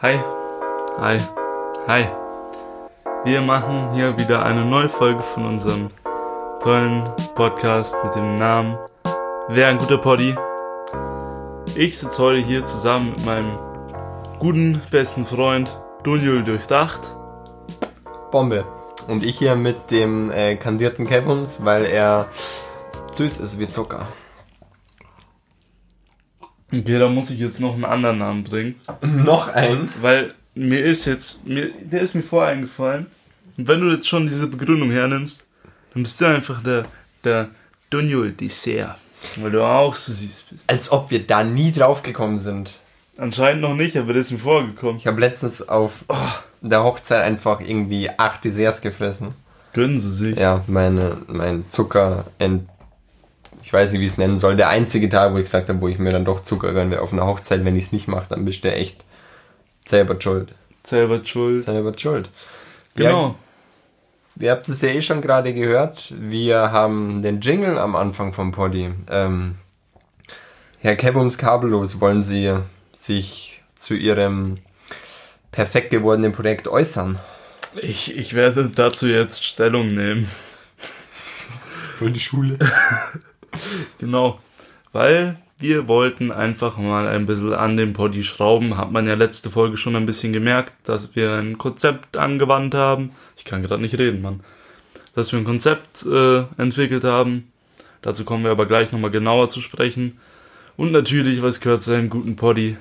Hi, 0.00 0.16
hi, 1.00 1.18
hi. 1.88 2.06
Wir 3.24 3.40
machen 3.40 3.94
hier 3.94 4.16
wieder 4.16 4.44
eine 4.44 4.64
neue 4.64 4.88
Folge 4.88 5.20
von 5.20 5.44
unserem 5.44 5.88
tollen 6.62 7.02
Podcast 7.34 7.96
mit 8.04 8.14
dem 8.14 8.36
Namen 8.36 8.78
Wer 9.48 9.66
ein 9.66 9.78
guter 9.78 9.98
Poddy. 9.98 10.36
Ich 11.74 11.98
sitze 11.98 12.22
heute 12.22 12.46
hier 12.46 12.64
zusammen 12.64 13.10
mit 13.10 13.24
meinem 13.24 13.58
guten 14.38 14.80
besten 14.92 15.26
Freund 15.26 15.76
Dunjul 16.04 16.44
Durchdacht. 16.44 17.00
Bombe. 18.30 18.64
Und 19.08 19.24
ich 19.24 19.38
hier 19.38 19.56
mit 19.56 19.90
dem 19.90 20.30
äh, 20.30 20.54
kandierten 20.54 21.08
Kevums, 21.08 21.64
weil 21.64 21.84
er 21.84 22.26
süß 23.14 23.40
ist 23.40 23.58
wie 23.58 23.66
Zucker. 23.66 24.06
Okay, 26.70 26.98
da 26.98 27.08
muss 27.08 27.30
ich 27.30 27.38
jetzt 27.38 27.60
noch 27.60 27.74
einen 27.74 27.84
anderen 27.84 28.18
Namen 28.18 28.44
bringen. 28.44 28.74
noch 29.02 29.48
einen? 29.48 29.88
Weil 30.02 30.34
mir 30.54 30.84
ist 30.84 31.06
jetzt, 31.06 31.46
mir, 31.46 31.70
der 31.80 32.02
ist 32.02 32.14
mir 32.14 32.22
vorher 32.22 32.52
eingefallen. 32.52 33.06
Und 33.56 33.68
wenn 33.68 33.80
du 33.80 33.90
jetzt 33.90 34.08
schon 34.08 34.26
diese 34.26 34.46
Begründung 34.46 34.90
hernimmst, 34.90 35.48
dann 35.94 36.02
bist 36.02 36.20
du 36.20 36.26
einfach 36.26 36.62
der, 36.62 36.84
der 37.24 37.48
Dunjul 37.90 38.32
Dessert. 38.32 38.96
Weil 39.36 39.50
du 39.50 39.64
auch 39.64 39.94
so 39.94 40.12
süß 40.12 40.44
bist. 40.50 40.70
Als 40.70 40.92
ob 40.92 41.10
wir 41.10 41.26
da 41.26 41.42
nie 41.42 41.72
drauf 41.72 42.02
gekommen 42.02 42.38
sind. 42.38 42.72
Anscheinend 43.16 43.62
noch 43.62 43.74
nicht, 43.74 43.96
aber 43.96 44.12
das 44.12 44.26
ist 44.26 44.32
mir 44.32 44.38
vorgekommen. 44.38 44.96
Ich 44.98 45.06
habe 45.06 45.20
letztens 45.20 45.68
auf 45.68 46.04
oh, 46.08 46.14
der 46.60 46.84
Hochzeit 46.84 47.24
einfach 47.24 47.60
irgendwie 47.60 48.10
acht 48.10 48.44
Desserts 48.44 48.80
gefressen. 48.80 49.34
Gönnen 49.72 49.98
sie 49.98 50.12
sich. 50.12 50.38
Ja, 50.38 50.62
meine, 50.66 51.18
mein 51.26 51.68
Zucker 51.68 52.26
ent 52.38 52.68
ich 53.62 53.72
weiß 53.72 53.92
nicht, 53.92 54.00
wie 54.00 54.06
ich 54.06 54.12
es 54.12 54.18
nennen 54.18 54.36
soll, 54.36 54.56
der 54.56 54.68
einzige 54.68 55.08
Tag, 55.08 55.32
wo 55.32 55.38
ich 55.38 55.44
gesagt 55.44 55.68
habe, 55.68 55.80
wo 55.80 55.88
ich 55.88 55.98
mir 55.98 56.10
dann 56.10 56.24
doch 56.24 56.40
Zucker 56.40 56.72
gönne 56.72 57.00
auf 57.00 57.12
einer 57.12 57.26
Hochzeit, 57.26 57.64
wenn 57.64 57.76
ich 57.76 57.84
es 57.84 57.92
nicht 57.92 58.08
mache, 58.08 58.26
dann 58.28 58.44
bist 58.44 58.64
du 58.64 58.72
echt 58.72 59.04
selber 59.86 60.20
schuld. 60.20 60.54
Selber 60.84 61.24
schuld. 61.24 61.62
Selber 61.62 61.92
schuld. 61.96 62.30
Genau. 62.94 63.36
Ja, 64.36 64.44
ihr 64.44 64.50
habt 64.52 64.68
es 64.68 64.80
ja 64.80 64.88
eh 64.88 65.02
schon 65.02 65.20
gerade 65.20 65.54
gehört. 65.54 66.12
Wir 66.16 66.72
haben 66.72 67.22
den 67.22 67.40
Jingle 67.40 67.78
am 67.78 67.96
Anfang 67.96 68.32
vom 68.32 68.52
Poddy. 68.52 68.92
Ähm, 69.10 69.56
Herr 70.80 70.96
Kevums 70.96 71.38
Kabellos, 71.38 72.00
wollen 72.00 72.22
Sie 72.22 72.54
sich 72.92 73.62
zu 73.74 73.94
Ihrem 73.94 74.56
perfekt 75.50 75.90
gewordenen 75.90 76.32
Projekt 76.32 76.68
äußern? 76.68 77.18
Ich, 77.80 78.16
ich 78.16 78.34
werde 78.34 78.70
dazu 78.70 79.06
jetzt 79.06 79.44
Stellung 79.44 79.88
nehmen. 79.88 80.30
Für 81.94 82.10
die 82.10 82.20
Schule. 82.20 82.58
genau. 83.98 84.38
Weil 84.92 85.38
wir 85.58 85.88
wollten 85.88 86.30
einfach 86.30 86.78
mal 86.78 87.08
ein 87.08 87.26
bisschen 87.26 87.52
an 87.52 87.76
dem 87.76 87.92
Poddy 87.92 88.22
schrauben. 88.22 88.76
Hat 88.76 88.92
man 88.92 89.06
ja 89.06 89.14
letzte 89.14 89.50
Folge 89.50 89.76
schon 89.76 89.96
ein 89.96 90.06
bisschen 90.06 90.32
gemerkt, 90.32 90.72
dass 90.84 91.14
wir 91.16 91.32
ein 91.32 91.58
Konzept 91.58 92.16
angewandt 92.16 92.74
haben. 92.74 93.10
Ich 93.36 93.44
kann 93.44 93.62
gerade 93.62 93.82
nicht 93.82 93.98
reden, 93.98 94.22
Mann. 94.22 94.40
Dass 95.14 95.32
wir 95.32 95.38
ein 95.40 95.44
Konzept 95.44 96.06
äh, 96.06 96.44
entwickelt 96.58 97.04
haben. 97.04 97.50
Dazu 98.02 98.24
kommen 98.24 98.44
wir 98.44 98.52
aber 98.52 98.66
gleich 98.66 98.92
nochmal 98.92 99.10
genauer 99.10 99.48
zu 99.48 99.60
sprechen. 99.60 100.18
Und 100.76 100.92
natürlich, 100.92 101.42
was 101.42 101.60
gehört 101.60 101.82
zu 101.82 101.92
einem 101.92 102.08
guten 102.08 102.36
Poddy? 102.36 102.76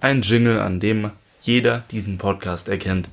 Ein 0.00 0.22
Jingle, 0.22 0.58
an 0.58 0.80
dem 0.80 1.12
jeder 1.42 1.84
diesen 1.92 2.18
Podcast 2.18 2.68
erkennt. 2.68 3.08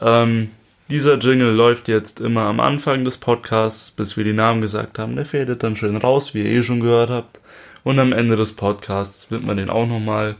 Ähm, 0.00 0.50
dieser 0.90 1.18
Jingle 1.18 1.52
läuft 1.52 1.88
jetzt 1.88 2.20
immer 2.20 2.42
am 2.42 2.60
Anfang 2.60 3.04
des 3.04 3.18
Podcasts, 3.18 3.90
bis 3.90 4.16
wir 4.16 4.24
die 4.24 4.32
Namen 4.32 4.60
gesagt 4.60 4.98
haben. 4.98 5.16
Der 5.16 5.26
fadet 5.26 5.62
dann 5.62 5.76
schön 5.76 5.96
raus, 5.96 6.32
wie 6.34 6.42
ihr 6.42 6.50
eh 6.50 6.62
schon 6.62 6.80
gehört 6.80 7.10
habt. 7.10 7.40
Und 7.84 7.98
am 7.98 8.12
Ende 8.12 8.36
des 8.36 8.54
Podcasts 8.54 9.30
wird 9.30 9.44
man 9.44 9.56
den 9.56 9.70
auch 9.70 9.86
nochmal 9.86 10.36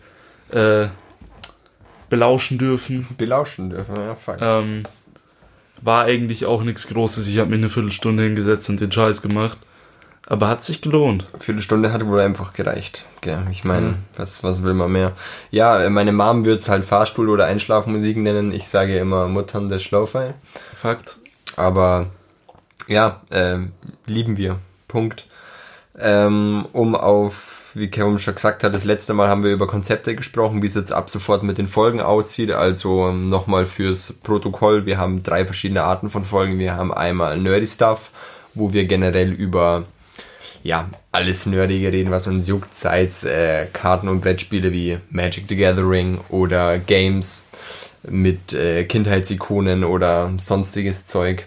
äh, 0.50 0.88
belauschen 2.08 2.58
dürfen. 2.58 3.06
Belauschen 3.16 3.70
dürfen, 3.70 3.96
ja, 3.96 4.14
fuck. 4.14 4.38
Ähm, 4.40 4.84
war 5.82 6.04
eigentlich 6.04 6.46
auch 6.46 6.62
nichts 6.62 6.88
Großes. 6.88 7.28
Ich 7.28 7.38
habe 7.38 7.50
mir 7.50 7.56
eine 7.56 7.68
Viertelstunde 7.68 8.22
hingesetzt 8.22 8.68
und 8.70 8.80
den 8.80 8.90
Scheiß 8.90 9.22
gemacht. 9.22 9.58
Aber 10.26 10.48
hat 10.48 10.60
sich 10.60 10.82
gelohnt. 10.82 11.28
Eine 11.32 11.42
Viertelstunde 11.42 11.92
hat 11.92 12.06
wohl 12.06 12.20
einfach 12.20 12.52
gereicht. 12.52 13.06
Gell? 13.22 13.46
Ich 13.50 13.64
meine, 13.64 13.86
mhm. 13.86 13.96
was, 14.16 14.44
was 14.44 14.62
will 14.62 14.74
man 14.74 14.92
mehr? 14.92 15.12
Ja, 15.50 15.88
meine 15.88 16.12
Mom 16.12 16.44
wird 16.44 16.60
es 16.60 16.68
halt 16.68 16.84
Fahrstuhl- 16.84 17.30
oder 17.30 17.46
Einschlafmusik 17.46 18.18
nennen. 18.18 18.52
Ich 18.52 18.68
sage 18.68 18.98
immer 18.98 19.28
Muttern 19.28 19.68
des 19.70 19.82
Schlaufei. 19.82 20.34
Fakt. 20.74 21.16
Aber 21.56 22.10
ja, 22.86 23.22
äh, 23.30 23.58
lieben 24.06 24.36
wir. 24.36 24.58
Punkt. 24.86 25.26
Ähm, 25.98 26.66
um 26.72 26.94
auf, 26.94 27.72
wie 27.74 27.88
Kevin 27.88 28.18
schon 28.18 28.34
gesagt 28.34 28.64
hat, 28.64 28.74
das 28.74 28.84
letzte 28.84 29.14
Mal 29.14 29.28
haben 29.28 29.42
wir 29.42 29.52
über 29.52 29.66
Konzepte 29.66 30.14
gesprochen, 30.14 30.62
wie 30.62 30.66
es 30.66 30.74
jetzt 30.74 30.92
ab 30.92 31.10
sofort 31.10 31.42
mit 31.42 31.58
den 31.58 31.68
Folgen 31.68 32.00
aussieht. 32.00 32.52
Also 32.52 33.08
ähm, 33.08 33.28
nochmal 33.28 33.64
fürs 33.64 34.12
Protokoll. 34.12 34.86
Wir 34.86 34.98
haben 34.98 35.22
drei 35.22 35.44
verschiedene 35.44 35.84
Arten 35.84 36.10
von 36.10 36.24
Folgen. 36.24 36.58
Wir 36.58 36.76
haben 36.76 36.92
einmal 36.92 37.38
Nerdy 37.38 37.66
Stuff, 37.66 38.10
wo 38.54 38.72
wir 38.72 38.84
generell 38.84 39.32
über 39.32 39.84
ja, 40.62 40.88
alles 41.12 41.46
Nerdige 41.46 41.92
reden, 41.92 42.10
was 42.10 42.26
uns 42.26 42.46
juckt, 42.46 42.74
sei 42.74 43.02
es 43.02 43.24
äh, 43.24 43.66
Karten- 43.72 44.08
und 44.08 44.20
Brettspiele 44.20 44.72
wie 44.72 44.98
Magic 45.10 45.44
the 45.48 45.56
Gathering 45.56 46.18
oder 46.28 46.78
Games 46.78 47.46
mit 48.08 48.52
äh, 48.52 48.84
Kindheitsikonen 48.84 49.84
oder 49.84 50.32
sonstiges 50.38 51.06
Zeug, 51.06 51.46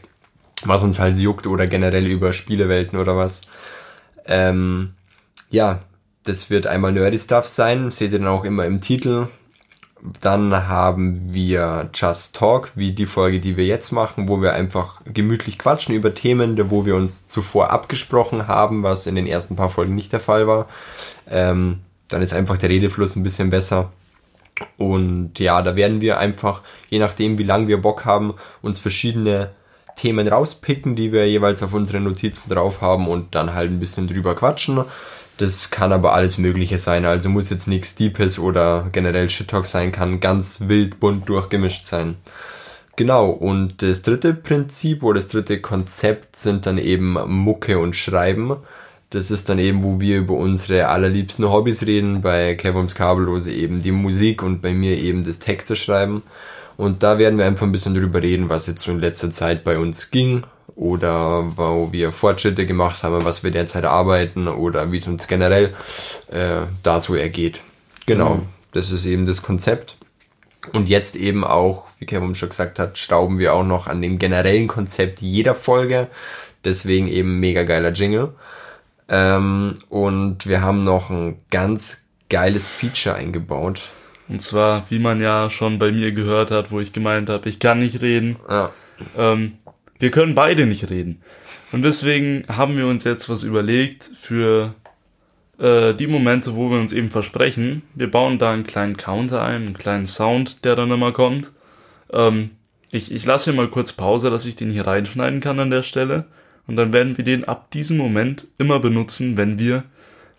was 0.64 0.84
uns 0.84 1.00
halt 1.00 1.18
juckt 1.18 1.48
oder 1.48 1.68
generell 1.68 2.08
über 2.08 2.34
Spielewelten 2.34 2.98
oder 2.98 3.18
was. 3.18 3.42
Ähm, 4.26 4.94
ja, 5.50 5.82
das 6.24 6.50
wird 6.50 6.68
einmal 6.68 6.92
Nerdy 6.92 7.18
Stuff 7.18 7.48
sein, 7.48 7.92
seht 7.92 8.14
ihr 8.14 8.20
dann 8.20 8.28
auch 8.28 8.44
immer 8.44 8.66
im 8.66 8.82
Titel. 8.82 9.28
Dann 10.20 10.68
haben 10.68 11.34
wir 11.34 11.90
Just 11.94 12.36
Talk, 12.36 12.72
wie 12.74 12.92
die 12.92 13.06
Folge, 13.06 13.40
die 13.40 13.56
wir 13.56 13.66
jetzt 13.66 13.92
machen, 13.92 14.28
wo 14.28 14.42
wir 14.42 14.54
einfach 14.54 15.02
gemütlich 15.06 15.60
quatschen 15.60 15.94
über 15.94 16.16
Themen, 16.16 16.72
wo 16.72 16.86
wir 16.86 16.96
uns 16.96 17.28
zuvor 17.28 17.70
abgesprochen 17.70 18.48
haben, 18.48 18.82
was 18.82 19.06
in 19.06 19.16
den 19.16 19.28
ersten 19.28 19.56
paar 19.56 19.70
Folgen 19.70 19.94
nicht 19.94 20.12
der 20.12 20.20
Fall 20.20 20.48
war. 20.48 20.68
Ähm, 21.30 21.82
dann 22.08 22.24
ist 22.24 22.34
einfach 22.34 22.58
der 22.58 22.70
Redefluss 22.70 23.16
ein 23.16 23.24
bisschen 23.24 23.52
besser. 23.52 23.92
Und 24.78 25.40
ja, 25.40 25.62
da 25.62 25.76
werden 25.76 26.02
wir 26.02 26.18
einfach, 26.18 26.62
je 26.90 27.00
nachdem, 27.00 27.38
wie 27.38 27.44
lange 27.44 27.68
wir 27.68 27.82
Bock 27.82 28.06
haben, 28.06 28.34
uns 28.62 28.80
verschiedene 28.80 29.52
Themen 29.96 30.28
rauspicken, 30.28 30.96
die 30.96 31.12
wir 31.12 31.28
jeweils 31.30 31.62
auf 31.62 31.74
unsere 31.74 32.00
Notizen 32.00 32.50
drauf 32.50 32.82
haben 32.82 33.08
und 33.08 33.36
dann 33.36 33.54
halt 33.54 33.72
ein 33.72 33.80
bisschen 33.80 34.08
drüber 34.08 34.36
quatschen. 34.36 34.84
Das 35.42 35.72
kann 35.72 35.92
aber 35.92 36.14
alles 36.14 36.38
Mögliche 36.38 36.78
sein. 36.78 37.04
Also 37.04 37.28
muss 37.28 37.50
jetzt 37.50 37.68
nichts 37.68 37.96
Deepes 37.96 38.38
oder 38.38 38.90
generell 38.92 39.28
Shit 39.28 39.48
Talk 39.48 39.66
sein, 39.66 39.92
kann 39.92 40.20
ganz 40.20 40.68
wild 40.68 41.00
bunt 41.00 41.28
durchgemischt 41.28 41.84
sein. 41.84 42.18
Genau, 42.96 43.32
und 43.32 43.82
das 43.82 44.04
dritte 44.04 44.36
Prinzip 44.36 45.02
oder 45.02 45.16
das 45.16 45.26
dritte 45.26 45.60
Konzept 45.60 46.36
sind 46.36 46.68
dann 46.68 46.78
eben 46.78 47.14
Mucke 47.14 47.80
und 47.80 47.96
Schreiben. 47.96 48.58
Das 49.10 49.32
ist 49.32 49.50
dann 49.50 49.58
eben, 49.58 49.82
wo 49.82 50.00
wir 50.00 50.20
über 50.20 50.36
unsere 50.36 50.90
allerliebsten 50.90 51.50
Hobbys 51.50 51.88
reden. 51.88 52.22
Bei 52.22 52.54
Kevums 52.54 52.94
Kabellose 52.94 53.52
eben 53.52 53.82
die 53.82 53.92
Musik 53.92 54.44
und 54.44 54.62
bei 54.62 54.74
mir 54.74 54.96
eben 54.96 55.24
das 55.24 55.40
Texte 55.40 55.76
schreiben. 55.76 56.22
Und 56.78 57.02
da 57.02 57.18
werden 57.18 57.40
wir 57.40 57.46
einfach 57.48 57.66
ein 57.66 57.72
bisschen 57.72 57.96
drüber 57.96 58.22
reden, 58.22 58.50
was 58.50 58.68
jetzt 58.68 58.84
so 58.84 58.92
in 58.92 59.00
letzter 59.00 59.32
Zeit 59.32 59.64
bei 59.64 59.80
uns 59.80 60.12
ging, 60.12 60.44
oder 60.82 61.44
wo 61.58 61.90
wir 61.92 62.12
Fortschritte 62.12 62.66
gemacht 62.66 63.04
haben, 63.04 63.24
was 63.24 63.44
wir 63.44 63.52
derzeit 63.52 63.86
arbeiten 63.86 64.48
oder 64.48 64.92
wie 64.92 64.98
es 64.98 65.08
uns 65.08 65.28
generell 65.28 65.76
äh, 66.32 66.62
da 66.82 67.00
so 67.00 67.14
ergeht. 67.14 67.62
Genau, 68.08 68.36
mhm. 68.36 68.48
das 68.72 68.92
ist 68.92 69.06
eben 69.06 69.28
das 69.28 69.44
Konzept. 69.44 69.96
Und 70.74 70.90
jetzt 70.90 71.16
eben 71.16 71.44
auch, 71.44 71.86
wie 72.00 72.08
Kevin 72.08 72.34
schon 72.34 72.50
gesagt 72.50 72.80
hat, 72.80 72.98
stauben 72.98 73.38
wir 73.38 73.54
auch 73.54 73.64
noch 73.64 73.86
an 73.86 74.02
dem 74.02 74.18
generellen 74.18 74.68
Konzept 74.68 75.22
jeder 75.22 75.54
Folge. 75.54 76.08
Deswegen 76.66 77.08
eben 77.08 77.40
mega 77.40 77.62
geiler 77.62 77.92
Jingle. 77.92 78.34
Ähm, 79.08 79.76
und 79.90 80.48
wir 80.48 80.64
haben 80.64 80.84
noch 80.84 81.12
ein 81.12 81.38
ganz 81.52 82.06
geiles 82.28 82.72
Feature 82.72 83.16
eingebaut. 83.16 83.82
Und 84.28 84.42
zwar, 84.42 84.86
wie 84.90 84.98
man 84.98 85.22
ja 85.22 85.52
schon 85.52 85.78
bei 85.78 85.92
mir 85.92 86.12
gehört 86.12 86.50
hat, 86.50 86.72
wo 86.72 86.80
ich 86.80 86.92
gemeint 86.92 87.30
habe, 87.30 87.48
ich 87.50 87.60
kann 87.60 87.78
nicht 87.78 88.02
reden. 88.02 88.38
Ja. 88.50 88.72
Ähm, 89.18 89.58
wir 90.02 90.10
können 90.12 90.34
beide 90.34 90.66
nicht 90.66 90.90
reden. 90.90 91.22
Und 91.72 91.84
deswegen 91.84 92.44
haben 92.50 92.76
wir 92.76 92.88
uns 92.88 93.04
jetzt 93.04 93.30
was 93.30 93.44
überlegt 93.44 94.10
für 94.20 94.74
äh, 95.60 95.94
die 95.94 96.08
Momente, 96.08 96.56
wo 96.56 96.70
wir 96.72 96.80
uns 96.80 96.92
eben 96.92 97.12
versprechen. 97.12 97.84
Wir 97.94 98.10
bauen 98.10 98.40
da 98.40 98.52
einen 98.52 98.66
kleinen 98.66 98.98
Counter 98.98 99.44
ein, 99.44 99.68
einen 99.68 99.78
kleinen 99.78 100.08
Sound, 100.08 100.66
der 100.66 100.76
dann 100.76 100.92
immer 100.92 101.12
kommt. 101.12 101.52
Ähm, 102.12 102.52
ich, 102.90 103.14
ich 103.14 103.26
lasse 103.26 103.52
hier 103.52 103.54
mal 103.54 103.70
kurz 103.70 103.94
Pause, 103.94 104.32
dass 104.32 104.46
ich 104.46 104.56
den 104.56 104.72
hier 104.72 104.88
reinschneiden 104.88 105.40
kann 105.40 105.60
an 105.60 105.70
der 105.70 105.84
Stelle. 105.84 106.26
Und 106.66 106.76
dann 106.78 106.94
werden 106.94 107.18
wir 107.18 107.24
den 107.24 107.48
ab 107.48 107.70
diesem 107.72 107.98
Moment 107.98 108.48
immer 108.58 108.80
benutzen, 108.80 109.38
wenn 109.38 109.60
wir 109.60 109.84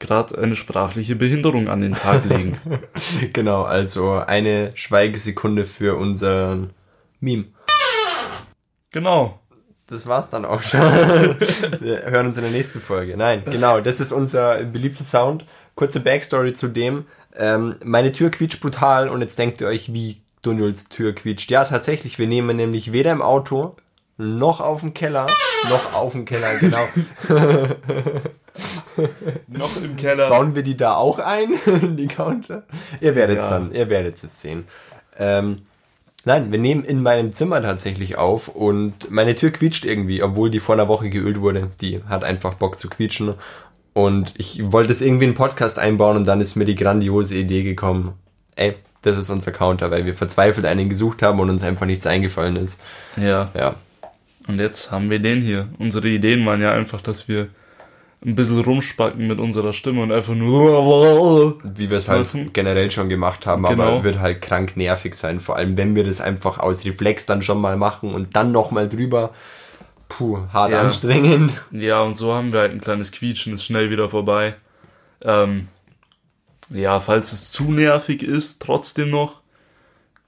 gerade 0.00 0.36
eine 0.38 0.56
sprachliche 0.56 1.14
Behinderung 1.14 1.68
an 1.68 1.80
den 1.80 1.94
Tag 1.94 2.24
legen. 2.24 2.58
genau, 3.32 3.62
also 3.62 4.14
eine 4.14 4.72
Schweigesekunde 4.74 5.64
für 5.64 5.96
unseren 5.96 6.70
Meme. 7.20 7.44
Genau 8.90 9.41
das 9.86 10.06
war's 10.06 10.30
dann 10.30 10.44
auch 10.44 10.62
schon. 10.62 10.80
Wir 11.80 12.02
hören 12.06 12.26
uns 12.26 12.36
in 12.36 12.44
der 12.44 12.52
nächsten 12.52 12.80
Folge. 12.80 13.16
Nein, 13.16 13.42
genau, 13.44 13.80
das 13.80 14.00
ist 14.00 14.12
unser 14.12 14.62
beliebter 14.64 15.04
Sound. 15.04 15.44
Kurze 15.74 16.00
Backstory 16.00 16.52
zu 16.52 16.68
dem. 16.68 17.06
Ähm, 17.34 17.76
meine 17.84 18.12
Tür 18.12 18.30
quietscht 18.30 18.60
brutal 18.60 19.08
und 19.08 19.20
jetzt 19.20 19.38
denkt 19.38 19.60
ihr 19.60 19.66
euch, 19.66 19.92
wie 19.92 20.22
Dunjuls 20.42 20.88
Tür 20.88 21.14
quietscht. 21.14 21.50
Ja, 21.50 21.64
tatsächlich, 21.64 22.18
wir 22.18 22.26
nehmen 22.26 22.56
nämlich 22.56 22.92
weder 22.92 23.12
im 23.12 23.22
Auto 23.22 23.76
noch 24.16 24.60
auf 24.60 24.80
dem 24.80 24.94
Keller, 24.94 25.26
noch 25.68 25.94
auf 25.94 26.12
dem 26.12 26.24
Keller, 26.24 26.56
genau. 26.58 26.86
noch 29.48 29.82
im 29.82 29.96
Keller. 29.96 30.28
Bauen 30.28 30.54
wir 30.54 30.62
die 30.62 30.76
da 30.76 30.94
auch 30.94 31.18
ein, 31.18 31.54
die 31.96 32.08
Counter? 32.08 32.64
Ihr 33.00 33.14
werdet 33.14 33.38
es 33.38 33.44
ja. 33.44 33.50
dann, 33.50 33.72
ihr 33.72 33.88
werdet 33.88 34.22
es 34.22 34.40
sehen. 34.40 34.66
Ähm, 35.18 35.56
nein, 36.26 36.52
wir 36.52 36.58
nehmen 36.58 36.84
in 36.84 37.02
meinem 37.02 37.32
Zimmer 37.32 37.62
tatsächlich 37.62 38.16
auf 38.16 38.48
und 38.48 39.10
meine 39.10 39.34
Tür 39.34 39.50
quietscht 39.50 39.84
irgendwie, 39.84 40.22
obwohl 40.22 40.50
die 40.50 40.60
vor 40.60 40.74
einer 40.74 40.88
Woche 40.88 41.10
geölt 41.10 41.40
wurde. 41.40 41.70
Die 41.80 42.02
hat 42.04 42.24
einfach 42.24 42.54
Bock 42.54 42.78
zu 42.78 42.88
quietschen. 42.88 43.34
Und 43.94 44.32
ich 44.38 44.72
wollte 44.72 44.92
es 44.92 45.02
irgendwie 45.02 45.24
in 45.24 45.30
einen 45.30 45.36
Podcast 45.36 45.78
einbauen 45.78 46.16
und 46.16 46.24
dann 46.26 46.40
ist 46.40 46.56
mir 46.56 46.64
die 46.64 46.74
grandiose 46.74 47.36
Idee 47.36 47.62
gekommen. 47.62 48.14
Ey, 48.56 48.74
das 49.02 49.18
ist 49.18 49.30
unser 49.30 49.52
Counter, 49.52 49.90
weil 49.90 50.06
wir 50.06 50.14
verzweifelt 50.14 50.66
einen 50.66 50.88
gesucht 50.88 51.22
haben 51.22 51.40
und 51.40 51.50
uns 51.50 51.62
einfach 51.62 51.86
nichts 51.86 52.06
eingefallen 52.06 52.56
ist. 52.56 52.80
Ja. 53.16 53.50
Ja. 53.54 53.76
Und 54.46 54.58
jetzt 54.58 54.90
haben 54.90 55.10
wir 55.10 55.18
den 55.18 55.42
hier. 55.42 55.68
Unsere 55.78 56.08
Ideen 56.08 56.44
waren 56.46 56.62
ja 56.62 56.72
einfach, 56.72 57.00
dass 57.00 57.28
wir 57.28 57.48
ein 58.24 58.34
bisschen 58.34 58.60
rumspacken 58.60 59.26
mit 59.26 59.40
unserer 59.40 59.72
Stimme 59.72 60.02
und 60.02 60.12
einfach 60.12 60.34
nur. 60.34 61.58
Wie 61.64 61.90
wir 61.90 61.98
es 61.98 62.08
halt 62.08 62.28
generell 62.52 62.90
schon 62.90 63.08
gemacht 63.08 63.46
haben, 63.46 63.64
genau. 63.64 63.82
aber 63.82 64.04
wird 64.04 64.20
halt 64.20 64.42
krank 64.42 64.76
nervig 64.76 65.14
sein. 65.14 65.40
Vor 65.40 65.56
allem, 65.56 65.76
wenn 65.76 65.94
wir 65.94 66.04
das 66.04 66.20
einfach 66.20 66.58
aus 66.58 66.84
Reflex 66.84 67.26
dann 67.26 67.42
schon 67.42 67.60
mal 67.60 67.76
machen 67.76 68.14
und 68.14 68.36
dann 68.36 68.52
nochmal 68.52 68.88
drüber. 68.88 69.30
Puh, 70.08 70.40
hart 70.52 70.72
ja. 70.72 70.82
anstrengend. 70.82 71.52
Ja, 71.70 72.02
und 72.02 72.16
so 72.16 72.34
haben 72.34 72.52
wir 72.52 72.60
halt 72.60 72.72
ein 72.72 72.80
kleines 72.80 73.12
Quietschen, 73.12 73.54
ist 73.54 73.64
schnell 73.64 73.90
wieder 73.90 74.08
vorbei. 74.08 74.54
Ähm, 75.22 75.68
ja, 76.68 77.00
falls 77.00 77.32
es 77.32 77.50
zu 77.50 77.72
nervig 77.72 78.22
ist, 78.22 78.62
trotzdem 78.62 79.10
noch, 79.10 79.40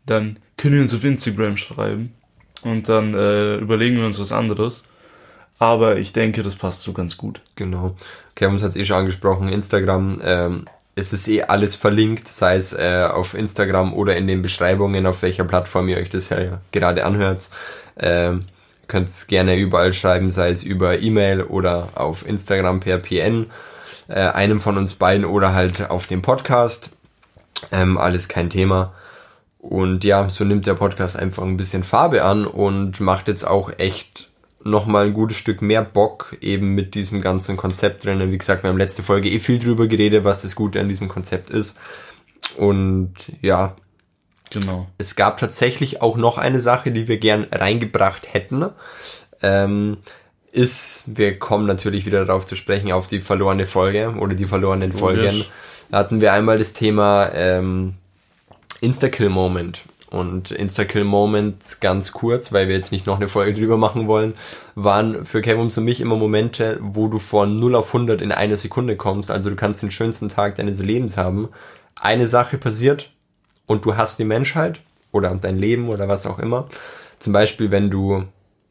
dann 0.06 0.38
können 0.56 0.76
wir 0.76 0.82
uns 0.82 0.94
auf 0.94 1.04
Instagram 1.04 1.56
schreiben 1.56 2.14
und 2.62 2.88
dann 2.88 3.14
äh, 3.14 3.56
überlegen 3.56 3.98
wir 3.98 4.06
uns 4.06 4.18
was 4.18 4.32
anderes. 4.32 4.84
Aber 5.58 5.98
ich 5.98 6.12
denke, 6.12 6.42
das 6.42 6.56
passt 6.56 6.82
so 6.82 6.92
ganz 6.92 7.16
gut. 7.16 7.40
Genau. 7.56 7.94
Kevin 8.34 8.60
hat 8.60 8.70
es 8.70 8.76
eh 8.76 8.84
schon 8.84 8.98
angesprochen, 8.98 9.48
Instagram. 9.48 10.20
Ähm, 10.22 10.66
es 10.96 11.12
ist 11.12 11.28
eh 11.28 11.42
alles 11.42 11.76
verlinkt, 11.76 12.28
sei 12.28 12.56
es 12.56 12.72
äh, 12.72 13.08
auf 13.10 13.34
Instagram 13.34 13.94
oder 13.94 14.16
in 14.16 14.26
den 14.26 14.42
Beschreibungen, 14.42 15.06
auf 15.06 15.22
welcher 15.22 15.44
Plattform 15.44 15.88
ihr 15.88 15.96
euch 15.96 16.10
das 16.10 16.28
ja 16.28 16.60
gerade 16.72 17.04
anhört. 17.04 17.50
Ähm, 17.96 18.40
könnt 18.86 19.08
es 19.08 19.26
gerne 19.26 19.56
überall 19.56 19.92
schreiben, 19.92 20.30
sei 20.30 20.50
es 20.50 20.62
über 20.62 20.98
E-Mail 20.98 21.42
oder 21.42 21.88
auf 21.94 22.26
Instagram 22.26 22.80
per 22.80 22.98
PN, 22.98 23.46
äh, 24.08 24.20
einem 24.20 24.60
von 24.60 24.76
uns 24.76 24.94
beiden 24.94 25.24
oder 25.24 25.54
halt 25.54 25.90
auf 25.90 26.06
dem 26.06 26.22
Podcast. 26.22 26.90
Ähm, 27.72 27.98
alles 27.98 28.28
kein 28.28 28.50
Thema. 28.50 28.92
Und 29.58 30.04
ja, 30.04 30.28
so 30.28 30.44
nimmt 30.44 30.66
der 30.66 30.74
Podcast 30.74 31.16
einfach 31.16 31.42
ein 31.42 31.56
bisschen 31.56 31.84
Farbe 31.84 32.22
an 32.22 32.46
und 32.46 33.00
macht 33.00 33.28
jetzt 33.28 33.46
auch 33.46 33.70
echt 33.78 34.28
nochmal 34.64 35.04
ein 35.04 35.14
gutes 35.14 35.36
Stück 35.36 35.62
mehr 35.62 35.82
Bock 35.82 36.36
eben 36.40 36.74
mit 36.74 36.94
diesem 36.94 37.20
ganzen 37.20 37.56
Konzept 37.56 38.04
drinnen. 38.04 38.32
Wie 38.32 38.38
gesagt, 38.38 38.62
wir 38.62 38.70
haben 38.70 38.78
letzte 38.78 39.02
Folge 39.02 39.30
eh 39.30 39.38
viel 39.38 39.58
drüber 39.58 39.86
geredet, 39.86 40.24
was 40.24 40.42
das 40.42 40.54
Gute 40.54 40.80
an 40.80 40.88
diesem 40.88 41.08
Konzept 41.08 41.50
ist. 41.50 41.78
Und 42.56 43.14
ja. 43.42 43.74
Genau. 44.50 44.88
Es 44.98 45.16
gab 45.16 45.38
tatsächlich 45.38 46.02
auch 46.02 46.16
noch 46.16 46.38
eine 46.38 46.60
Sache, 46.60 46.92
die 46.92 47.08
wir 47.08 47.18
gern 47.18 47.46
reingebracht 47.50 48.32
hätten. 48.32 48.66
Ähm, 49.42 49.98
ist, 50.52 51.02
wir 51.06 51.38
kommen 51.38 51.66
natürlich 51.66 52.06
wieder 52.06 52.24
darauf 52.24 52.46
zu 52.46 52.54
sprechen, 52.54 52.92
auf 52.92 53.06
die 53.06 53.20
verlorene 53.20 53.66
Folge 53.66 54.14
oder 54.18 54.34
die 54.34 54.46
verlorenen 54.46 54.92
Folgen. 54.92 55.44
Da 55.90 55.98
hatten 55.98 56.20
wir 56.20 56.32
einmal 56.32 56.58
das 56.58 56.72
Thema 56.72 57.30
ähm, 57.34 57.94
Insta-Kill-Moment. 58.80 59.82
Und 60.10 60.50
Insta-Kill-Moment, 60.50 61.78
ganz 61.80 62.12
kurz, 62.12 62.52
weil 62.52 62.68
wir 62.68 62.74
jetzt 62.74 62.92
nicht 62.92 63.06
noch 63.06 63.16
eine 63.16 63.28
Folge 63.28 63.58
drüber 63.58 63.76
machen 63.76 64.06
wollen, 64.06 64.34
waren 64.74 65.24
für 65.24 65.40
Kevin 65.40 65.62
und 65.62 65.76
mich 65.78 66.00
immer 66.00 66.16
Momente, 66.16 66.78
wo 66.80 67.08
du 67.08 67.18
von 67.18 67.58
0 67.58 67.74
auf 67.74 67.88
100 67.88 68.20
in 68.20 68.30
einer 68.30 68.56
Sekunde 68.56 68.96
kommst. 68.96 69.30
Also 69.30 69.50
du 69.50 69.56
kannst 69.56 69.82
den 69.82 69.90
schönsten 69.90 70.28
Tag 70.28 70.56
deines 70.56 70.78
Lebens 70.80 71.16
haben. 71.16 71.48
Eine 71.96 72.26
Sache 72.26 72.58
passiert 72.58 73.10
und 73.66 73.84
du 73.84 73.96
hast 73.96 74.18
die 74.18 74.24
Menschheit 74.24 74.80
oder 75.10 75.34
dein 75.34 75.58
Leben 75.58 75.88
oder 75.88 76.06
was 76.06 76.26
auch 76.26 76.38
immer. 76.38 76.68
Zum 77.18 77.32
Beispiel, 77.32 77.70
wenn 77.70 77.90
du 77.90 78.24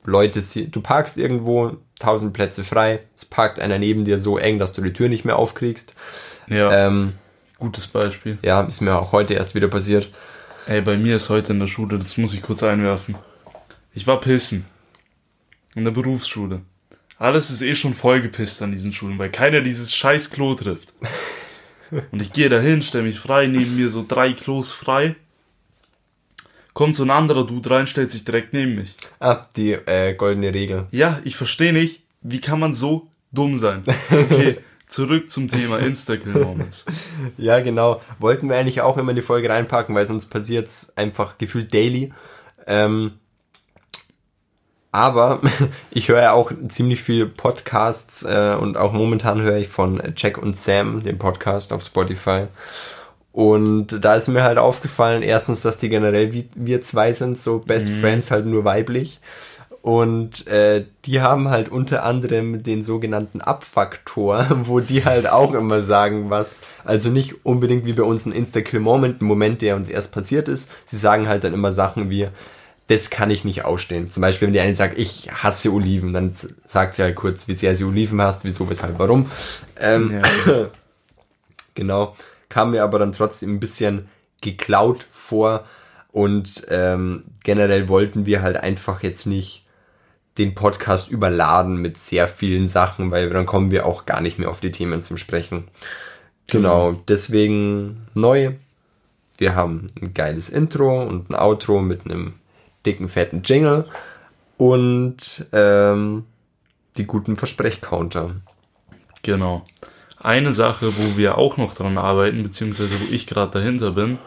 Leute 0.06 0.42
siehst, 0.42 0.76
du 0.76 0.82
parkst 0.82 1.18
irgendwo, 1.18 1.78
tausend 2.00 2.34
Plätze 2.34 2.64
frei, 2.64 3.00
es 3.16 3.26
parkt 3.26 3.60
einer 3.60 3.80
neben 3.80 4.06
dir 4.06 4.20
so 4.20 4.38
eng, 4.38 4.60
dass 4.60 4.74
du 4.74 4.82
die 4.82 4.94
Tür 4.94 5.10
nicht 5.10 5.26
mehr 5.26 5.38
aufkriegst. 5.38 5.96
Ja. 6.48 6.88
Ähm, 6.88 7.14
Gutes 7.60 7.88
Beispiel. 7.88 8.38
Ja, 8.42 8.62
ist 8.64 8.82
mir 8.82 8.98
auch 9.00 9.14
heute 9.14 9.36
erst 9.36 9.56
wieder 9.56 9.70
passiert. 9.70 10.10
Ey, 10.66 10.82
bei 10.82 10.96
mir 10.98 11.18
ist 11.18 11.30
heute 11.30 11.52
in 11.52 11.60
der 11.60 11.68
Schule, 11.68 12.00
das 12.00 12.18
muss 12.18 12.34
ich 12.34 12.42
kurz 12.42 12.64
einwerfen. 12.64 13.16
Ich 13.94 14.08
war 14.08 14.22
pissen. 14.22 14.66
In 15.76 15.84
der 15.84 15.92
Berufsschule. 15.92 16.62
Alles 17.18 17.50
ist 17.50 17.62
eh 17.62 17.76
schon 17.76 17.94
vollgepisst 17.94 18.62
an 18.62 18.72
diesen 18.72 18.94
Schulen, 18.94 19.20
weil 19.20 19.30
keiner 19.30 19.62
dieses 19.62 19.94
scheiß 19.94 20.30
Klo 20.30 20.56
trifft. 20.56 20.94
Und 22.12 22.22
ich 22.22 22.32
gehe 22.32 22.48
dahin, 22.48 22.82
stelle 22.82 23.04
mich 23.04 23.20
frei, 23.20 23.48
neben 23.48 23.76
mir 23.76 23.90
so 23.90 24.06
drei 24.08 24.34
Klos 24.34 24.72
frei. 24.72 25.16
Kommt 26.74 26.96
so 26.96 27.04
ein 27.04 27.12
anderer 27.12 27.46
Dude 27.46 27.70
rein, 27.70 27.86
stellt 27.86 28.10
sich 28.10 28.24
direkt 28.24 28.54
neben 28.54 28.76
mich. 28.76 28.96
Ah, 29.20 29.46
die 29.56 29.74
äh, 29.74 30.14
goldene 30.16 30.54
Regel. 30.54 30.88
Ja, 30.92 31.20
ich 31.24 31.36
verstehe 31.36 31.74
nicht, 31.74 32.02
wie 32.22 32.40
kann 32.40 32.60
man 32.60 32.74
so 32.74 33.08
dumm 33.32 33.58
sein? 33.58 33.84
Okay, 34.10 34.60
Zurück 34.88 35.32
zum 35.32 35.50
Thema 35.50 35.80
Instagram-Moments. 35.80 36.86
ja, 37.38 37.60
genau. 37.62 38.02
Wollten 38.20 38.50
wir 38.50 38.58
eigentlich 38.58 38.82
auch 38.82 38.98
immer 38.98 39.12
in 39.12 39.16
die 39.16 39.22
Folge 39.22 39.50
reinpacken, 39.50 39.96
weil 39.96 40.06
sonst 40.06 40.28
passiert 40.28 40.68
es 40.68 40.94
einfach 40.96 41.38
gefühlt 41.38 41.74
daily. 41.74 42.14
Ähm, 42.68 43.14
aber 44.92 45.42
ich 45.92 46.10
höre 46.10 46.22
ja 46.22 46.32
auch 46.34 46.52
ziemlich 46.70 47.02
viele 47.02 47.26
Podcasts 47.26 48.24
äh, 48.24 48.56
und 48.60 48.78
auch 48.78 48.94
momentan 48.94 49.42
höre 49.42 49.58
ich 49.58 49.68
von 49.68 50.02
Jack 50.16 50.38
und 50.38 50.56
Sam, 50.56 51.02
den 51.02 51.18
Podcast 51.18 51.74
auf 51.74 51.84
Spotify. 51.84 52.48
Und 53.32 54.06
da 54.06 54.14
ist 54.14 54.28
mir 54.28 54.44
halt 54.44 54.60
aufgefallen, 54.60 55.24
erstens, 55.24 55.64
dass 55.64 55.80
die 55.80 55.90
generell 55.90 56.32
wie 56.34 56.48
wir 56.56 56.82
zwei 56.82 57.14
sind, 57.14 57.36
so 57.36 57.58
Best 57.58 57.90
mhm. 57.90 58.00
Friends 58.00 58.30
halt 58.30 58.46
nur 58.46 58.64
weiblich. 58.64 59.20
Und 59.84 60.48
äh, 60.48 60.86
die 61.04 61.20
haben 61.20 61.50
halt 61.50 61.68
unter 61.68 62.04
anderem 62.04 62.64
den 62.64 62.82
sogenannten 62.82 63.42
Abfaktor, 63.42 64.48
wo 64.64 64.80
die 64.80 65.04
halt 65.04 65.28
auch 65.28 65.54
immer 65.54 65.84
sagen, 65.84 66.30
was, 66.30 66.62
also 66.86 67.10
nicht 67.10 67.46
unbedingt 67.46 67.86
wie 67.86 67.92
bei 67.92 68.04
uns 68.04 68.26
ein 68.26 68.32
Insta-Kill-Moment, 68.32 69.22
ein 69.22 69.26
Moment, 69.26 69.62
der 69.62 69.76
uns 69.76 69.90
erst 69.90 70.14
passiert 70.14 70.48
ist. 70.48 70.72
Sie 70.86 70.96
sagen 70.96 71.28
halt 71.28 71.44
dann 71.44 71.54
immer 71.54 71.74
Sachen 71.74 72.10
wie, 72.10 72.30
das 72.88 73.10
kann 73.10 73.30
ich 73.30 73.44
nicht 73.44 73.66
ausstehen. 73.66 74.10
Zum 74.10 74.22
Beispiel, 74.22 74.46
wenn 74.46 74.54
die 74.54 74.62
eine 74.62 74.74
sagt, 74.74 74.98
ich 74.98 75.30
hasse 75.34 75.74
Oliven, 75.74 76.14
dann 76.14 76.32
sagt 76.32 76.94
sie 76.94 77.04
halt 77.04 77.16
kurz, 77.16 77.50
wie 77.50 77.56
sehr 77.56 77.76
sie 77.76 77.84
Oliven 77.84 78.22
hasst, 78.22 78.46
wieso, 78.46 78.70
weshalb, 78.70 79.00
warum. 79.00 79.30
Ähm, 79.78 80.22
ja. 80.48 80.70
genau. 81.76 82.16
Kam 82.48 82.72
mir 82.72 82.84
aber 82.84 83.00
dann 83.00 83.12
trotzdem 83.12 83.56
ein 83.56 83.60
bisschen 83.60 84.08
geklaut 84.40 85.06
vor 85.12 85.66
und 86.14 86.66
ähm, 86.70 87.26
generell 87.44 87.90
wollten 87.90 88.26
wir 88.26 88.42
halt 88.42 88.56
einfach 88.56 89.04
jetzt 89.04 89.26
nicht 89.26 89.63
den 90.38 90.56
Podcast 90.56 91.10
überladen 91.10 91.78
mit 91.78 91.98
sehr 91.98 92.28
vielen 92.28 92.66
Sachen, 92.66 93.12
weil 93.12 93.30
dann 93.30 93.46
kommen 93.46 93.72
wir 93.72 93.86
auch 93.86 94.06
gar 94.06 94.22
nicht 94.22 94.40
mehr 94.40 94.50
auf 94.50 94.60
die 94.60 94.72
Themen 94.72 95.02
zum 95.02 95.18
Sprechen. 95.18 95.66
Genau, 96.48 96.92
genau, 96.92 97.04
deswegen 97.08 98.08
neu. 98.14 98.54
Wir 99.38 99.56
haben 99.56 99.88
ein 100.02 100.14
geiles 100.14 100.50
Intro 100.50 101.04
und 101.04 101.30
ein 101.30 101.36
Outro 101.36 101.82
mit 101.82 102.06
einem 102.06 102.34
dicken, 102.86 103.10
fetten 103.10 103.42
Jingle 103.44 103.86
und 104.58 105.46
ähm, 105.52 106.26
die 106.98 107.06
guten 107.06 107.36
Versprechcounter. 107.36 108.36
Genau. 109.22 109.64
Eine 110.20 110.54
Sache, 110.54 110.96
wo 110.98 111.18
wir 111.18 111.38
auch 111.38 111.58
noch 111.58 111.76
dran 111.76 111.98
arbeiten, 111.98 112.44
beziehungsweise 112.44 113.00
wo 113.00 113.12
ich 113.12 113.28
gerade 113.28 113.52
dahinter 113.52 113.92
bin, 113.92 114.20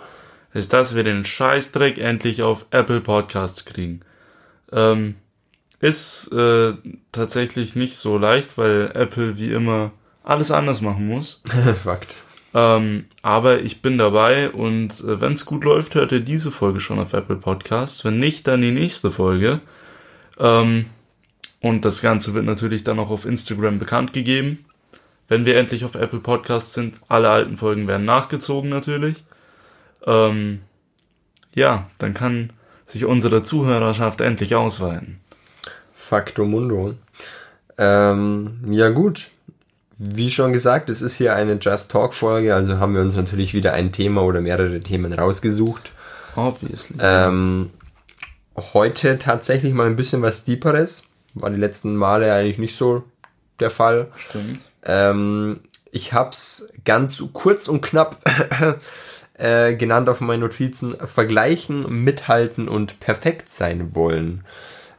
ist, 0.53 0.73
dass 0.73 0.95
wir 0.95 1.05
den 1.05 1.25
Scheißdreck 1.25 1.99
endlich 1.99 2.43
auf 2.43 2.67
Apple 2.71 3.01
Podcasts 3.01 3.65
kriegen. 3.65 4.01
Ähm, 4.73 5.17
ist 5.81 6.33
äh, 6.33 6.75
tatsächlich 7.13 7.75
nicht 7.75 7.97
so 7.97 8.19
leicht, 8.19 8.57
weil 8.59 8.91
Apple 8.95 9.39
wie 9.39 9.53
immer 9.53 9.93
alles 10.23 10.51
anders 10.51 10.81
machen 10.81 11.07
muss. 11.07 11.43
Fakt. 11.85 12.15
Ähm, 12.55 13.05
aber 13.23 13.61
ich 13.61 13.83
bin 13.83 13.99
dabei 13.99 14.51
und 14.51 15.01
äh, 15.01 15.21
wenn 15.21 15.33
es 15.33 15.45
gut 15.45 15.65
läuft, 15.65 15.95
hört 15.95 16.13
ihr 16.13 16.21
diese 16.21 16.51
Folge 16.51 16.81
schon 16.81 16.99
auf 16.99 17.13
Apple 17.13 17.37
Podcasts. 17.37 18.05
Wenn 18.05 18.19
nicht, 18.19 18.47
dann 18.47 18.63
die 18.63 18.71
nächste 18.71 19.13
Folge. 19.13 19.61
Ähm, 20.39 20.87
und 21.61 21.85
das 21.85 22.01
Ganze 22.01 22.33
wird 22.33 22.47
natürlich 22.47 22.83
dann 22.85 22.99
auch 22.99 23.11
auf 23.11 23.27
Instagram 23.27 23.79
bekannt 23.79 24.13
gegeben. 24.13 24.65
Wenn 25.29 25.45
wir 25.45 25.57
endlich 25.57 25.85
auf 25.85 25.97
Apple 25.97 26.21
Podcasts 26.21 26.75
sind, 26.75 26.95
alle 27.09 27.29
alten 27.29 27.57
Folgen 27.57 27.89
werden 27.89 28.07
nachgezogen 28.07 28.71
natürlich. 28.71 29.25
Ähm, 30.07 30.61
ja, 31.55 31.91
dann 31.99 32.15
kann 32.15 32.53
sich 32.85 33.05
unsere 33.05 33.43
Zuhörerschaft 33.43 34.21
endlich 34.21 34.55
ausweiten. 34.55 35.21
Facto 36.07 36.45
Mundo. 36.45 36.95
Ähm, 37.79 38.61
ja 38.71 38.91
gut, 38.91 39.29
wie 39.99 40.31
schon 40.31 40.53
gesagt, 40.53 40.89
es 40.89 41.03
ist 41.03 41.17
hier 41.17 41.35
eine 41.35 41.59
Just 41.61 41.91
Talk 41.91 42.15
Folge, 42.15 42.55
also 42.55 42.79
haben 42.79 42.95
wir 42.95 43.01
uns 43.01 43.17
natürlich 43.17 43.55
wieder 43.55 43.73
ein 43.73 43.93
Thema 43.93 44.23
oder 44.23 44.41
mehrere 44.41 44.81
Themen 44.81 45.13
rausgesucht. 45.13 45.93
Obviously. 46.37 46.97
Ähm, 47.01 47.71
heute 48.57 49.19
tatsächlich 49.19 49.75
mal 49.75 49.87
ein 49.87 49.97
bisschen 49.97 50.23
was 50.23 50.45
Deeperes. 50.45 51.03
War 51.35 51.51
die 51.51 51.61
letzten 51.61 51.97
Male 51.97 52.33
eigentlich 52.33 52.59
nicht 52.59 52.77
so 52.77 53.05
der 53.59 53.71
Fall. 53.71 54.09
Stimmt. 54.17 54.61
Ähm, 54.85 55.61
ich 55.91 56.13
hab's 56.13 56.69
ganz 56.85 57.23
kurz 57.33 57.69
und 57.69 57.81
knapp 57.81 58.19
äh, 59.35 59.75
genannt 59.75 60.09
auf 60.09 60.21
meinen 60.21 60.41
Notizen. 60.41 60.95
Vergleichen, 60.99 62.05
mithalten 62.05 62.69
und 62.69 63.01
perfekt 63.01 63.49
sein 63.49 63.95
wollen. 63.95 64.45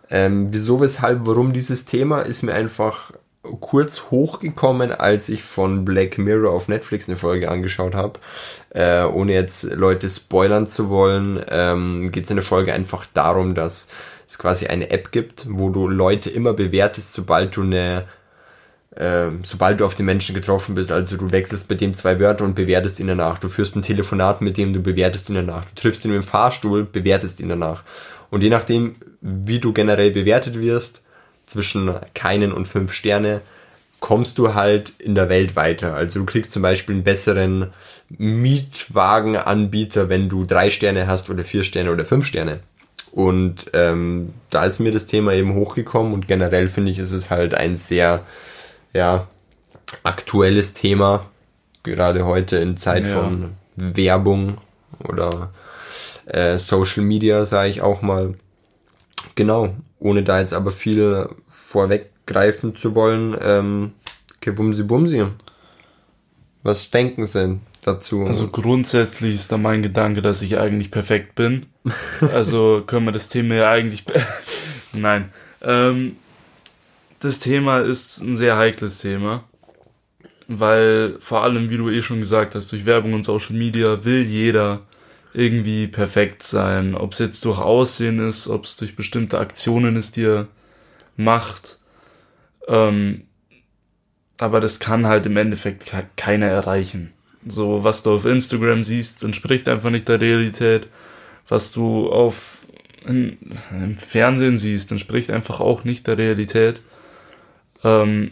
Ähm, 0.10 0.48
wieso, 0.52 0.80
weshalb, 0.80 1.26
warum 1.26 1.54
dieses 1.54 1.86
Thema 1.86 2.22
ist 2.22 2.44
mir 2.44 2.54
einfach 2.54 3.12
kurz 3.60 4.06
hochgekommen, 4.12 4.92
als 4.92 5.30
ich 5.30 5.44
von 5.44 5.86
Black 5.86 6.18
Mirror 6.18 6.54
auf 6.54 6.68
Netflix 6.68 7.08
eine 7.08 7.18
Folge 7.18 7.50
angeschaut 7.50 7.96
habe. 7.96 8.20
Äh, 8.70 9.04
ohne 9.04 9.34
jetzt 9.34 9.64
Leute 9.64 10.10
spoilern 10.10 10.68
zu 10.68 10.90
wollen, 10.90 11.40
ähm, 11.50 12.12
geht 12.12 12.26
es 12.26 12.30
in 12.30 12.38
der 12.38 12.46
Folge 12.46 12.74
einfach 12.74 13.06
darum, 13.14 13.56
dass 13.56 13.88
es 14.28 14.38
quasi 14.38 14.68
eine 14.68 14.92
App 14.92 15.12
gibt, 15.12 15.48
wo 15.50 15.70
du 15.70 15.88
Leute 15.88 16.30
immer 16.30 16.54
bewertest, 16.54 17.14
sobald 17.14 17.56
du 17.56 17.62
eine 17.64 18.06
äh, 18.98 19.30
sobald 19.44 19.80
du 19.80 19.86
auf 19.86 19.94
den 19.94 20.08
Menschen 20.08 20.34
getroffen 20.34 20.74
bist, 20.74 20.92
also 20.92 21.18
du 21.18 21.32
wechselst 21.32 21.68
bei 21.68 21.76
dem 21.76 21.94
zwei 21.94 22.20
Wörter 22.20 22.44
und 22.44 22.56
bewertest 22.56 23.00
ihn 23.00 23.08
danach. 23.08 23.38
Du 23.38 23.48
führst 23.48 23.76
ein 23.76 23.84
Telefonat 23.84 24.42
mit 24.42 24.58
dem, 24.58 24.74
du 24.74 24.82
bewertest 24.82 25.30
ihn 25.30 25.36
danach. 25.36 25.66
Du 25.66 25.76
triffst 25.76 26.04
ihn 26.04 26.14
im 26.14 26.24
Fahrstuhl, 26.24 26.84
bewertest 26.84 27.40
ihn 27.40 27.50
danach. 27.50 27.84
Und 28.30 28.44
je 28.44 28.50
nachdem, 28.50 28.94
wie 29.22 29.60
du 29.60 29.74
generell 29.74 30.12
bewertet 30.12 30.60
wirst, 30.60 31.04
zwischen 31.46 31.96
keinen 32.14 32.52
und 32.52 32.68
fünf 32.68 32.92
Sterne, 32.92 33.42
kommst 34.00 34.38
du 34.38 34.54
halt 34.54 34.92
in 35.00 35.16
der 35.16 35.30
Welt 35.30 35.56
weiter. 35.56 35.96
Also 35.96 36.20
du 36.20 36.26
kriegst 36.26 36.52
zum 36.52 36.62
Beispiel 36.62 36.96
einen 36.96 37.04
besseren 37.04 37.72
Mietwagenanbieter, 38.10 40.10
wenn 40.10 40.30
du 40.30 40.46
drei 40.46 40.70
Sterne 40.70 41.08
hast 41.08 41.30
oder 41.30 41.44
vier 41.44 41.64
Sterne 41.64 41.92
oder 41.92 42.06
fünf 42.06 42.26
Sterne. 42.26 42.60
Und 43.12 43.72
ähm, 43.74 44.34
da 44.50 44.66
ist 44.66 44.80
mir 44.80 44.92
das 44.92 45.08
Thema 45.08 45.34
eben 45.34 45.56
hochgekommen 45.56 46.14
und 46.14 46.28
generell 46.28 46.68
finde 46.68 46.92
ich, 46.92 47.00
ist 47.00 47.12
es 47.12 47.30
halt 47.30 47.56
ein 47.56 47.76
sehr 47.76 48.24
ja, 48.94 49.28
aktuelles 50.04 50.74
Thema, 50.74 51.26
gerade 51.84 52.26
heute 52.26 52.58
in 52.58 52.78
Zeit 52.78 53.06
ja. 53.06 53.20
von 53.20 53.54
Werbung 53.76 54.58
oder 55.04 55.52
äh, 56.28 56.58
Social 56.58 57.04
Media, 57.04 57.46
sage 57.46 57.70
ich 57.70 57.82
auch 57.82 58.02
mal. 58.02 58.36
Genau, 59.36 59.74
ohne 60.00 60.24
da 60.24 60.40
jetzt 60.40 60.54
aber 60.54 60.72
viel 60.72 61.28
vorweggreifen 61.48 62.76
zu 62.76 62.96
wollen, 62.96 63.36
ähm, 63.42 63.92
Kebumsi 64.42 64.84
Bumsi. 64.84 65.26
Was 66.64 66.92
denken 66.92 67.26
Sie 67.26 67.60
dazu? 67.84 68.26
Also 68.26 68.48
grundsätzlich 68.48 69.36
ist 69.36 69.52
da 69.52 69.58
mein 69.58 69.82
Gedanke, 69.84 70.22
dass 70.22 70.42
ich 70.42 70.58
eigentlich 70.58 70.92
perfekt 70.92 71.36
bin. 71.36 71.68
Also 72.34 72.84
können 72.86 73.06
wir 73.06 73.14
das 73.14 73.30
Thema 73.30 73.56
ja 73.56 73.72
eigentlich. 73.72 74.04
Nein. 74.94 75.32
Ähm, 75.62 76.18
das 77.20 77.40
Thema 77.40 77.80
ist 77.80 78.20
ein 78.22 78.36
sehr 78.36 78.58
heikles 78.58 79.00
Thema. 79.00 79.46
Weil 80.50 81.16
vor 81.20 81.44
allem, 81.44 81.70
wie 81.70 81.78
du 81.78 81.90
eh 81.90 82.02
schon 82.02 82.20
gesagt 82.20 82.56
hast, 82.56 82.72
durch 82.72 82.86
Werbung 82.86 83.14
und 83.14 83.24
Social 83.24 83.56
Media 83.56 84.04
will 84.04 84.24
jeder 84.24 84.82
irgendwie 85.34 85.88
perfekt 85.88 86.44
sein. 86.44 86.96
Ob 86.96 87.14
es 87.14 87.20
jetzt 87.20 87.46
durch 87.46 87.60
Aussehen 87.60 88.20
ist, 88.20 88.48
ob 88.48 88.66
es 88.66 88.76
durch 88.76 88.96
bestimmte 88.96 89.40
Aktionen 89.40 89.96
ist, 89.96 90.18
die 90.18 90.26
er 90.26 90.48
macht. 91.16 91.78
Ähm, 92.68 93.24
aber 94.40 94.60
das 94.60 94.80
kann 94.80 95.08
halt 95.08 95.26
im 95.26 95.38
Endeffekt 95.38 95.92
keiner 96.16 96.48
erreichen. 96.48 97.14
So, 97.46 97.84
was 97.84 98.04
du 98.04 98.16
auf 98.16 98.26
Instagram 98.26 98.84
siehst, 98.84 99.24
entspricht 99.24 99.68
einfach 99.68 99.90
nicht 99.90 100.08
der 100.08 100.22
Realität. 100.22 100.88
Was 101.48 101.72
du 101.72 102.10
auf 102.10 102.58
in, 103.06 103.38
im 103.72 103.98
Fernsehen 103.98 104.58
siehst, 104.58 104.92
entspricht 104.92 105.32
einfach 105.32 105.60
auch 105.60 105.84
nicht 105.84 106.08
der 106.08 106.18
Realität. 106.18 106.82
Ähm, 107.84 108.32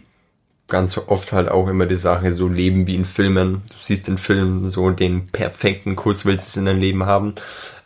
Ganz 0.68 0.98
oft 0.98 1.32
halt 1.32 1.50
auch 1.50 1.68
immer 1.68 1.86
die 1.86 1.96
Sache, 1.96 2.32
so 2.32 2.48
leben 2.48 2.88
wie 2.88 2.96
in 2.96 3.06
Filmen. 3.06 3.62
Du 3.70 3.78
siehst 3.78 4.08
in 4.08 4.18
Filmen 4.18 4.68
so 4.68 4.90
den 4.90 5.28
perfekten 5.28 5.96
Kuss, 5.96 6.26
willst 6.26 6.48
du 6.48 6.50
es 6.50 6.58
in 6.58 6.66
deinem 6.66 6.80
Leben 6.80 7.06
haben. 7.06 7.36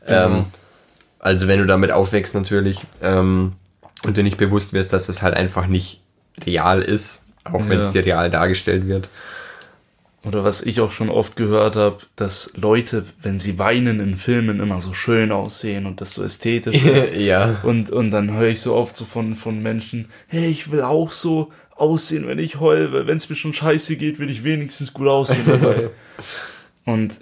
Genau. 0.06 0.26
Ähm, 0.26 0.46
also 1.20 1.48
wenn 1.48 1.60
du 1.60 1.66
damit 1.66 1.92
aufwächst 1.92 2.34
natürlich 2.34 2.86
ähm, 3.02 3.54
und 4.04 4.16
dir 4.16 4.24
nicht 4.24 4.38
bewusst 4.38 4.72
wirst, 4.72 4.94
dass 4.94 5.08
das 5.08 5.22
halt 5.22 5.36
einfach 5.36 5.68
nicht 5.68 6.02
real 6.46 6.82
ist, 6.82 7.24
auch 7.44 7.68
wenn 7.68 7.80
es 7.80 7.92
dir 7.92 8.06
real 8.06 8.30
dargestellt 8.30 8.88
wird. 8.88 9.10
Oder 10.26 10.44
was 10.44 10.62
ich 10.62 10.82
auch 10.82 10.92
schon 10.92 11.10
oft 11.10 11.38
gehört 11.38 11.78
habe, 11.78 12.00
dass 12.18 12.52
Leute, 12.56 13.06
wenn 13.22 13.40
sie 13.40 13.58
weinen 13.58 14.02
in 14.02 14.18
Filmen, 14.18 14.60
immer 14.60 14.82
so 14.82 14.94
schön 14.94 15.32
aussehen 15.32 15.86
und 15.86 16.02
das 16.02 16.14
so 16.14 16.24
ästhetisch 16.24 16.84
ist. 16.86 17.16
ja. 17.16 17.58
Und, 17.64 17.90
und 17.90 18.12
dann 18.12 18.32
höre 18.34 18.50
ich 18.50 18.62
so 18.62 18.76
oft 18.76 18.96
so 18.96 19.06
von, 19.06 19.36
von 19.36 19.62
Menschen, 19.62 20.10
hey, 20.28 20.48
ich 20.48 20.72
will 20.72 20.82
auch 20.82 21.12
so 21.12 21.52
aussehen, 21.80 22.28
wenn 22.28 22.40
ich 22.40 22.60
heule, 22.60 23.08
wenn 23.08 23.18
es 23.18 23.30
mir 23.30 23.36
schon 23.36 23.54
scheiße 23.54 23.96
geht, 23.96 24.20
will 24.20 24.30
ich 24.30 24.44
wenigstens 24.44 24.94
gut 24.94 25.08
aussehen 25.08 25.46
dabei. 25.46 25.90
und 26.86 27.14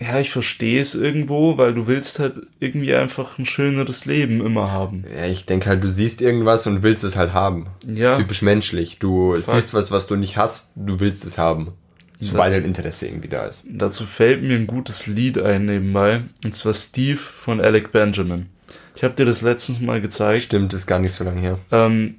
ja, 0.00 0.18
ich 0.18 0.30
verstehe 0.30 0.80
es 0.80 0.94
irgendwo, 0.94 1.58
weil 1.58 1.74
du 1.74 1.86
willst 1.86 2.20
halt 2.20 2.46
irgendwie 2.58 2.94
einfach 2.94 3.38
ein 3.38 3.44
schöneres 3.44 4.06
Leben 4.06 4.44
immer 4.44 4.72
haben. 4.72 5.04
Ja, 5.14 5.26
ich 5.26 5.44
denke 5.44 5.68
halt, 5.68 5.84
du 5.84 5.90
siehst 5.90 6.22
irgendwas 6.22 6.66
und 6.66 6.82
willst 6.82 7.04
es 7.04 7.16
halt 7.16 7.34
haben. 7.34 7.66
Ja. 7.86 8.16
Typisch 8.16 8.40
menschlich. 8.40 8.98
Du 8.98 9.32
Fakt. 9.34 9.44
siehst 9.44 9.74
was, 9.74 9.92
was 9.92 10.06
du 10.06 10.16
nicht 10.16 10.38
hast, 10.38 10.72
du 10.74 11.00
willst 11.00 11.26
es 11.26 11.36
haben. 11.36 11.74
Sobald 12.22 12.52
halt 12.52 12.66
Interesse 12.66 13.06
irgendwie 13.06 13.28
da 13.28 13.46
ist. 13.46 13.64
Dazu 13.66 14.04
fällt 14.04 14.42
mir 14.42 14.54
ein 14.54 14.66
gutes 14.66 15.06
Lied 15.06 15.38
ein 15.38 15.64
nebenbei. 15.64 16.24
Und 16.44 16.52
zwar 16.52 16.74
Steve 16.74 17.16
von 17.16 17.60
Alec 17.60 17.92
Benjamin. 17.92 18.46
Ich 18.94 19.04
habe 19.04 19.14
dir 19.14 19.24
das 19.24 19.40
letztens 19.40 19.80
mal 19.80 20.02
gezeigt. 20.02 20.42
Stimmt, 20.42 20.74
ist 20.74 20.86
gar 20.86 20.98
nicht 20.98 21.12
so 21.12 21.24
lange 21.24 21.40
her. 21.40 21.58
Ähm, 21.70 22.16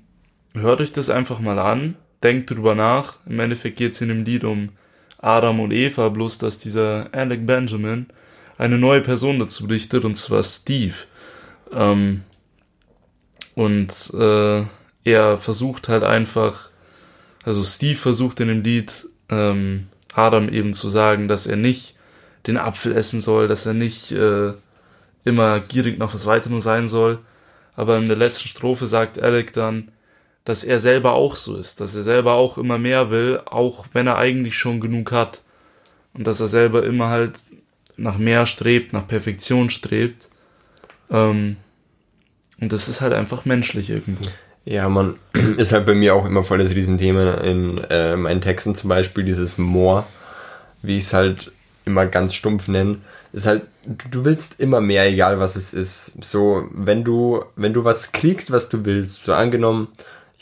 hört 0.54 0.82
euch 0.82 0.94
das 0.94 1.10
einfach 1.10 1.40
mal 1.40 1.60
an. 1.60 1.96
Denkt 2.24 2.50
drüber 2.50 2.76
nach. 2.76 3.18
Im 3.26 3.40
Endeffekt 3.40 3.78
geht 3.78 3.94
es 3.94 4.02
in 4.02 4.10
dem 4.10 4.24
Lied 4.24 4.44
um 4.44 4.70
Adam 5.18 5.60
und 5.60 5.72
Eva, 5.72 6.10
bloß 6.10 6.38
dass 6.38 6.60
dieser 6.60 7.10
Alec 7.14 7.46
Benjamin 7.46 8.08
eine 8.58 8.78
neue 8.78 9.02
Person 9.02 9.40
dazu 9.40 9.68
dichtet, 9.68 10.06
und 10.06 10.16
zwar 10.16 10.44
Steve. 10.44 10.94
Ähm, 11.72 12.24
und 13.56 14.12
äh, 14.14 14.64
er 15.04 15.38
versucht 15.38 15.90
halt 15.90 16.04
einfach, 16.04 16.70
also 17.44 17.64
Steve 17.64 17.98
versucht 17.98 18.40
in 18.40 18.48
dem 18.48 18.64
Lied 18.64 19.08
ähm, 19.30 19.88
Adam 20.14 20.50
eben 20.50 20.74
zu 20.74 20.90
sagen, 20.90 21.28
dass 21.28 21.48
er 21.48 21.58
nicht 21.58 21.96
den 22.48 22.58
Apfel 22.58 22.96
essen 22.96 23.22
soll, 23.22 23.48
dass 23.48 23.66
er 23.66 23.74
nicht 23.74 24.12
äh, 24.12 24.54
immer 25.24 25.60
gierig 25.60 26.00
nach 26.00 26.14
was 26.14 26.26
weiterem 26.26 26.60
sein 26.60 26.88
soll. 26.88 27.20
Aber 27.76 27.98
in 27.98 28.08
der 28.08 28.18
letzten 28.18 28.48
Strophe 28.48 28.86
sagt 28.86 29.20
Alec 29.20 29.54
dann, 29.54 29.92
dass 30.46 30.64
er 30.64 30.80
selber 30.80 31.14
auch 31.14 31.36
so 31.36 31.56
ist, 31.56 31.82
dass 31.82 31.96
er 31.96 32.02
selber 32.02 32.34
auch 32.34 32.58
immer 32.58 32.78
mehr 32.78 33.12
will, 33.12 33.40
auch 33.46 33.86
wenn 33.94 34.08
er 34.08 34.18
eigentlich 34.18 34.58
schon 34.58 34.80
genug 34.80 35.12
hat. 35.12 35.42
Und 36.14 36.28
dass 36.28 36.40
er 36.40 36.48
selber 36.48 36.84
immer 36.84 37.10
halt 37.10 37.40
nach 37.96 38.18
mehr 38.18 38.46
strebt, 38.46 38.92
nach 38.92 39.08
Perfektion 39.08 39.70
strebt. 39.70 40.28
Ähm, 41.10 41.58
und 42.60 42.74
das 42.74 42.90
ist 42.90 43.02
halt 43.02 43.14
einfach 43.14 43.46
menschlich 43.46 43.90
irgendwo. 43.90 44.26
Ja, 44.66 44.90
man 44.90 45.18
ist 45.58 45.72
halt 45.72 45.86
bei 45.86 45.96
mir 45.96 46.16
auch 46.16 46.26
immer 46.26 46.44
voll 46.44 46.60
das 46.60 46.72
Riesenthema 46.72 47.36
in 47.36 47.78
äh, 47.90 48.16
meinen 48.16 48.42
Texten 48.42 48.76
zum 48.76 48.90
Beispiel, 48.90 49.24
dieses 49.24 49.58
More, 49.58 50.06
wie 50.82 50.98
ich 50.98 51.06
es 51.06 51.14
halt 51.14 51.52
immer 51.86 52.06
ganz 52.06 52.34
stumpf 52.34 52.68
nenne, 52.68 52.98
ist 53.34 53.46
halt, 53.46 53.64
du, 53.86 54.10
du, 54.10 54.26
willst 54.26 54.60
immer 54.60 54.82
mehr, 54.82 55.08
egal 55.08 55.40
was 55.40 55.56
es 55.56 55.74
ist. 55.74 56.12
So, 56.22 56.68
wenn 56.72 57.04
du, 57.04 57.44
wenn 57.56 57.74
du 57.74 57.84
was 57.84 58.12
kriegst, 58.12 58.52
was 58.52 58.70
du 58.70 58.86
willst, 58.86 59.24
so 59.24 59.34
angenommen, 59.34 59.88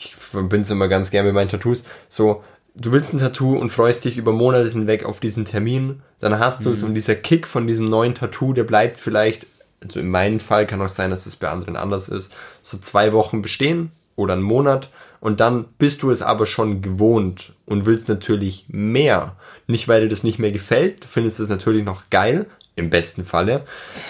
ich 0.00 0.16
verbinde 0.16 0.62
es 0.62 0.70
immer 0.70 0.88
ganz 0.88 1.10
gern 1.10 1.26
mit 1.26 1.34
meinen 1.34 1.48
Tattoos, 1.48 1.84
so, 2.08 2.42
du 2.74 2.92
willst 2.92 3.12
ein 3.12 3.18
Tattoo 3.18 3.56
und 3.56 3.70
freust 3.70 4.04
dich 4.04 4.16
über 4.16 4.32
Monate 4.32 4.70
hinweg 4.70 5.04
auf 5.04 5.20
diesen 5.20 5.44
Termin, 5.44 6.02
dann 6.20 6.38
hast 6.38 6.64
du 6.64 6.70
es 6.70 6.80
mhm. 6.80 6.88
und 6.88 6.94
dieser 6.94 7.14
Kick 7.14 7.46
von 7.46 7.66
diesem 7.66 7.86
neuen 7.86 8.14
Tattoo, 8.14 8.52
der 8.52 8.64
bleibt 8.64 8.98
vielleicht, 8.98 9.46
also 9.82 10.00
in 10.00 10.08
meinem 10.08 10.40
Fall 10.40 10.66
kann 10.66 10.80
auch 10.80 10.88
sein, 10.88 11.10
dass 11.10 11.26
es 11.26 11.36
bei 11.36 11.48
anderen 11.48 11.76
anders 11.76 12.08
ist, 12.08 12.32
so 12.62 12.78
zwei 12.78 13.12
Wochen 13.12 13.42
bestehen 13.42 13.90
oder 14.16 14.32
einen 14.32 14.42
Monat 14.42 14.90
und 15.20 15.40
dann 15.40 15.66
bist 15.78 16.02
du 16.02 16.10
es 16.10 16.22
aber 16.22 16.46
schon 16.46 16.80
gewohnt 16.80 17.52
und 17.66 17.84
willst 17.84 18.08
natürlich 18.08 18.64
mehr. 18.68 19.36
Nicht, 19.66 19.86
weil 19.86 20.02
dir 20.02 20.08
das 20.08 20.22
nicht 20.22 20.38
mehr 20.38 20.52
gefällt, 20.52 21.04
du 21.04 21.08
findest 21.08 21.40
es 21.40 21.50
natürlich 21.50 21.84
noch 21.84 22.08
geil, 22.08 22.46
im 22.76 22.88
besten 22.88 23.24
Falle, 23.24 23.64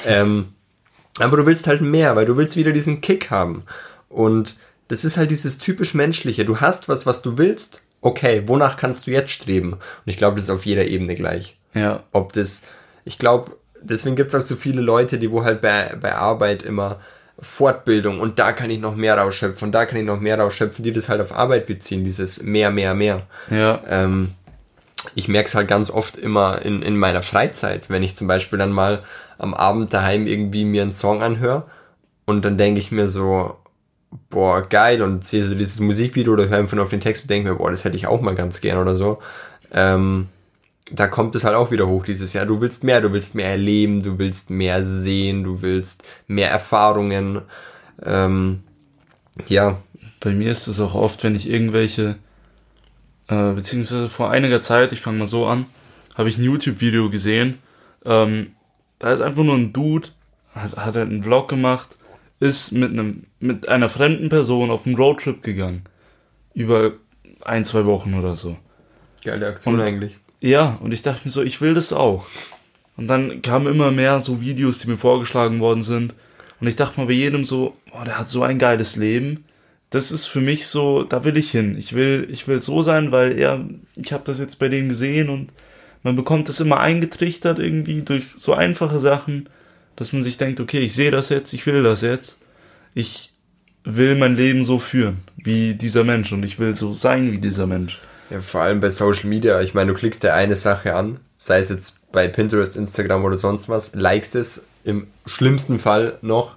ähm, 0.06 0.54
aber 1.18 1.36
du 1.36 1.46
willst 1.46 1.66
halt 1.66 1.80
mehr, 1.80 2.14
weil 2.14 2.26
du 2.26 2.36
willst 2.36 2.56
wieder 2.56 2.70
diesen 2.70 3.00
Kick 3.00 3.30
haben 3.30 3.64
und 4.08 4.54
das 4.90 5.04
ist 5.04 5.16
halt 5.16 5.30
dieses 5.30 5.58
typisch 5.58 5.94
menschliche. 5.94 6.44
Du 6.44 6.60
hast 6.60 6.88
was, 6.88 7.06
was 7.06 7.22
du 7.22 7.38
willst. 7.38 7.82
Okay, 8.00 8.42
wonach 8.46 8.76
kannst 8.76 9.06
du 9.06 9.12
jetzt 9.12 9.30
streben? 9.30 9.74
Und 9.74 9.80
ich 10.06 10.16
glaube, 10.16 10.36
das 10.36 10.46
ist 10.46 10.50
auf 10.50 10.66
jeder 10.66 10.84
Ebene 10.86 11.14
gleich. 11.14 11.56
Ja. 11.74 12.02
Ob 12.10 12.32
das, 12.32 12.64
ich 13.04 13.16
glaube, 13.16 13.56
deswegen 13.80 14.16
gibt 14.16 14.34
es 14.34 14.34
auch 14.34 14.44
so 14.44 14.56
viele 14.56 14.80
Leute, 14.80 15.18
die 15.18 15.30
wo 15.30 15.44
halt 15.44 15.62
bei, 15.62 15.94
bei 16.00 16.16
Arbeit 16.16 16.64
immer 16.64 16.98
Fortbildung 17.38 18.18
und 18.18 18.40
da 18.40 18.52
kann 18.52 18.68
ich 18.68 18.80
noch 18.80 18.96
mehr 18.96 19.16
rausschöpfen 19.16 19.68
und 19.68 19.72
da 19.72 19.86
kann 19.86 19.96
ich 19.96 20.04
noch 20.04 20.18
mehr 20.18 20.38
rausschöpfen, 20.38 20.82
die 20.82 20.92
das 20.92 21.08
halt 21.08 21.20
auf 21.20 21.32
Arbeit 21.32 21.66
beziehen, 21.66 22.04
dieses 22.04 22.42
mehr, 22.42 22.72
mehr, 22.72 22.94
mehr. 22.94 23.22
Ja. 23.48 23.80
Ähm, 23.86 24.32
ich 25.14 25.28
merke 25.28 25.48
es 25.48 25.54
halt 25.54 25.68
ganz 25.68 25.88
oft 25.88 26.16
immer 26.16 26.62
in, 26.62 26.82
in 26.82 26.98
meiner 26.98 27.22
Freizeit, 27.22 27.88
wenn 27.88 28.02
ich 28.02 28.16
zum 28.16 28.26
Beispiel 28.26 28.58
dann 28.58 28.72
mal 28.72 29.04
am 29.38 29.54
Abend 29.54 29.94
daheim 29.94 30.26
irgendwie 30.26 30.64
mir 30.64 30.82
einen 30.82 30.92
Song 30.92 31.22
anhöre 31.22 31.64
und 32.26 32.44
dann 32.44 32.58
denke 32.58 32.80
ich 32.80 32.90
mir 32.90 33.06
so, 33.06 33.56
boah, 34.28 34.62
geil 34.62 35.02
und 35.02 35.24
sehe 35.24 35.44
so 35.44 35.54
dieses 35.54 35.80
Musikvideo 35.80 36.32
oder 36.32 36.48
höre 36.48 36.58
einfach 36.58 36.76
nur 36.76 36.84
auf 36.84 36.90
den 36.90 37.00
Text 37.00 37.24
und 37.24 37.30
denke 37.30 37.50
mir, 37.50 37.56
boah, 37.56 37.70
das 37.70 37.84
hätte 37.84 37.96
ich 37.96 38.06
auch 38.06 38.20
mal 38.20 38.34
ganz 38.34 38.60
gern 38.60 38.78
oder 38.78 38.94
so. 38.94 39.18
Ähm, 39.72 40.28
da 40.90 41.06
kommt 41.06 41.36
es 41.36 41.44
halt 41.44 41.54
auch 41.54 41.70
wieder 41.70 41.86
hoch 41.86 42.04
dieses 42.04 42.32
Jahr. 42.32 42.46
Du 42.46 42.60
willst 42.60 42.82
mehr, 42.82 43.00
du 43.00 43.12
willst 43.12 43.34
mehr 43.34 43.48
erleben, 43.50 44.02
du 44.02 44.18
willst 44.18 44.50
mehr 44.50 44.84
sehen, 44.84 45.44
du 45.44 45.62
willst 45.62 46.04
mehr 46.26 46.50
Erfahrungen. 46.50 47.42
Ähm, 48.02 48.64
ja. 49.48 49.78
Bei 50.18 50.32
mir 50.32 50.50
ist 50.50 50.66
es 50.66 50.80
auch 50.80 50.94
oft, 50.94 51.24
wenn 51.24 51.34
ich 51.34 51.48
irgendwelche, 51.48 52.16
äh, 53.28 53.52
beziehungsweise 53.52 54.08
vor 54.08 54.30
einiger 54.30 54.60
Zeit, 54.60 54.92
ich 54.92 55.00
fange 55.00 55.18
mal 55.18 55.26
so 55.26 55.46
an, 55.46 55.64
habe 56.14 56.28
ich 56.28 56.36
ein 56.36 56.44
YouTube-Video 56.44 57.08
gesehen. 57.08 57.58
Ähm, 58.04 58.52
da 58.98 59.12
ist 59.12 59.22
einfach 59.22 59.44
nur 59.44 59.54
ein 59.54 59.72
Dude, 59.72 60.08
hat, 60.54 60.76
hat 60.76 60.96
halt 60.96 61.08
einen 61.08 61.22
Vlog 61.22 61.48
gemacht, 61.48 61.96
ist 62.40 62.72
mit 62.72 62.90
einem, 62.90 63.24
mit 63.38 63.68
einer 63.68 63.88
fremden 63.88 64.30
Person 64.30 64.70
auf 64.70 64.86
einen 64.86 64.96
Roadtrip 64.96 65.42
gegangen. 65.42 65.82
Über 66.54 66.94
ein, 67.42 67.64
zwei 67.64 67.84
Wochen 67.84 68.14
oder 68.14 68.34
so. 68.34 68.56
Geile 69.22 69.46
Aktion 69.46 69.74
und, 69.74 69.80
eigentlich. 69.82 70.16
Ja, 70.40 70.78
und 70.80 70.92
ich 70.92 71.02
dachte 71.02 71.20
mir 71.24 71.30
so, 71.30 71.42
ich 71.42 71.60
will 71.60 71.74
das 71.74 71.92
auch. 71.92 72.26
Und 72.96 73.08
dann 73.08 73.42
kamen 73.42 73.66
immer 73.66 73.90
mehr 73.90 74.20
so 74.20 74.40
Videos, 74.40 74.78
die 74.78 74.88
mir 74.88 74.96
vorgeschlagen 74.96 75.60
worden 75.60 75.82
sind. 75.82 76.14
Und 76.60 76.66
ich 76.66 76.76
dachte 76.76 76.98
mal 76.98 77.06
bei 77.06 77.12
jedem 77.12 77.44
so, 77.44 77.76
oh, 77.92 78.04
der 78.04 78.18
hat 78.18 78.28
so 78.28 78.42
ein 78.42 78.58
geiles 78.58 78.96
Leben. 78.96 79.44
Das 79.90 80.10
ist 80.10 80.26
für 80.26 80.40
mich 80.40 80.66
so, 80.66 81.02
da 81.02 81.24
will 81.24 81.36
ich 81.36 81.50
hin. 81.50 81.76
Ich 81.78 81.94
will, 81.94 82.26
ich 82.30 82.48
will 82.48 82.60
so 82.60 82.82
sein, 82.82 83.12
weil 83.12 83.38
er, 83.38 83.64
ich 83.96 84.12
habe 84.12 84.24
das 84.24 84.38
jetzt 84.38 84.58
bei 84.58 84.68
denen 84.68 84.88
gesehen 84.88 85.28
und 85.28 85.52
man 86.02 86.16
bekommt 86.16 86.48
das 86.48 86.60
immer 86.60 86.80
eingetrichtert 86.80 87.58
irgendwie 87.58 88.02
durch 88.02 88.24
so 88.34 88.54
einfache 88.54 89.00
Sachen, 89.00 89.48
dass 90.00 90.14
man 90.14 90.22
sich 90.22 90.38
denkt, 90.38 90.60
okay, 90.60 90.80
ich 90.80 90.94
sehe 90.94 91.10
das 91.10 91.28
jetzt, 91.28 91.52
ich 91.52 91.66
will 91.66 91.82
das 91.82 92.00
jetzt. 92.00 92.40
Ich 92.94 93.34
will 93.84 94.16
mein 94.16 94.34
Leben 94.34 94.64
so 94.64 94.78
führen 94.78 95.18
wie 95.36 95.74
dieser 95.74 96.04
Mensch 96.04 96.32
und 96.32 96.42
ich 96.42 96.58
will 96.58 96.74
so 96.74 96.94
sein 96.94 97.32
wie 97.32 97.38
dieser 97.38 97.66
Mensch. 97.66 98.00
Ja, 98.30 98.40
vor 98.40 98.62
allem 98.62 98.80
bei 98.80 98.88
Social 98.88 99.28
Media. 99.28 99.60
Ich 99.60 99.74
meine, 99.74 99.92
du 99.92 99.98
klickst 99.98 100.22
dir 100.22 100.32
eine 100.32 100.56
Sache 100.56 100.94
an, 100.94 101.20
sei 101.36 101.58
es 101.58 101.68
jetzt 101.68 102.10
bei 102.12 102.28
Pinterest, 102.28 102.76
Instagram 102.76 103.24
oder 103.24 103.36
sonst 103.36 103.68
was, 103.68 103.94
likest 103.94 104.36
es 104.36 104.66
im 104.84 105.06
schlimmsten 105.26 105.78
Fall 105.78 106.16
noch 106.22 106.56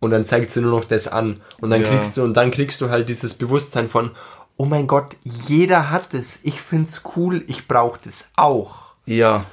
und 0.00 0.10
dann 0.10 0.24
zeigt 0.24 0.50
sie 0.50 0.60
nur 0.60 0.72
noch 0.72 0.84
das 0.84 1.06
an 1.06 1.40
und 1.60 1.70
dann 1.70 1.82
ja. 1.82 1.88
kriegst 1.88 2.16
du 2.16 2.24
und 2.24 2.36
dann 2.36 2.50
kriegst 2.50 2.80
du 2.80 2.90
halt 2.90 3.08
dieses 3.08 3.34
Bewusstsein 3.34 3.88
von 3.88 4.10
oh 4.56 4.64
mein 4.64 4.88
Gott, 4.88 5.14
jeder 5.22 5.90
hat 5.90 6.14
es, 6.14 6.40
ich 6.42 6.60
find's 6.60 7.02
cool, 7.14 7.44
ich 7.46 7.68
brauch 7.68 7.96
das 7.96 8.30
auch. 8.34 8.94
Ja, 9.06 9.46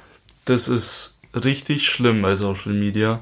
das 0.46 0.66
ist 0.66 1.19
richtig 1.34 1.86
schlimm 1.86 2.22
bei 2.22 2.34
Social 2.34 2.72
Media. 2.72 3.20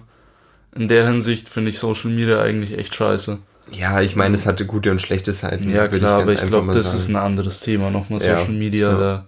In 0.75 0.89
der 0.89 1.07
Hinsicht 1.07 1.49
finde 1.49 1.71
ich 1.71 1.79
Social 1.79 2.11
Media 2.11 2.41
eigentlich 2.41 2.77
echt 2.77 2.95
scheiße. 2.95 3.39
Ja, 3.73 4.01
ich 4.01 4.17
meine, 4.17 4.35
es 4.35 4.47
hatte 4.47 4.67
gute 4.67 4.91
und 4.91 5.03
schlechte 5.03 5.33
Seiten. 5.33 5.71
Ja, 5.71 5.89
klar, 5.89 6.23
aber 6.23 6.33
ich 6.33 6.47
glaube, 6.47 6.73
das 6.73 6.87
sagen. 6.87 6.99
ist 6.99 7.09
ein 7.09 7.17
anderes 7.17 7.61
Thema. 7.61 7.91
Nochmal 7.91 8.21
Social 8.21 8.53
ja, 8.53 8.59
Media, 8.59 8.91
ja. 8.91 8.99
da 8.99 9.27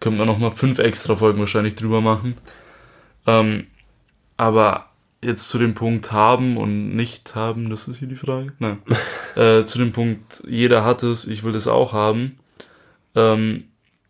könnte 0.00 0.18
man 0.18 0.26
nochmal 0.26 0.50
fünf 0.50 0.78
extra 0.78 1.16
Folgen 1.16 1.38
wahrscheinlich 1.38 1.74
drüber 1.74 2.00
machen. 2.00 2.36
Ähm, 3.26 3.66
aber 4.36 4.86
jetzt 5.22 5.48
zu 5.48 5.58
dem 5.58 5.74
Punkt 5.74 6.12
haben 6.12 6.56
und 6.56 6.94
nicht 6.94 7.34
haben, 7.34 7.70
das 7.70 7.88
ist 7.88 7.98
hier 7.98 8.08
die 8.08 8.16
Frage. 8.16 8.52
Nein. 8.58 8.78
äh, 9.36 9.64
zu 9.64 9.78
dem 9.78 9.92
Punkt, 9.92 10.42
jeder 10.48 10.84
hat 10.84 11.02
es, 11.02 11.26
ich 11.26 11.42
will 11.42 11.54
es 11.54 11.68
auch 11.68 11.92
haben, 11.92 12.38
ähm, 13.14 13.64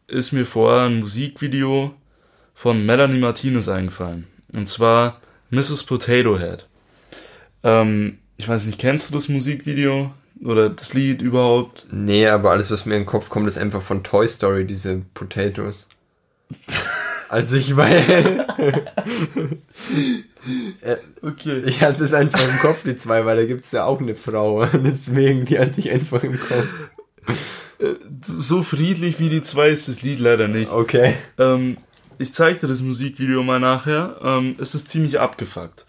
ist 0.07 0.33
mir 0.33 0.45
vorher 0.45 0.87
ein 0.87 1.01
Musikvideo 1.01 1.95
von 2.59 2.85
Melanie 2.85 3.21
Martinez 3.21 3.69
eingefallen. 3.69 4.27
Und 4.53 4.67
zwar 4.67 5.21
Mrs. 5.51 5.85
Potato 5.85 6.41
Head. 6.41 6.67
Ähm, 7.63 8.19
ich 8.37 8.49
weiß 8.49 8.67
nicht, 8.67 8.81
kennst 8.81 9.09
du 9.09 9.15
das 9.15 9.29
Musikvideo 9.29 10.13
oder 10.45 10.69
das 10.69 10.93
Lied 10.93 11.23
überhaupt? 11.23 11.87
Nee, 11.93 12.27
aber 12.27 12.51
alles, 12.51 12.73
was 12.73 12.85
mir 12.85 12.97
in 12.97 13.03
den 13.03 13.07
Kopf 13.07 13.29
kommt, 13.29 13.47
ist 13.47 13.59
einfach 13.59 13.81
von 13.81 14.03
Toy 14.03 14.27
Story, 14.27 14.67
diese 14.67 15.03
Potatoes. 15.15 15.87
also 17.29 17.55
ich 17.55 17.73
meine. 17.75 18.49
okay. 21.23 21.63
Ich 21.65 21.81
hatte 21.83 22.03
es 22.03 22.13
einfach 22.13 22.43
im 22.43 22.59
Kopf, 22.59 22.83
die 22.83 22.97
zwei, 22.97 23.25
weil 23.25 23.37
da 23.37 23.45
gibt 23.45 23.67
es 23.67 23.71
ja 23.71 23.85
auch 23.85 24.01
eine 24.01 24.17
Frau. 24.17 24.65
Deswegen, 24.73 25.45
die 25.45 25.61
hatte 25.61 25.79
ich 25.79 25.93
einfach 25.93 26.25
im 26.25 26.41
Kopf. 26.41 26.67
Äh, 27.79 27.95
so 28.25 28.65
friedlich 28.65 29.21
wie 29.21 29.29
die 29.29 29.45
zwei 29.45 29.69
ist 29.69 29.87
das 29.87 30.03
Lied 30.03 30.19
leider 30.19 30.49
nicht. 30.49 30.73
Okay. 30.73 31.15
Ähm, 31.39 31.77
ich 32.19 32.33
zeig 32.33 32.61
dir 32.61 32.69
das 32.69 32.83
Musikvideo 32.83 33.43
mal 33.43 33.61
nachher. 33.61 34.19
Ähm, 34.23 34.57
es 34.59 34.75
ist 34.75 34.89
ziemlich 34.89 35.21
abgefuckt. 35.21 35.87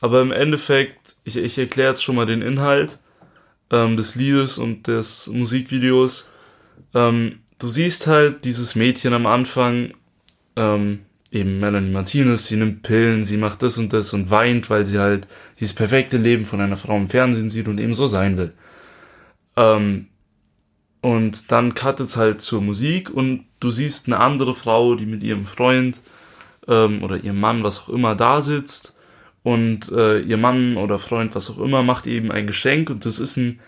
Aber 0.00 0.20
im 0.20 0.32
Endeffekt, 0.32 1.16
ich, 1.24 1.36
ich 1.36 1.58
erkläre 1.58 1.90
jetzt 1.90 2.02
schon 2.02 2.16
mal 2.16 2.26
den 2.26 2.42
Inhalt 2.42 2.98
ähm, 3.70 3.96
des 3.96 4.14
Liedes 4.14 4.58
und 4.58 4.86
des 4.86 5.28
Musikvideos. 5.28 6.28
Ähm, 6.94 7.40
du 7.58 7.68
siehst 7.68 8.06
halt 8.06 8.44
dieses 8.44 8.74
Mädchen 8.74 9.14
am 9.14 9.26
Anfang, 9.26 9.94
ähm, 10.56 11.00
eben 11.30 11.60
Melanie 11.60 11.90
Martinez, 11.90 12.46
sie 12.46 12.56
nimmt 12.56 12.82
Pillen, 12.82 13.22
sie 13.22 13.38
macht 13.38 13.62
das 13.62 13.78
und 13.78 13.92
das 13.92 14.12
und 14.12 14.30
weint, 14.30 14.68
weil 14.68 14.84
sie 14.84 14.98
halt 14.98 15.26
dieses 15.58 15.74
perfekte 15.74 16.18
Leben 16.18 16.44
von 16.44 16.60
einer 16.60 16.76
Frau 16.76 16.96
im 16.96 17.08
Fernsehen 17.08 17.48
sieht 17.48 17.68
und 17.68 17.80
eben 17.80 17.94
so 17.94 18.06
sein 18.06 18.36
will. 18.36 18.52
Ähm, 19.56 20.08
und 21.02 21.52
dann 21.52 21.74
cuttet 21.74 22.08
es 22.08 22.16
halt 22.16 22.40
zur 22.40 22.62
Musik 22.62 23.10
und 23.10 23.44
du 23.60 23.70
siehst 23.70 24.06
eine 24.06 24.18
andere 24.18 24.54
Frau, 24.54 24.94
die 24.94 25.04
mit 25.04 25.22
ihrem 25.22 25.44
Freund 25.44 26.00
ähm, 26.68 27.02
oder 27.02 27.16
ihrem 27.16 27.40
Mann, 27.40 27.64
was 27.64 27.80
auch 27.80 27.88
immer, 27.90 28.14
da 28.14 28.40
sitzt 28.40 28.94
und 29.42 29.90
äh, 29.90 30.20
ihr 30.20 30.36
Mann 30.36 30.76
oder 30.76 30.98
Freund, 30.98 31.34
was 31.34 31.50
auch 31.50 31.58
immer, 31.58 31.82
macht 31.82 32.06
eben 32.06 32.30
ein 32.30 32.46
Geschenk 32.46 32.88
und 32.88 33.04
das 33.04 33.18
ist 33.18 33.36
ein 33.36 33.60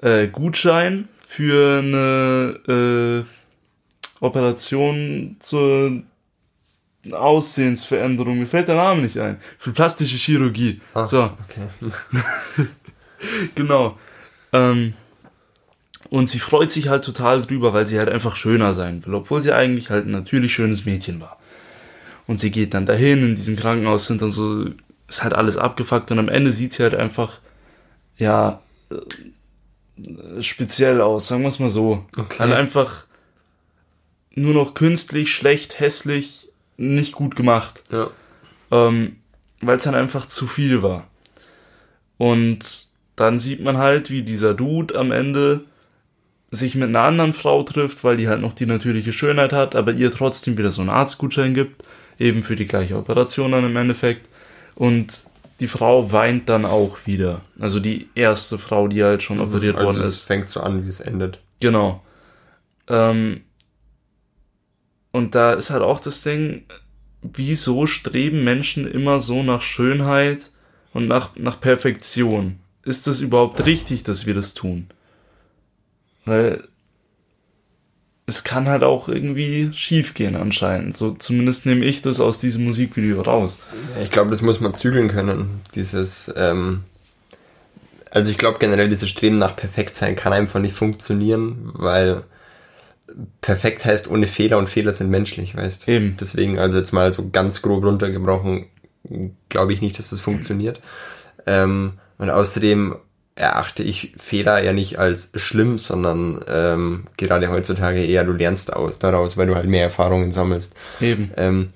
äh, 0.00 0.28
Gutschein 0.28 1.08
für 1.20 1.80
eine 1.80 3.24
äh, 3.26 4.24
Operation 4.24 5.36
zur 5.40 6.02
Aussehensveränderung. 7.10 8.38
Mir 8.38 8.46
fällt 8.46 8.68
der 8.68 8.76
Name 8.76 9.02
nicht 9.02 9.18
ein. 9.18 9.40
Für 9.58 9.72
plastische 9.72 10.16
Chirurgie. 10.16 10.80
Ah, 10.94 11.04
so. 11.04 11.32
Okay. 11.48 11.68
genau. 13.56 13.98
Ähm, 14.52 14.94
und 16.10 16.28
sie 16.28 16.38
freut 16.38 16.70
sich 16.70 16.88
halt 16.88 17.04
total 17.04 17.42
drüber, 17.42 17.72
weil 17.72 17.86
sie 17.86 17.98
halt 17.98 18.08
einfach 18.08 18.36
schöner 18.36 18.74
sein 18.74 19.04
will, 19.04 19.14
obwohl 19.14 19.42
sie 19.42 19.52
eigentlich 19.52 19.90
halt 19.90 20.06
ein 20.06 20.12
natürlich 20.12 20.52
schönes 20.54 20.84
Mädchen 20.84 21.20
war. 21.20 21.38
Und 22.26 22.40
sie 22.40 22.50
geht 22.50 22.74
dann 22.74 22.86
dahin, 22.86 23.22
in 23.22 23.34
diesem 23.34 23.56
Krankenhaus 23.56 24.06
sind 24.06 24.22
dann 24.22 24.30
so 24.30 24.66
ist 25.08 25.22
halt 25.22 25.34
alles 25.34 25.56
abgefuckt 25.56 26.10
und 26.10 26.18
am 26.18 26.28
Ende 26.28 26.50
sieht 26.50 26.72
sie 26.72 26.82
halt 26.82 26.94
einfach, 26.94 27.38
ja, 28.18 28.60
äh, 28.90 30.42
speziell 30.42 31.00
aus, 31.00 31.28
sagen 31.28 31.42
wir 31.42 31.48
es 31.48 31.58
mal 31.58 31.70
so. 31.70 32.04
Okay. 32.16 32.38
Halt 32.40 32.52
einfach 32.52 33.06
nur 34.34 34.52
noch 34.52 34.74
künstlich, 34.74 35.32
schlecht, 35.32 35.80
hässlich, 35.80 36.48
nicht 36.76 37.12
gut 37.12 37.36
gemacht. 37.36 37.84
Ja. 37.90 38.10
Ähm, 38.70 39.16
Weil 39.60 39.78
es 39.78 39.84
dann 39.84 39.94
einfach 39.94 40.26
zu 40.26 40.46
viel 40.46 40.82
war. 40.82 41.06
Und 42.18 42.88
dann 43.14 43.38
sieht 43.38 43.62
man 43.62 43.78
halt, 43.78 44.10
wie 44.10 44.22
dieser 44.22 44.52
Dude 44.52 44.98
am 44.98 45.12
Ende 45.12 45.64
sich 46.50 46.74
mit 46.74 46.88
einer 46.88 47.02
anderen 47.02 47.32
Frau 47.32 47.62
trifft, 47.62 48.04
weil 48.04 48.16
die 48.16 48.28
halt 48.28 48.40
noch 48.40 48.52
die 48.52 48.66
natürliche 48.66 49.12
Schönheit 49.12 49.52
hat, 49.52 49.74
aber 49.74 49.92
ihr 49.92 50.10
trotzdem 50.10 50.56
wieder 50.56 50.70
so 50.70 50.80
einen 50.80 50.90
Arztgutschein 50.90 51.54
gibt, 51.54 51.84
eben 52.18 52.42
für 52.42 52.56
die 52.56 52.66
gleiche 52.66 52.96
Operation 52.96 53.52
dann 53.52 53.64
im 53.64 53.76
Endeffekt. 53.76 54.28
Und 54.74 55.24
die 55.60 55.66
Frau 55.66 56.12
weint 56.12 56.48
dann 56.48 56.64
auch 56.64 56.98
wieder. 57.06 57.42
Also 57.60 57.80
die 57.80 58.08
erste 58.14 58.58
Frau, 58.58 58.88
die 58.88 59.02
halt 59.02 59.22
schon 59.22 59.38
mhm, 59.38 59.44
operiert 59.44 59.76
also 59.76 59.88
worden 59.88 60.00
ist. 60.00 60.08
Es 60.08 60.24
fängt 60.24 60.48
so 60.48 60.60
an, 60.60 60.84
wie 60.84 60.88
es 60.88 61.00
endet. 61.00 61.38
Genau. 61.60 62.02
Ähm, 62.88 63.42
und 65.12 65.34
da 65.34 65.54
ist 65.54 65.70
halt 65.70 65.82
auch 65.82 66.00
das 66.00 66.22
Ding, 66.22 66.64
wieso 67.22 67.86
streben 67.86 68.44
Menschen 68.44 68.86
immer 68.86 69.18
so 69.18 69.42
nach 69.42 69.62
Schönheit 69.62 70.50
und 70.92 71.08
nach, 71.08 71.34
nach 71.36 71.60
Perfektion? 71.60 72.60
Ist 72.84 73.06
das 73.06 73.20
überhaupt 73.20 73.64
richtig, 73.66 74.04
dass 74.04 74.26
wir 74.26 74.34
das 74.34 74.54
tun? 74.54 74.88
Weil 76.26 76.68
es 78.26 78.42
kann 78.42 78.68
halt 78.68 78.82
auch 78.82 79.08
irgendwie 79.08 79.70
schief 79.72 80.12
gehen 80.14 80.34
anscheinend. 80.34 80.96
So 80.96 81.12
zumindest 81.12 81.64
nehme 81.64 81.84
ich 81.84 82.02
das 82.02 82.20
aus 82.20 82.40
diesem 82.40 82.64
Musikvideo 82.64 83.22
raus. 83.22 83.58
ich 84.02 84.10
glaube, 84.10 84.30
das 84.30 84.42
muss 84.42 84.60
man 84.60 84.74
zügeln 84.74 85.08
können. 85.08 85.60
Dieses, 85.74 86.32
ähm, 86.36 86.82
also 88.10 88.30
ich 88.30 88.38
glaube 88.38 88.58
generell, 88.58 88.88
dieses 88.88 89.08
Streben 89.08 89.38
nach 89.38 89.54
Perfektsein 89.54 90.16
kann 90.16 90.32
einfach 90.32 90.58
nicht 90.60 90.74
funktionieren, 90.74 91.70
weil 91.74 92.24
perfekt 93.40 93.84
heißt 93.84 94.10
ohne 94.10 94.26
Fehler 94.26 94.58
und 94.58 94.68
Fehler 94.68 94.92
sind 94.92 95.10
menschlich, 95.10 95.56
weißt. 95.56 95.88
Eben. 95.88 96.16
Deswegen, 96.18 96.58
also 96.58 96.78
jetzt 96.78 96.92
mal 96.92 97.12
so 97.12 97.30
ganz 97.30 97.62
grob 97.62 97.84
runtergebrochen, 97.84 98.66
glaube 99.48 99.72
ich 99.72 99.80
nicht, 99.80 100.00
dass 100.00 100.10
das 100.10 100.18
funktioniert. 100.18 100.80
Ähm, 101.46 101.94
und 102.18 102.30
außerdem 102.30 102.96
erachte 103.36 103.82
ich 103.82 104.14
Fehler 104.16 104.62
ja 104.62 104.72
nicht 104.72 104.98
als 104.98 105.32
schlimm, 105.36 105.78
sondern 105.78 106.42
ähm, 106.48 107.04
gerade 107.18 107.50
heutzutage 107.50 108.04
eher, 108.04 108.24
du 108.24 108.32
lernst 108.32 108.72
aus, 108.72 108.98
daraus, 108.98 109.36
weil 109.36 109.46
du 109.46 109.54
halt 109.54 109.68
mehr 109.68 109.82
Erfahrungen 109.82 110.32
sammelst. 110.32 110.74
Eben. 111.00 111.30
Ähm, 111.36 111.68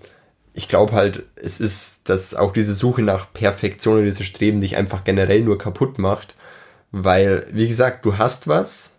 ich 0.55 0.69
glaube 0.69 0.93
halt, 0.95 1.25
es 1.37 1.61
ist, 1.61 2.09
dass 2.09 2.35
auch 2.35 2.53
diese 2.53 2.75
Suche 2.75 3.03
nach 3.03 3.33
Perfektion 3.33 3.99
und 3.99 4.05
dieses 4.05 4.27
Streben 4.27 4.61
dich 4.61 4.77
einfach 4.77 5.05
generell 5.05 5.43
nur 5.43 5.59
kaputt 5.59 5.99
macht, 5.99 6.35
weil, 6.93 7.47
wie 7.53 7.69
gesagt, 7.69 8.05
du 8.05 8.17
hast 8.19 8.49
was, 8.49 8.97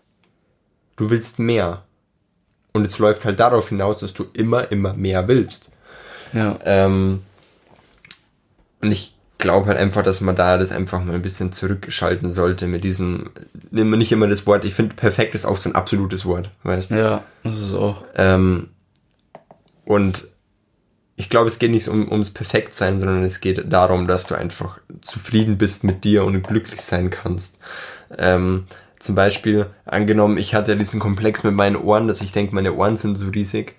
du 0.96 1.10
willst 1.10 1.40
mehr. 1.40 1.84
Und 2.74 2.86
es 2.86 3.00
läuft 3.00 3.26
halt 3.26 3.40
darauf 3.40 3.70
hinaus, 3.70 4.00
dass 4.00 4.14
du 4.14 4.26
immer, 4.34 4.72
immer 4.72 4.94
mehr 4.94 5.28
willst. 5.28 5.72
Ja. 6.32 6.58
Ähm, 6.64 7.24
und 8.82 8.92
ich 8.92 9.11
glaube 9.42 9.68
halt 9.68 9.78
einfach, 9.78 10.04
dass 10.04 10.22
man 10.22 10.38
da 10.38 10.58
das 10.58 10.72
einfach 10.72 11.04
mal 11.04 11.16
ein 11.16 11.22
bisschen 11.22 11.52
zurückschalten 11.52 12.32
sollte 12.32 12.68
mit 12.68 12.86
diesem, 12.86 13.32
nimm 13.72 13.90
nicht 13.98 14.14
immer 14.14 14.28
das 14.30 14.48
Wort, 14.48 14.64
ich 14.64 14.74
finde 14.74 14.96
perfekt 14.96 15.36
ist 15.36 15.46
auch 15.46 15.58
so 15.58 15.70
ein 15.70 15.76
absolutes 15.76 16.26
Wort, 16.26 16.50
weißt 16.64 16.92
du? 16.92 16.96
Ja, 16.96 17.24
das 17.44 17.60
ist 17.60 17.74
auch. 17.74 18.04
Ähm, 18.16 18.70
und 19.84 20.28
ich 21.18 21.30
glaube, 21.30 21.48
es 21.50 21.60
geht 21.60 21.72
nicht 21.72 21.90
um, 21.90 22.10
ums 22.10 22.30
Perfektsein, 22.30 22.98
sondern 22.98 23.24
es 23.24 23.42
geht 23.42 23.72
darum, 23.72 24.08
dass 24.08 24.26
du 24.26 24.36
einfach 24.36 24.80
zufrieden 25.02 25.58
bist 25.58 25.84
mit 25.84 26.04
dir 26.06 26.24
und 26.24 26.42
glücklich 26.42 26.82
sein 26.82 27.10
kannst. 27.10 27.60
Ähm, 28.18 28.66
zum 28.98 29.16
Beispiel, 29.16 29.66
angenommen, 29.86 30.38
ich 30.38 30.56
hatte 30.56 30.72
ja 30.72 30.78
diesen 30.78 31.00
Komplex 31.00 31.44
mit 31.44 31.54
meinen 31.54 31.76
Ohren, 31.76 32.08
dass 32.08 32.22
ich 32.22 32.32
denke, 32.32 32.56
meine 32.56 32.74
Ohren 32.74 32.98
sind 32.98 33.16
so 33.16 33.28
riesig 33.28 33.76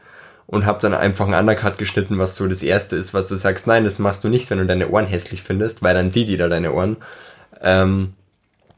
und 0.46 0.66
habe 0.66 0.80
dann 0.80 0.94
einfach 0.94 1.26
einen 1.26 1.34
Undercut 1.34 1.78
geschnitten, 1.78 2.18
was 2.18 2.36
so 2.36 2.46
das 2.46 2.62
erste 2.62 2.96
ist, 2.96 3.14
was 3.14 3.28
du 3.28 3.36
sagst, 3.36 3.66
nein, 3.66 3.84
das 3.84 3.98
machst 3.98 4.24
du 4.24 4.28
nicht, 4.28 4.50
wenn 4.50 4.58
du 4.58 4.66
deine 4.66 4.88
Ohren 4.88 5.06
hässlich 5.06 5.42
findest, 5.42 5.82
weil 5.82 5.94
dann 5.94 6.10
sieht 6.10 6.28
jeder 6.28 6.48
deine 6.48 6.72
Ohren. 6.72 6.96
Ähm, 7.60 8.14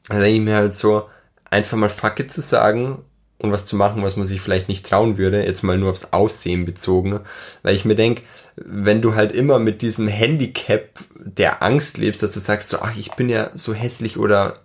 dann 0.08 0.20
denke 0.20 0.36
ich 0.36 0.42
mir 0.42 0.56
halt 0.56 0.72
so, 0.72 1.08
einfach 1.50 1.76
mal 1.76 1.88
Facke 1.88 2.26
zu 2.26 2.42
sagen 2.42 2.98
und 3.38 3.52
was 3.52 3.64
zu 3.64 3.76
machen, 3.76 4.02
was 4.02 4.16
man 4.16 4.26
sich 4.26 4.40
vielleicht 4.40 4.68
nicht 4.68 4.86
trauen 4.86 5.18
würde, 5.18 5.44
jetzt 5.44 5.62
mal 5.62 5.78
nur 5.78 5.90
aufs 5.90 6.12
Aussehen 6.12 6.64
bezogen, 6.64 7.20
weil 7.62 7.74
ich 7.74 7.84
mir 7.84 7.94
denke, 7.96 8.22
wenn 8.56 9.02
du 9.02 9.14
halt 9.14 9.32
immer 9.32 9.58
mit 9.58 9.82
diesem 9.82 10.06
Handicap 10.06 10.98
der 11.16 11.62
Angst 11.62 11.98
lebst, 11.98 12.22
dass 12.22 12.34
du 12.34 12.40
sagst, 12.40 12.70
so, 12.70 12.78
ach, 12.80 12.96
ich 12.96 13.12
bin 13.12 13.28
ja 13.28 13.50
so 13.54 13.74
hässlich 13.74 14.16
oder 14.16 14.60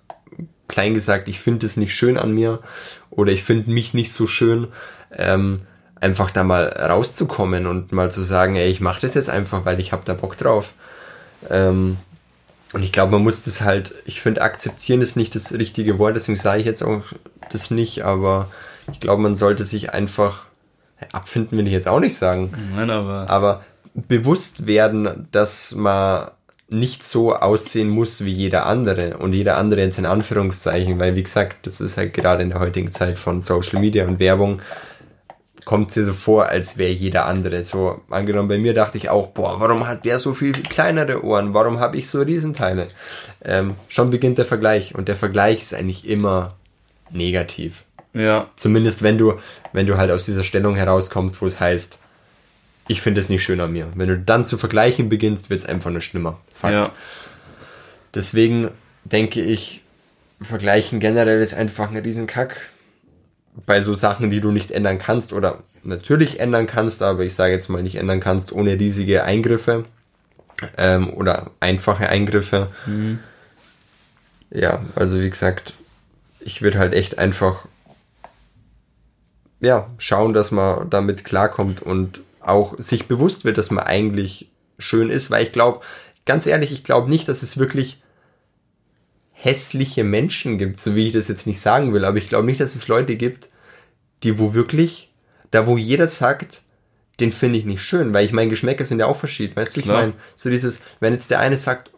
klein 0.68 0.94
gesagt, 0.94 1.28
ich 1.28 1.40
finde 1.40 1.66
es 1.66 1.78
nicht 1.78 1.96
schön 1.96 2.18
an 2.18 2.32
mir 2.32 2.60
oder 3.10 3.32
ich 3.32 3.44
finde 3.44 3.72
mich 3.72 3.94
nicht 3.94 4.14
so 4.14 4.28
schön, 4.28 4.68
ähm, 5.12 5.58
einfach 6.02 6.32
da 6.32 6.44
mal 6.44 6.68
rauszukommen 6.68 7.68
und 7.68 7.92
mal 7.92 8.10
zu 8.10 8.24
sagen, 8.24 8.56
ey, 8.56 8.70
ich 8.70 8.82
mache 8.82 9.02
das 9.02 9.14
jetzt 9.14 9.30
einfach, 9.30 9.66
weil 9.66 9.80
ich 9.80 9.92
habe 9.92 10.04
da 10.06 10.14
Bock 10.14 10.38
drauf. 10.38 10.74
Ähm, 11.50 11.98
und 12.72 12.84
ich 12.84 12.92
glaube, 12.92 13.14
man 13.14 13.24
muss 13.24 13.44
das 13.44 13.62
halt, 13.62 13.96
ich 14.06 14.22
finde, 14.22 14.42
akzeptieren 14.42 15.02
ist 15.02 15.16
nicht 15.16 15.34
das 15.36 15.54
richtige 15.54 15.98
Wort, 15.98 16.16
deswegen 16.16 16.38
sage 16.38 16.60
ich 16.60 16.66
jetzt 16.66 16.84
auch 16.84 17.02
das 17.52 17.72
nicht, 17.72 18.04
aber 18.06 18.48
ich 18.92 19.00
glaube, 19.00 19.22
man 19.22 19.36
sollte 19.36 19.64
sich 19.64 19.92
einfach, 19.92 20.46
abfinden 21.12 21.58
will 21.58 21.66
ich 21.66 21.74
jetzt 21.74 21.88
auch 21.88 22.00
nicht 22.00 22.16
sagen, 22.16 22.54
Nein, 22.76 22.90
aber, 22.90 23.30
aber 23.30 23.64
bewusst 23.94 24.68
werden, 24.68 25.28
dass 25.32 25.74
man 25.74 26.30
nicht 26.70 27.04
so 27.04 27.36
aussehen 27.36 27.90
muss 27.90 28.24
wie 28.24 28.32
jeder 28.32 28.68
andere 28.68 29.18
und 29.18 29.34
jeder 29.34 29.58
andere 29.58 29.82
jetzt 29.82 29.98
in 29.98 30.06
Anführungszeichen, 30.06 31.00
weil 31.00 31.16
wie 31.16 31.24
gesagt, 31.24 31.66
das 31.66 31.82
ist 31.82 31.98
halt 31.98 32.14
gerade 32.14 32.44
in 32.44 32.50
der 32.50 32.60
heutigen 32.60 32.92
Zeit 32.92 33.18
von 33.18 33.42
Social 33.42 33.80
Media 33.80 34.06
und 34.06 34.20
Werbung, 34.20 34.62
kommt 35.70 35.92
sie 35.92 36.04
so 36.04 36.14
vor, 36.14 36.48
als 36.48 36.80
wäre 36.80 36.90
jeder 36.90 37.28
andere. 37.28 37.64
So 37.64 38.02
angenommen, 38.10 38.50
bei 38.50 38.58
mir 38.58 38.74
dachte 38.74 38.98
ich 38.98 39.10
auch, 39.10 39.28
boah, 39.28 39.60
warum 39.60 39.88
hat 39.88 40.04
der 40.04 40.18
so 40.18 40.34
viel 40.34 40.52
kleinere 40.52 41.24
Ohren? 41.24 41.54
Warum 41.54 41.80
habe 41.80 41.96
ich 41.96 42.10
so 42.10 42.20
Riesenteile? 42.24 42.88
Ähm, 43.46 43.76
schon 43.88 44.10
beginnt 44.10 44.40
der 44.40 44.48
Vergleich 44.48 44.96
und 44.96 45.08
der 45.08 45.16
Vergleich 45.16 45.62
ist 45.62 45.76
eigentlich 45.76 46.10
immer 46.10 46.56
negativ. 47.12 47.84
Ja. 48.16 48.50
Zumindest 48.56 49.04
wenn 49.04 49.20
du, 49.20 49.40
wenn 49.72 49.86
du 49.86 49.98
halt 49.98 50.10
aus 50.10 50.26
dieser 50.26 50.44
Stellung 50.44 50.74
herauskommst, 50.74 51.40
wo 51.40 51.46
es 51.46 51.60
heißt, 51.60 52.00
ich 52.88 53.02
finde 53.02 53.22
es 53.22 53.30
nicht 53.30 53.44
schön 53.44 53.62
an 53.62 53.72
mir. 53.72 53.90
Wenn 53.94 54.10
du 54.10 54.18
dann 54.18 54.46
zu 54.46 54.58
vergleichen 54.58 55.08
beginnst, 55.08 55.52
wird 55.52 55.60
es 55.60 55.68
einfach 55.68 55.92
nur 55.92 56.02
schlimmer. 56.02 56.40
Fakt. 56.60 56.74
Ja. 56.74 56.92
Deswegen 58.16 58.72
denke 59.04 59.44
ich, 59.44 59.84
vergleichen 60.42 61.00
generell 61.00 61.44
ist 61.44 61.54
einfach 61.54 61.92
ein 61.92 61.98
Riesenkack. 61.98 62.72
Bei 63.66 63.82
so 63.82 63.94
Sachen, 63.94 64.30
die 64.30 64.42
du 64.42 64.52
nicht 64.52 64.72
ändern 64.72 64.98
kannst 64.98 65.34
oder 65.34 65.64
natürlich 65.84 66.40
ändern 66.40 66.68
kannst, 66.68 67.02
aber 67.02 67.24
ich 67.24 67.36
sage 67.36 67.54
jetzt 67.54 67.70
mal 67.70 67.84
nicht 67.84 67.96
ändern 67.96 68.20
kannst 68.20 68.52
ohne 68.52 68.80
riesige 68.80 69.24
Eingriffe 69.24 69.86
ähm, 70.78 71.14
oder 71.14 71.52
einfache 71.60 72.10
Eingriffe. 72.10 72.68
Mhm. 72.86 73.20
Ja, 74.52 74.82
also 74.96 75.20
wie 75.20 75.30
gesagt, 75.30 75.74
ich 76.40 76.62
würde 76.62 76.80
halt 76.80 76.94
echt 76.94 77.20
einfach 77.20 77.66
ja, 79.62 79.90
schauen, 79.98 80.34
dass 80.34 80.52
man 80.52 80.90
damit 80.90 81.26
klarkommt 81.26 81.82
und 81.82 82.22
auch 82.40 82.78
sich 82.78 83.08
bewusst 83.08 83.46
wird, 83.46 83.58
dass 83.58 83.72
man 83.72 83.84
eigentlich 83.84 84.50
schön 84.78 85.10
ist, 85.10 85.30
weil 85.32 85.44
ich 85.44 85.52
glaube, 85.52 85.82
ganz 86.26 86.46
ehrlich, 86.46 86.72
ich 86.72 86.84
glaube 86.84 87.10
nicht, 87.10 87.28
dass 87.28 87.44
es 87.44 87.58
wirklich 87.58 88.02
hässliche 89.42 90.04
Menschen 90.04 90.58
gibt, 90.58 90.82
so 90.82 90.96
wie 90.96 91.08
ich 91.08 91.14
das 91.14 91.30
jetzt 91.30 91.48
nicht 91.48 91.62
sagen 91.62 91.94
will, 91.94 92.04
aber 92.04 92.18
ich 92.18 92.28
glaube 92.28 92.46
nicht, 92.46 92.60
dass 92.60 92.76
es 92.76 92.90
Leute 92.90 93.16
gibt, 93.16 93.48
die 94.24 94.38
wo 94.38 94.54
wirklich, 94.54 95.14
da 95.52 95.66
wo 95.66 95.78
jeder 95.78 96.08
sagt, 96.08 96.62
den 97.22 97.32
finde 97.32 97.58
ich 97.58 97.66
nicht 97.66 97.82
schön, 97.82 98.14
weil 98.14 98.26
ich 98.26 98.34
meine, 98.34 98.50
Geschmäcker 98.50 98.84
sind 98.84 99.00
ja 99.00 99.06
auch 99.06 99.16
verschieden, 99.16 99.56
weißt 99.56 99.76
du, 99.76 99.80
ich 99.80 99.86
meine, 99.86 100.14
so 100.36 100.50
dieses, 100.50 100.82
wenn 101.00 101.14
jetzt 101.14 101.32
der 101.32 101.40
eine 101.40 101.56
sagt, 101.56 101.92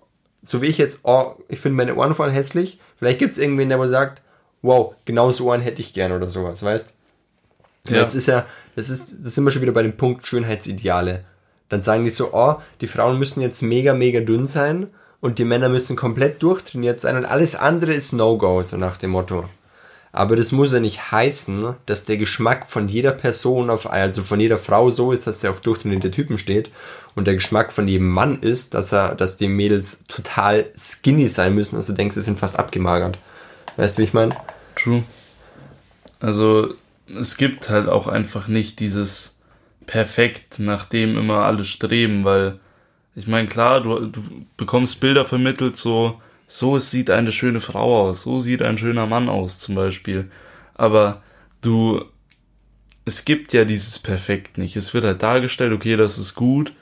so 0.43 0.61
wie 0.61 0.67
ich 0.67 0.77
jetzt, 0.77 0.99
oh, 1.03 1.35
ich 1.47 1.59
finde 1.59 1.77
meine 1.77 1.95
Ohren 1.95 2.13
voll 2.13 2.31
hässlich, 2.31 2.79
vielleicht 2.97 3.17
gibt 3.17 3.33
es 3.33 3.39
irgendwen, 3.39 3.69
der 3.69 3.79
wohl 3.79 3.89
sagt, 3.89 4.21
wow, 4.61 4.93
genau 5.05 5.31
so 5.31 5.47
Ohren 5.47 5.61
hätte 5.61 5.81
ich 5.81 5.93
gern 5.95 6.11
oder 6.11 6.27
sowas, 6.27 6.61
weißt? 6.61 6.93
Ja. 7.89 8.01
Das 8.01 8.13
ist 8.13 8.27
ja, 8.27 8.45
das 8.75 8.89
ist, 8.89 9.15
das 9.23 9.33
sind 9.33 9.43
wir 9.43 9.51
schon 9.51 9.63
wieder 9.63 9.71
bei 9.71 9.81
dem 9.81 9.97
Punkt 9.97 10.27
Schönheitsideale. 10.27 11.25
Dann 11.69 11.81
sagen 11.81 12.03
die 12.03 12.11
so, 12.11 12.33
oh, 12.33 12.57
die 12.81 12.87
Frauen 12.87 13.17
müssen 13.17 13.41
jetzt 13.41 13.63
mega, 13.63 13.95
mega 13.95 14.19
dünn 14.19 14.45
sein 14.45 14.91
und 15.21 15.39
die 15.39 15.45
Männer 15.45 15.69
müssen 15.69 15.95
komplett 15.95 16.43
durchtrainiert 16.43 16.99
sein 16.99 17.15
und 17.15 17.25
alles 17.25 17.55
andere 17.55 17.93
ist 17.93 18.11
No-Go, 18.11 18.63
so 18.63 18.75
nach 18.75 18.97
dem 18.97 19.11
Motto. 19.11 19.45
Aber 20.11 20.35
das 20.35 20.51
muss 20.51 20.73
ja 20.73 20.81
nicht 20.81 21.11
heißen, 21.11 21.75
dass 21.85 22.03
der 22.03 22.17
Geschmack 22.17 22.69
von 22.69 22.89
jeder 22.89 23.11
Person 23.11 23.69
auf, 23.69 23.89
also 23.89 24.23
von 24.23 24.41
jeder 24.41 24.57
Frau 24.57 24.91
so 24.91 25.13
ist, 25.13 25.25
dass 25.25 25.41
er 25.43 25.51
auf 25.51 25.61
durchtrainierte 25.61 26.11
Typen 26.11 26.37
steht 26.37 26.69
und 27.15 27.27
der 27.27 27.35
Geschmack 27.35 27.71
von 27.71 27.87
jedem 27.87 28.09
Mann 28.09 28.41
ist, 28.41 28.73
dass 28.73 28.91
er, 28.91 29.15
dass 29.15 29.37
die 29.37 29.47
Mädels 29.47 30.03
total 30.07 30.65
skinny 30.75 31.29
sein 31.29 31.55
müssen, 31.55 31.77
also 31.77 31.93
du 31.93 31.97
denkst, 31.97 32.15
sie 32.15 32.21
sind 32.21 32.39
fast 32.39 32.59
abgemagert. 32.59 33.17
Weißt 33.77 33.97
du, 33.97 34.01
wie 34.01 34.05
ich 34.05 34.13
meine? 34.13 34.35
True. 34.75 35.03
Also 36.19 36.73
es 37.07 37.37
gibt 37.37 37.69
halt 37.69 37.87
auch 37.87 38.07
einfach 38.07 38.47
nicht 38.47 38.79
dieses 38.79 39.37
perfekt, 39.85 40.59
nach 40.59 40.85
dem 40.85 41.17
immer 41.17 41.45
alle 41.45 41.63
streben, 41.63 42.25
weil 42.25 42.59
ich 43.15 43.27
meine, 43.27 43.47
klar, 43.47 43.81
du, 43.81 44.05
du 44.05 44.21
bekommst 44.57 44.99
Bilder 44.99 45.25
vermittelt, 45.25 45.77
so, 45.77 46.21
so 46.47 46.79
sieht 46.79 47.09
eine 47.09 47.31
schöne 47.31 47.59
Frau 47.59 48.07
aus, 48.07 48.23
so 48.23 48.39
sieht 48.39 48.61
ein 48.61 48.77
schöner 48.77 49.05
Mann 49.05 49.29
aus, 49.29 49.59
zum 49.59 49.75
Beispiel. 49.75 50.31
Aber 50.75 51.21
du, 51.61 52.05
es 53.05 53.25
gibt 53.25 53.53
ja 53.53 53.65
dieses 53.65 53.99
Perfekt 53.99 54.57
nicht. 54.57 54.75
Es 54.75 54.93
wird 54.93 55.03
halt 55.03 55.23
dargestellt, 55.23 55.73
okay, 55.73 55.97
das 55.97 56.17
ist 56.17 56.35
gut, 56.35 56.73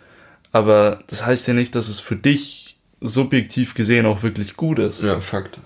aber 0.52 1.04
das 1.08 1.26
heißt 1.26 1.48
ja 1.48 1.54
nicht, 1.54 1.76
dass 1.76 1.90
es 1.90 2.00
für 2.00 2.16
dich 2.16 2.78
subjektiv 3.02 3.74
gesehen 3.74 4.06
auch 4.06 4.24
wirklich 4.24 4.56
gut 4.56 4.80
ist. 4.80 5.02
Ja, 5.02 5.20
Fakt. 5.20 5.60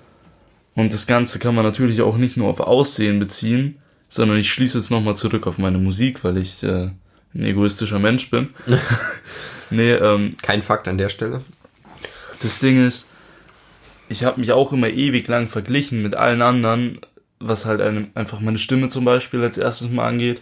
Und 0.75 0.93
das 0.93 1.07
Ganze 1.07 1.39
kann 1.39 1.55
man 1.55 1.65
natürlich 1.65 2.01
auch 2.01 2.17
nicht 2.17 2.37
nur 2.37 2.47
auf 2.47 2.59
Aussehen 2.59 3.19
beziehen, 3.19 3.79
sondern 4.09 4.37
ich 4.37 4.51
schließe 4.51 4.77
jetzt 4.77 4.91
nochmal 4.91 5.15
zurück 5.15 5.45
auf 5.45 5.57
meine 5.57 5.77
Musik, 5.77 6.23
weil 6.23 6.37
ich 6.37 6.63
äh, 6.63 6.89
ein 7.33 7.43
egoistischer 7.43 7.99
Mensch 7.99 8.29
bin. 8.29 8.49
nee, 9.73 9.91
ähm, 9.91 10.35
Kein 10.41 10.61
Fakt 10.61 10.87
an 10.87 10.97
der 10.97 11.09
Stelle. 11.09 11.41
Das 12.41 12.59
Ding 12.59 12.85
ist, 12.85 13.07
ich 14.09 14.23
habe 14.23 14.39
mich 14.39 14.51
auch 14.51 14.73
immer 14.73 14.89
ewig 14.89 15.27
lang 15.27 15.47
verglichen 15.47 16.01
mit 16.01 16.15
allen 16.15 16.41
anderen, 16.41 16.99
was 17.39 17.65
halt 17.65 17.81
eine, 17.81 18.07
einfach 18.15 18.39
meine 18.39 18.57
Stimme 18.57 18.89
zum 18.89 19.05
Beispiel 19.05 19.41
als 19.41 19.57
erstes 19.57 19.89
mal 19.89 20.07
angeht, 20.07 20.41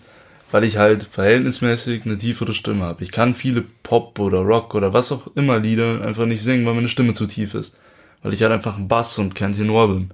weil 0.52 0.64
ich 0.64 0.78
halt 0.78 1.04
verhältnismäßig 1.04 2.06
eine 2.06 2.18
tiefere 2.18 2.54
Stimme 2.54 2.84
habe. 2.84 3.04
Ich 3.04 3.12
kann 3.12 3.36
viele 3.36 3.64
Pop 3.84 4.20
oder 4.20 4.40
Rock 4.40 4.76
oder 4.76 4.94
was 4.94 5.12
auch 5.12 5.28
immer 5.36 5.60
Lieder 5.60 6.02
einfach 6.02 6.26
nicht 6.26 6.42
singen, 6.42 6.66
weil 6.66 6.74
meine 6.74 6.90
Stimme 6.90 7.14
zu 7.14 7.26
tief 7.26 7.54
ist. 7.54 7.78
Weil 8.22 8.34
ich 8.34 8.42
halt 8.44 8.52
einfach 8.52 8.78
ein 8.78 8.88
Bass 8.88 9.18
und 9.18 9.34
kein 9.34 9.54
Tenor 9.54 9.88
bin. 9.88 10.10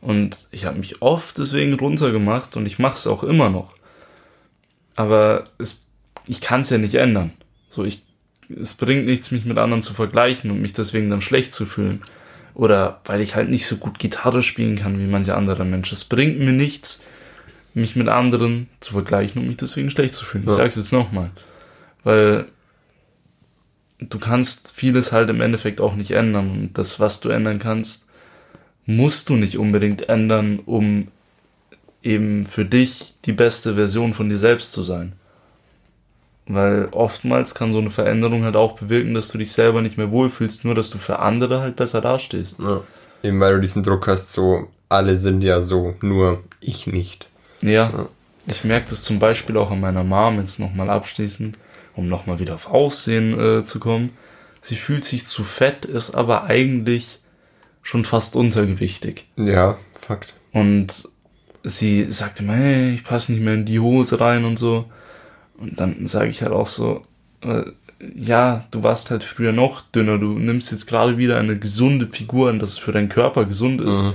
Und 0.00 0.36
ich 0.50 0.64
habe 0.64 0.78
mich 0.78 1.00
oft 1.00 1.38
deswegen 1.38 1.74
runtergemacht 1.74 2.56
und 2.56 2.66
ich 2.66 2.78
mache 2.78 2.96
es 2.96 3.06
auch 3.06 3.22
immer 3.22 3.50
noch. 3.50 3.74
Aber 4.94 5.44
es, 5.58 5.86
ich 6.26 6.40
kann 6.40 6.60
es 6.60 6.70
ja 6.70 6.78
nicht 6.78 6.96
ändern. 6.96 7.32
So, 7.70 7.84
ich, 7.84 8.02
es 8.48 8.74
bringt 8.74 9.06
nichts, 9.06 9.30
mich 9.30 9.44
mit 9.44 9.58
anderen 9.58 9.82
zu 9.82 9.94
vergleichen 9.94 10.50
und 10.50 10.60
mich 10.60 10.72
deswegen 10.72 11.10
dann 11.10 11.20
schlecht 11.20 11.54
zu 11.54 11.66
fühlen. 11.66 12.02
Oder 12.54 13.00
weil 13.04 13.20
ich 13.20 13.34
halt 13.34 13.48
nicht 13.48 13.66
so 13.66 13.76
gut 13.76 13.98
Gitarre 13.98 14.42
spielen 14.42 14.76
kann 14.76 14.98
wie 14.98 15.06
manche 15.06 15.34
andere 15.34 15.64
Menschen. 15.64 15.94
Es 15.94 16.04
bringt 16.04 16.38
mir 16.38 16.52
nichts, 16.52 17.02
mich 17.74 17.96
mit 17.96 18.08
anderen 18.08 18.68
zu 18.80 18.92
vergleichen 18.92 19.40
und 19.40 19.48
mich 19.48 19.56
deswegen 19.56 19.90
schlecht 19.90 20.14
zu 20.14 20.24
fühlen. 20.24 20.44
Ich 20.44 20.50
ja. 20.50 20.56
sag's 20.56 20.76
jetzt 20.76 20.92
nochmal. 20.92 21.30
Weil 22.04 22.46
du 24.00 24.18
kannst 24.18 24.72
vieles 24.72 25.12
halt 25.12 25.30
im 25.30 25.40
Endeffekt 25.40 25.80
auch 25.80 25.94
nicht 25.94 26.10
ändern. 26.10 26.50
Und 26.50 26.78
das, 26.78 27.00
was 27.00 27.20
du 27.20 27.30
ändern 27.30 27.58
kannst, 27.58 28.08
musst 28.84 29.28
du 29.28 29.36
nicht 29.36 29.58
unbedingt 29.58 30.08
ändern, 30.08 30.58
um 30.58 31.08
eben 32.02 32.46
für 32.46 32.64
dich 32.64 33.14
die 33.24 33.32
beste 33.32 33.76
Version 33.76 34.12
von 34.12 34.28
dir 34.28 34.36
selbst 34.36 34.72
zu 34.72 34.82
sein. 34.82 35.12
Weil 36.46 36.88
oftmals 36.90 37.54
kann 37.54 37.70
so 37.70 37.78
eine 37.78 37.90
Veränderung 37.90 38.44
halt 38.44 38.56
auch 38.56 38.72
bewirken, 38.72 39.14
dass 39.14 39.28
du 39.28 39.38
dich 39.38 39.52
selber 39.52 39.80
nicht 39.80 39.96
mehr 39.96 40.10
wohlfühlst, 40.10 40.64
nur 40.64 40.74
dass 40.74 40.90
du 40.90 40.98
für 40.98 41.20
andere 41.20 41.60
halt 41.60 41.76
besser 41.76 42.00
dastehst. 42.00 42.58
Ja. 42.58 42.82
Eben 43.22 43.38
weil 43.40 43.54
du 43.54 43.60
diesen 43.60 43.82
Druck 43.84 44.08
hast, 44.08 44.32
so, 44.32 44.68
alle 44.88 45.16
sind 45.16 45.42
ja 45.42 45.60
so, 45.60 45.94
nur 46.00 46.42
ich 46.60 46.86
nicht. 46.86 47.28
Ja. 47.60 47.90
ja. 47.90 48.08
Ich 48.46 48.64
merke 48.64 48.90
das 48.90 49.04
zum 49.04 49.20
Beispiel 49.20 49.56
auch 49.56 49.70
an 49.70 49.80
meiner 49.80 50.02
Mom, 50.02 50.40
jetzt 50.40 50.58
nochmal 50.58 50.90
abschließend, 50.90 51.58
um 51.94 52.08
nochmal 52.08 52.40
wieder 52.40 52.54
auf 52.54 52.68
Aussehen 52.68 53.38
äh, 53.38 53.64
zu 53.64 53.78
kommen. 53.78 54.10
Sie 54.60 54.74
fühlt 54.74 55.04
sich 55.04 55.26
zu 55.26 55.44
fett, 55.44 55.84
ist 55.84 56.14
aber 56.14 56.44
eigentlich 56.44 57.20
schon 57.82 58.04
fast 58.04 58.34
untergewichtig. 58.34 59.28
Ja, 59.36 59.76
Fakt. 60.02 60.34
Und 60.52 61.08
sie 61.62 62.04
sagt 62.04 62.40
immer, 62.40 62.54
hey, 62.54 62.94
ich 62.94 63.04
passe 63.04 63.32
nicht 63.32 63.40
mehr 63.40 63.54
in 63.54 63.64
die 63.64 63.78
Hose 63.78 64.20
rein 64.20 64.44
und 64.44 64.58
so. 64.58 64.86
Und 65.62 65.78
dann 65.78 66.06
sage 66.06 66.28
ich 66.28 66.42
halt 66.42 66.52
auch 66.52 66.66
so, 66.66 67.02
äh, 67.42 67.62
ja, 68.16 68.64
du 68.72 68.82
warst 68.82 69.12
halt 69.12 69.22
früher 69.22 69.52
noch 69.52 69.82
dünner, 69.82 70.18
du 70.18 70.36
nimmst 70.38 70.72
jetzt 70.72 70.86
gerade 70.86 71.18
wieder 71.18 71.38
eine 71.38 71.56
gesunde 71.56 72.08
Figur 72.10 72.50
an, 72.50 72.58
dass 72.58 72.70
es 72.70 72.78
für 72.78 72.90
deinen 72.90 73.08
Körper 73.08 73.44
gesund 73.44 73.80
ist. 73.80 74.02
Mhm. 74.02 74.14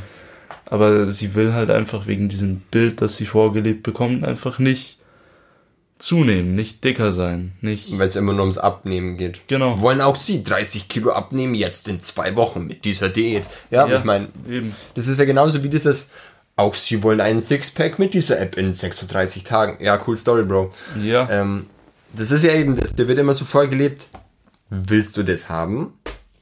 Aber 0.65 1.09
sie 1.09 1.35
will 1.35 1.53
halt 1.53 1.71
einfach 1.71 2.05
wegen 2.05 2.27
diesem 2.27 2.57
Bild, 2.59 3.01
das 3.01 3.15
sie 3.15 3.25
vorgelebt 3.25 3.83
bekommt, 3.83 4.25
einfach 4.25 4.59
nicht 4.59 4.97
zunehmen, 5.99 6.53
nicht 6.53 6.83
dicker 6.83 7.13
sein, 7.13 7.53
nicht. 7.61 7.97
Weil 7.97 8.07
es 8.07 8.17
immer 8.17 8.33
nur 8.33 8.41
ums 8.41 8.57
Abnehmen 8.57 9.15
geht. 9.15 9.47
Genau. 9.47 9.79
Wollen 9.79 10.01
auch 10.01 10.17
sie 10.17 10.43
30 10.43 10.89
Kilo 10.89 11.11
abnehmen 11.11 11.55
jetzt 11.55 11.87
in 11.87 12.01
zwei 12.01 12.35
Wochen 12.35 12.67
mit 12.67 12.83
dieser 12.83 13.07
Diät. 13.07 13.45
Ja, 13.71 13.87
ja 13.87 13.97
ich 13.97 14.03
meine, 14.03 14.27
das 14.93 15.07
ist 15.07 15.17
ja 15.17 15.25
genauso 15.25 15.63
wie 15.63 15.69
dieses, 15.69 16.11
auch 16.57 16.73
sie 16.73 17.03
wollen 17.03 17.21
einen 17.21 17.39
Sixpack 17.39 17.99
mit 17.99 18.13
dieser 18.13 18.39
App 18.39 18.57
in 18.57 18.73
36 18.73 19.43
Tagen. 19.43 19.81
Ja, 19.81 20.01
cool 20.05 20.17
Story, 20.17 20.43
Bro. 20.43 20.73
Ja. 20.99 21.29
Ähm, 21.29 21.67
das 22.13 22.31
ist 22.31 22.43
ja 22.43 22.53
eben 22.53 22.75
das, 22.75 22.93
der 22.93 23.07
wird 23.07 23.19
immer 23.19 23.33
so 23.33 23.45
vorgelebt. 23.45 24.07
Willst 24.69 25.15
du 25.15 25.23
das 25.23 25.49
haben? 25.49 25.93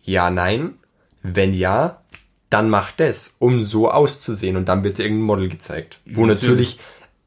Ja, 0.04 0.30
nein. 0.30 0.76
Wenn 1.22 1.54
ja, 1.54 2.02
dann 2.50 2.70
mach 2.70 2.92
das, 2.92 3.36
um 3.40 3.62
so 3.62 3.92
auszusehen. 3.92 4.56
Und 4.56 4.70
dann 4.70 4.84
wird 4.84 4.98
dir 4.98 5.04
irgendein 5.04 5.26
Model 5.26 5.50
gezeigt. 5.50 6.00
Wo 6.06 6.26
natürlich, 6.26 6.80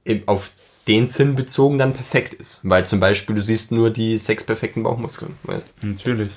natürlich 0.04 0.28
auf 0.28 0.52
den 0.88 1.06
Sinn 1.06 1.36
bezogen 1.36 1.78
dann 1.78 1.92
perfekt 1.92 2.34
ist. 2.34 2.60
Weil 2.62 2.86
zum 2.86 3.00
Beispiel 3.00 3.34
du 3.34 3.42
siehst 3.42 3.70
nur 3.70 3.90
die 3.90 4.16
sechs 4.16 4.44
perfekten 4.44 4.82
Bauchmuskeln, 4.82 5.36
weißt 5.42 5.74
Natürlich. 5.84 6.32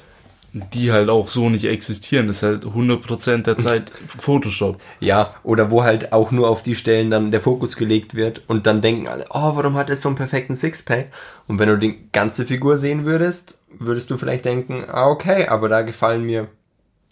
Die 0.53 0.91
halt 0.91 1.09
auch 1.09 1.29
so 1.29 1.49
nicht 1.49 1.63
existieren. 1.63 2.27
Das 2.27 2.37
ist 2.37 2.43
halt 2.43 2.65
100% 2.65 3.43
der 3.43 3.57
Zeit 3.57 3.91
Photoshop. 4.05 4.81
Ja, 4.99 5.33
oder 5.43 5.71
wo 5.71 5.83
halt 5.83 6.11
auch 6.11 6.31
nur 6.31 6.49
auf 6.49 6.61
die 6.61 6.75
Stellen 6.75 7.09
dann 7.09 7.31
der 7.31 7.39
Fokus 7.39 7.77
gelegt 7.77 8.15
wird 8.15 8.41
und 8.47 8.67
dann 8.67 8.81
denken 8.81 9.07
alle, 9.07 9.25
oh, 9.29 9.55
warum 9.55 9.75
hat 9.75 9.89
er 9.89 9.95
so 9.95 10.09
einen 10.09 10.17
perfekten 10.17 10.55
Sixpack? 10.55 11.07
Und 11.47 11.59
wenn 11.59 11.69
du 11.69 11.77
die 11.77 12.09
ganze 12.11 12.45
Figur 12.45 12.77
sehen 12.77 13.05
würdest, 13.05 13.59
würdest 13.79 14.11
du 14.11 14.17
vielleicht 14.17 14.43
denken, 14.43 14.83
ah, 14.89 15.09
okay, 15.09 15.47
aber 15.47 15.69
da 15.69 15.83
gefallen 15.83 16.25
mir 16.25 16.49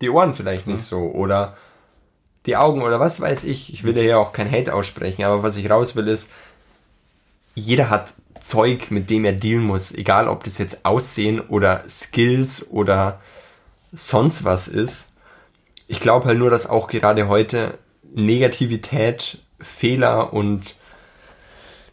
die 0.01 0.09
Ohren 0.09 0.33
vielleicht 0.33 0.67
nicht 0.67 0.83
so. 0.83 0.97
Oder 0.97 1.55
die 2.45 2.57
Augen 2.57 2.81
oder 2.81 2.99
was 2.99 3.21
weiß 3.21 3.45
ich. 3.45 3.71
Ich 3.73 3.83
will 3.83 3.97
ja 3.97 4.17
auch 4.17 4.33
kein 4.33 4.51
Hate 4.51 4.73
aussprechen, 4.73 5.23
aber 5.23 5.43
was 5.43 5.55
ich 5.55 5.69
raus 5.69 5.95
will 5.95 6.07
ist, 6.07 6.31
jeder 7.55 7.89
hat 7.89 8.09
Zeug, 8.41 8.91
mit 8.91 9.09
dem 9.09 9.25
er 9.25 9.33
dealen 9.33 9.63
muss, 9.63 9.93
egal 9.93 10.27
ob 10.27 10.43
das 10.43 10.57
jetzt 10.57 10.85
Aussehen 10.85 11.39
oder 11.39 11.83
Skills 11.87 12.69
oder 12.69 13.19
sonst 13.91 14.43
was 14.43 14.67
ist. 14.67 15.13
Ich 15.87 15.99
glaube 15.99 16.27
halt 16.27 16.37
nur, 16.37 16.49
dass 16.49 16.69
auch 16.69 16.87
gerade 16.87 17.27
heute 17.27 17.77
Negativität, 18.13 19.39
Fehler 19.59 20.33
und 20.33 20.75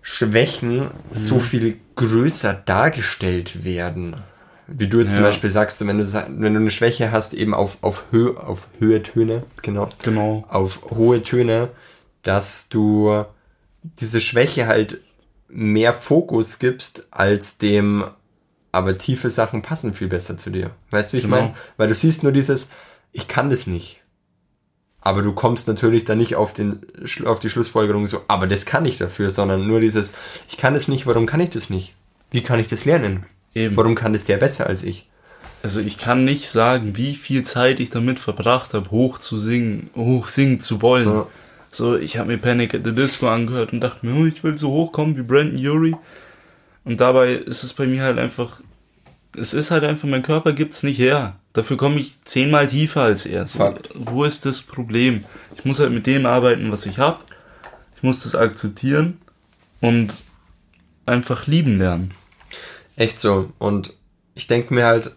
Schwächen 0.02 0.78
mhm. 0.78 0.90
so 1.12 1.38
viel 1.40 1.80
größer 1.96 2.54
dargestellt 2.54 3.64
werden. 3.64 4.16
Wie 4.68 4.88
du 4.88 5.00
jetzt 5.00 5.10
ja. 5.10 5.16
zum 5.16 5.24
Beispiel 5.24 5.50
sagst, 5.50 5.84
wenn 5.86 5.98
du, 5.98 6.12
wenn 6.12 6.54
du 6.54 6.60
eine 6.60 6.70
Schwäche 6.70 7.12
hast, 7.12 7.34
eben 7.34 7.54
auf, 7.54 7.78
auf, 7.82 8.04
Höhe, 8.10 8.36
auf 8.36 8.68
Höhe 8.78 9.02
Töne, 9.02 9.44
genau, 9.62 9.88
genau, 10.02 10.44
auf 10.48 10.82
hohe 10.90 11.22
Töne, 11.22 11.68
dass 12.22 12.68
du 12.68 13.24
diese 13.82 14.20
Schwäche 14.20 14.66
halt 14.66 15.00
mehr 15.48 15.92
Fokus 15.92 16.58
gibst, 16.58 17.06
als 17.10 17.58
dem, 17.58 18.04
aber 18.72 18.98
tiefe 18.98 19.30
Sachen 19.30 19.62
passen 19.62 19.94
viel 19.94 20.08
besser 20.08 20.36
zu 20.36 20.50
dir. 20.50 20.70
Weißt 20.90 21.12
du, 21.12 21.14
wie 21.14 21.18
ich 21.18 21.24
genau. 21.24 21.36
meine? 21.36 21.54
Weil 21.76 21.88
du 21.88 21.94
siehst 21.94 22.22
nur 22.22 22.32
dieses, 22.32 22.70
ich 23.12 23.28
kann 23.28 23.50
das 23.50 23.66
nicht. 23.66 24.02
Aber 25.00 25.22
du 25.22 25.32
kommst 25.32 25.68
natürlich 25.68 26.04
dann 26.04 26.18
nicht 26.18 26.34
auf, 26.34 26.52
den, 26.52 26.80
auf 27.24 27.38
die 27.38 27.48
Schlussfolgerung 27.48 28.06
so, 28.08 28.22
aber 28.26 28.46
das 28.48 28.66
kann 28.66 28.84
ich 28.84 28.98
dafür, 28.98 29.30
sondern 29.30 29.66
nur 29.66 29.80
dieses, 29.80 30.14
ich 30.48 30.56
kann 30.56 30.74
es 30.74 30.88
nicht, 30.88 31.06
warum 31.06 31.26
kann 31.26 31.40
ich 31.40 31.50
das 31.50 31.70
nicht? 31.70 31.94
Wie 32.32 32.42
kann 32.42 32.58
ich 32.58 32.66
das 32.66 32.84
lernen? 32.84 33.24
Eben. 33.54 33.76
Warum 33.76 33.94
kann 33.94 34.12
das 34.12 34.24
der 34.24 34.36
besser 34.36 34.66
als 34.66 34.82
ich? 34.82 35.08
Also 35.62 35.80
ich 35.80 35.98
kann 35.98 36.24
nicht 36.24 36.50
sagen, 36.50 36.96
wie 36.96 37.14
viel 37.14 37.42
Zeit 37.44 37.80
ich 37.80 37.90
damit 37.90 38.18
verbracht 38.18 38.74
habe, 38.74 38.90
hoch 38.90 39.18
zu 39.18 39.38
singen, 39.38 39.90
hoch 39.96 40.28
singen 40.28 40.60
zu 40.60 40.82
wollen. 40.82 41.08
Ja. 41.08 41.26
So, 41.76 41.94
ich 41.94 42.16
habe 42.16 42.28
mir 42.28 42.38
Panic 42.38 42.72
at 42.72 42.86
the 42.86 42.94
Disco 42.94 43.28
angehört 43.28 43.74
und 43.74 43.80
dachte 43.80 44.06
mir, 44.06 44.18
oh, 44.18 44.24
ich 44.24 44.42
will 44.42 44.56
so 44.56 44.70
hochkommen 44.70 45.14
wie 45.14 45.20
Brandon 45.20 45.58
Urie. 45.58 45.94
Und 46.84 47.02
dabei 47.02 47.34
ist 47.34 47.64
es 47.64 47.74
bei 47.74 47.86
mir 47.86 48.00
halt 48.00 48.18
einfach, 48.18 48.62
es 49.36 49.52
ist 49.52 49.70
halt 49.70 49.84
einfach, 49.84 50.08
mein 50.08 50.22
Körper 50.22 50.54
gibt's 50.54 50.82
nicht 50.82 50.98
her. 50.98 51.38
Dafür 51.52 51.76
komme 51.76 52.00
ich 52.00 52.16
zehnmal 52.24 52.68
tiefer 52.68 53.02
als 53.02 53.26
er. 53.26 53.46
So, 53.46 53.74
wo 53.92 54.24
ist 54.24 54.46
das 54.46 54.62
Problem? 54.62 55.26
Ich 55.54 55.66
muss 55.66 55.78
halt 55.78 55.92
mit 55.92 56.06
dem 56.06 56.24
arbeiten, 56.24 56.72
was 56.72 56.86
ich 56.86 56.98
habe. 56.98 57.22
Ich 57.96 58.02
muss 58.02 58.22
das 58.22 58.34
akzeptieren 58.34 59.18
und 59.82 60.22
einfach 61.04 61.46
lieben 61.46 61.76
lernen. 61.76 62.14
Echt 62.96 63.20
so. 63.20 63.52
Und 63.58 63.92
ich 64.34 64.46
denke 64.46 64.72
mir 64.72 64.86
halt, 64.86 65.10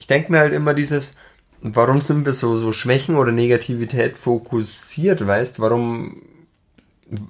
ich 0.00 0.08
denke 0.08 0.32
mir 0.32 0.40
halt 0.40 0.54
immer 0.54 0.74
dieses, 0.74 1.14
warum 1.60 2.00
sind 2.00 2.24
wir 2.24 2.32
so, 2.32 2.56
so 2.56 2.72
Schwächen 2.72 3.16
oder 3.16 3.32
Negativität 3.32 4.16
fokussiert, 4.16 5.26
weißt? 5.26 5.60
Warum, 5.60 6.22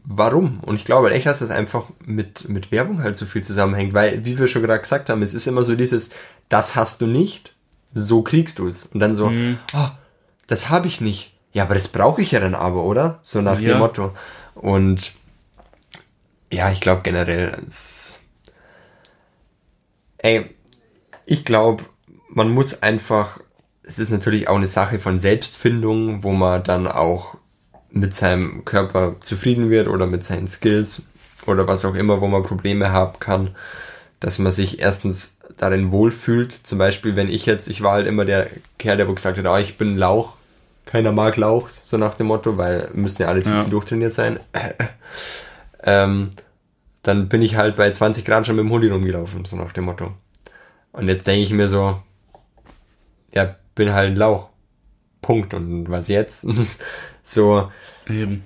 warum? 0.05 0.61
Und 0.61 0.77
ich 0.77 0.85
glaube 0.85 1.11
echt, 1.11 1.27
dass 1.27 1.39
das 1.39 1.51
einfach 1.51 1.85
mit, 2.05 2.49
mit 2.49 2.71
Werbung 2.71 3.03
halt 3.03 3.17
so 3.17 3.27
viel 3.27 3.43
zusammenhängt, 3.43 3.95
weil, 3.95 4.25
wie 4.25 4.39
wir 4.39 4.47
schon 4.47 4.63
gerade 4.63 4.81
gesagt 4.83 5.09
haben, 5.09 5.23
es 5.23 5.35
ist 5.35 5.47
immer 5.47 5.63
so 5.63 5.75
dieses, 5.75 6.11
das 6.49 6.77
hast 6.77 7.01
du 7.01 7.07
nicht, 7.07 7.55
so 7.91 8.23
kriegst 8.23 8.59
du 8.59 8.67
es. 8.67 8.87
Und 8.87 9.01
dann 9.01 9.15
so, 9.15 9.31
mhm. 9.31 9.59
oh, 9.75 9.89
das 10.47 10.69
habe 10.69 10.87
ich 10.87 11.01
nicht. 11.01 11.35
Ja, 11.53 11.65
aber 11.65 11.75
das 11.75 11.89
brauche 11.89 12.23
ich 12.23 12.33
ja 12.33 12.41
dann 12.41 12.55
aber, 12.55 12.85
oder? 12.85 13.21
So 13.23 13.41
nach 13.41 13.59
ja. 13.59 13.71
dem 13.71 13.79
Motto. 13.79 14.13
Und 14.55 15.13
ja, 16.51 16.71
ich 16.71 16.81
glaube 16.81 17.03
generell, 17.03 17.57
es, 17.67 18.21
ey, 20.19 20.55
ich 21.27 21.45
glaube, 21.45 21.85
man 22.29 22.51
muss 22.51 22.83
einfach 22.83 23.41
es 23.89 23.99
ist 23.99 24.11
natürlich 24.11 24.49
auch 24.49 24.57
eine 24.57 24.67
Sache 24.67 24.99
von 24.99 25.19
Selbstfindung, 25.19 26.23
wo 26.23 26.33
man 26.33 26.63
dann 26.63 26.87
auch 26.87 27.37
mit 27.91 28.13
seinem 28.13 28.67
Körper 28.67 29.17
zufrieden 29.21 29.71
wird 29.71 29.89
oder 29.89 30.07
mit 30.07 30.23
seinen 30.23 30.47
Skills 30.47 31.03
oder 31.47 31.67
was 31.67 31.87
auch 31.87 31.95
immer, 31.95 32.21
wo 32.21 32.27
man 32.27 32.43
Probleme 32.43 32.93
haben 32.93 33.19
kann, 33.19 33.57
dass 34.21 34.39
man 34.39 34.53
sich 34.53 34.81
erstens 34.81 35.39
darin 35.57 35.91
wohlfühlt. 35.91 36.53
Zum 36.53 36.77
Beispiel, 36.77 37.17
wenn 37.17 37.31
ich 37.31 37.47
jetzt, 37.47 37.67
ich 37.67 37.83
war 37.83 37.93
halt 37.93 38.07
immer 38.07 38.27
der 38.27 38.49
Kerl, 38.77 38.99
der 38.99 39.09
wo 39.09 39.15
gesagt 39.15 39.39
hat, 39.39 39.47
oh, 39.47 39.57
ich 39.57 39.79
bin 39.79 39.97
Lauch, 39.97 40.37
keiner 40.85 41.13
mag 41.13 41.39
Lauch, 41.39 41.71
so 41.71 41.97
nach 41.97 42.15
dem 42.15 42.27
Motto, 42.27 42.59
weil 42.59 42.91
müssen 42.93 43.23
ja 43.23 43.29
alle 43.29 43.43
Typen 43.43 43.57
ja. 43.57 43.65
durchtrainiert 43.65 44.13
sein. 44.13 44.39
ähm, 45.83 46.29
dann 47.03 47.31
bin 47.31 47.41
ich 47.41 47.57
halt 47.57 47.77
bei 47.77 47.91
20 47.91 48.23
Grad 48.23 48.47
schon 48.47 48.57
mit 48.57 48.67
dem 48.67 48.71
Hund 48.71 48.85
rumgelaufen, 48.85 49.47
so 49.47 49.57
nach 49.57 49.73
dem 49.73 49.85
Motto. 49.85 50.13
Und 50.93 51.09
jetzt 51.09 51.27
denke 51.27 51.43
ich 51.43 51.53
mir 51.53 51.69
so, 51.69 52.03
ja, 53.33 53.57
bin 53.79 53.93
halt 53.93 54.11
ein 54.11 54.17
Lauch. 54.17 54.51
Punkt. 55.23 55.55
Und 55.55 55.89
was 55.89 56.09
jetzt? 56.09 56.47
so. 57.23 57.71
Eben. 58.09 58.45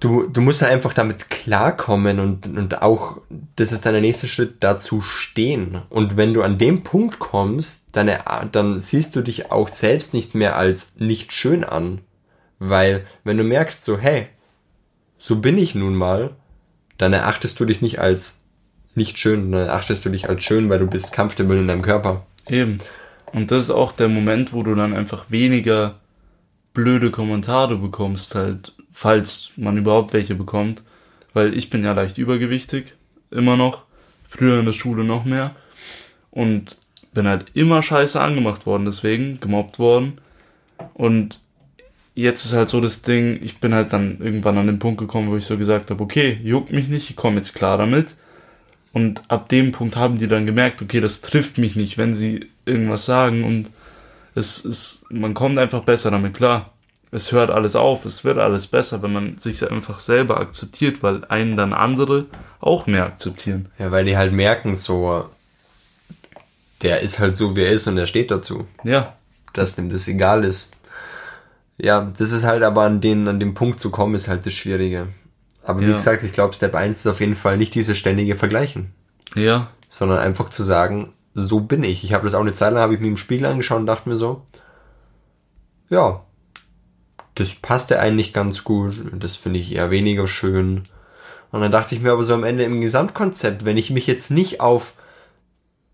Du, 0.00 0.26
du 0.26 0.42
musst 0.42 0.60
halt 0.60 0.72
einfach 0.72 0.92
damit 0.92 1.30
klarkommen 1.30 2.20
und, 2.20 2.46
und 2.46 2.82
auch, 2.82 3.22
das 3.56 3.72
ist 3.72 3.86
dein 3.86 4.00
nächster 4.02 4.28
Schritt, 4.28 4.56
dazu 4.60 5.00
stehen. 5.00 5.80
Und 5.88 6.18
wenn 6.18 6.34
du 6.34 6.42
an 6.42 6.58
dem 6.58 6.82
Punkt 6.82 7.18
kommst, 7.18 7.86
dann, 7.92 8.10
dann 8.52 8.80
siehst 8.80 9.16
du 9.16 9.22
dich 9.22 9.50
auch 9.50 9.66
selbst 9.66 10.12
nicht 10.12 10.34
mehr 10.34 10.56
als 10.56 10.96
nicht 10.98 11.32
schön 11.32 11.64
an. 11.64 12.02
Weil, 12.58 13.06
wenn 13.24 13.38
du 13.38 13.44
merkst 13.44 13.82
so, 13.82 13.98
hey, 13.98 14.26
so 15.16 15.40
bin 15.40 15.56
ich 15.56 15.74
nun 15.74 15.94
mal, 15.94 16.36
dann 16.98 17.14
erachtest 17.14 17.58
du 17.58 17.64
dich 17.64 17.80
nicht 17.80 17.98
als 17.98 18.40
nicht 18.94 19.18
schön, 19.18 19.52
dann 19.52 19.66
erachtest 19.66 20.04
du 20.04 20.10
dich 20.10 20.28
als 20.28 20.44
schön, 20.44 20.68
weil 20.68 20.80
du 20.80 20.86
bist 20.86 21.12
comfortable 21.12 21.58
in 21.58 21.68
deinem 21.68 21.82
Körper. 21.82 22.26
Eben. 22.46 22.78
Und 23.32 23.50
das 23.50 23.64
ist 23.64 23.70
auch 23.70 23.92
der 23.92 24.08
Moment, 24.08 24.52
wo 24.52 24.62
du 24.62 24.74
dann 24.74 24.94
einfach 24.94 25.30
weniger 25.30 25.96
blöde 26.74 27.10
Kommentare 27.10 27.76
bekommst, 27.76 28.34
halt, 28.34 28.72
falls 28.92 29.50
man 29.56 29.76
überhaupt 29.76 30.12
welche 30.12 30.34
bekommt. 30.34 30.82
Weil 31.34 31.54
ich 31.54 31.70
bin 31.70 31.84
ja 31.84 31.92
leicht 31.92 32.18
übergewichtig, 32.18 32.94
immer 33.30 33.56
noch. 33.56 33.84
Früher 34.26 34.58
in 34.58 34.66
der 34.66 34.72
Schule 34.72 35.04
noch 35.04 35.24
mehr. 35.24 35.54
Und 36.30 36.76
bin 37.12 37.26
halt 37.26 37.46
immer 37.54 37.82
scheiße 37.82 38.20
angemacht 38.20 38.66
worden, 38.66 38.84
deswegen, 38.84 39.40
gemobbt 39.40 39.78
worden. 39.78 40.20
Und 40.94 41.40
jetzt 42.14 42.44
ist 42.44 42.52
halt 42.52 42.68
so 42.68 42.80
das 42.80 43.02
Ding, 43.02 43.40
ich 43.42 43.58
bin 43.58 43.74
halt 43.74 43.92
dann 43.92 44.18
irgendwann 44.20 44.58
an 44.58 44.66
den 44.66 44.78
Punkt 44.78 44.98
gekommen, 44.98 45.30
wo 45.30 45.36
ich 45.36 45.46
so 45.46 45.56
gesagt 45.56 45.90
habe, 45.90 46.02
okay, 46.02 46.38
juckt 46.42 46.72
mich 46.72 46.88
nicht, 46.88 47.10
ich 47.10 47.16
komme 47.16 47.36
jetzt 47.36 47.54
klar 47.54 47.78
damit. 47.78 48.14
Und 48.92 49.22
ab 49.28 49.48
dem 49.48 49.72
Punkt 49.72 49.96
haben 49.96 50.18
die 50.18 50.28
dann 50.28 50.46
gemerkt, 50.46 50.80
okay, 50.82 51.00
das 51.00 51.20
trifft 51.20 51.58
mich 51.58 51.76
nicht, 51.76 51.98
wenn 51.98 52.14
sie 52.14 52.50
irgendwas 52.64 53.06
sagen 53.06 53.44
und 53.44 53.70
es 54.34 54.64
ist, 54.64 55.04
man 55.10 55.34
kommt 55.34 55.58
einfach 55.58 55.84
besser 55.84 56.10
damit 56.10 56.34
klar. 56.34 56.72
Es 57.10 57.32
hört 57.32 57.50
alles 57.50 57.74
auf, 57.74 58.04
es 58.04 58.24
wird 58.24 58.38
alles 58.38 58.66
besser, 58.66 59.02
wenn 59.02 59.12
man 59.12 59.36
sich 59.36 59.68
einfach 59.70 59.98
selber 59.98 60.38
akzeptiert, 60.38 61.02
weil 61.02 61.24
einen 61.24 61.56
dann 61.56 61.72
andere 61.72 62.26
auch 62.60 62.86
mehr 62.86 63.06
akzeptieren. 63.06 63.68
Ja, 63.78 63.90
weil 63.90 64.04
die 64.04 64.16
halt 64.16 64.32
merken, 64.32 64.76
so, 64.76 65.28
der 66.82 67.00
ist 67.00 67.18
halt 67.18 67.34
so, 67.34 67.56
wie 67.56 67.62
er 67.62 67.72
ist 67.72 67.86
und 67.86 67.98
er 67.98 68.06
steht 68.06 68.30
dazu. 68.30 68.66
Ja. 68.84 69.14
Dass 69.54 69.74
dem 69.74 69.88
das 69.88 70.06
egal 70.06 70.44
ist. 70.44 70.70
Ja, 71.78 72.12
das 72.18 72.32
ist 72.32 72.44
halt 72.44 72.62
aber 72.62 72.82
an 72.82 73.00
den, 73.00 73.26
an 73.26 73.40
dem 73.40 73.54
Punkt 73.54 73.80
zu 73.80 73.90
kommen, 73.90 74.14
ist 74.14 74.28
halt 74.28 74.44
das 74.44 74.52
Schwierige. 74.52 75.08
Aber 75.68 75.80
wie 75.82 75.86
Ja. 75.90 75.96
gesagt, 75.96 76.22
ich 76.24 76.32
glaube, 76.32 76.54
Step 76.54 76.74
1 76.74 76.96
ist 77.00 77.06
auf 77.06 77.20
jeden 77.20 77.36
Fall 77.36 77.58
nicht 77.58 77.74
dieses 77.74 77.98
ständige 77.98 78.36
Vergleichen, 78.36 78.94
Ja, 79.36 79.68
sondern 79.90 80.18
einfach 80.18 80.48
zu 80.48 80.62
sagen, 80.62 81.12
so 81.34 81.60
bin 81.60 81.84
ich. 81.84 82.04
Ich 82.04 82.14
habe 82.14 82.24
das 82.24 82.32
auch 82.32 82.40
eine 82.40 82.54
Zeit 82.54 82.72
lang, 82.72 82.80
habe 82.82 82.94
ich 82.94 83.00
mir 83.00 83.08
im 83.08 83.18
Spiegel 83.18 83.44
angeschaut 83.44 83.78
und 83.80 83.84
dachte 83.86 84.08
mir 84.08 84.16
so, 84.16 84.46
ja, 85.90 86.24
das 87.34 87.54
passte 87.54 88.00
eigentlich 88.00 88.32
ganz 88.32 88.64
gut, 88.64 88.94
das 89.12 89.36
finde 89.36 89.58
ich 89.58 89.70
eher 89.74 89.90
weniger 89.90 90.26
schön. 90.26 90.84
Und 91.52 91.60
dann 91.60 91.70
dachte 91.70 91.94
ich 91.94 92.00
mir 92.00 92.12
aber 92.12 92.24
so 92.24 92.32
am 92.32 92.44
Ende 92.44 92.64
im 92.64 92.80
Gesamtkonzept, 92.80 93.66
wenn 93.66 93.76
ich 93.76 93.90
mich 93.90 94.06
jetzt 94.06 94.30
nicht 94.30 94.62
auf 94.62 94.94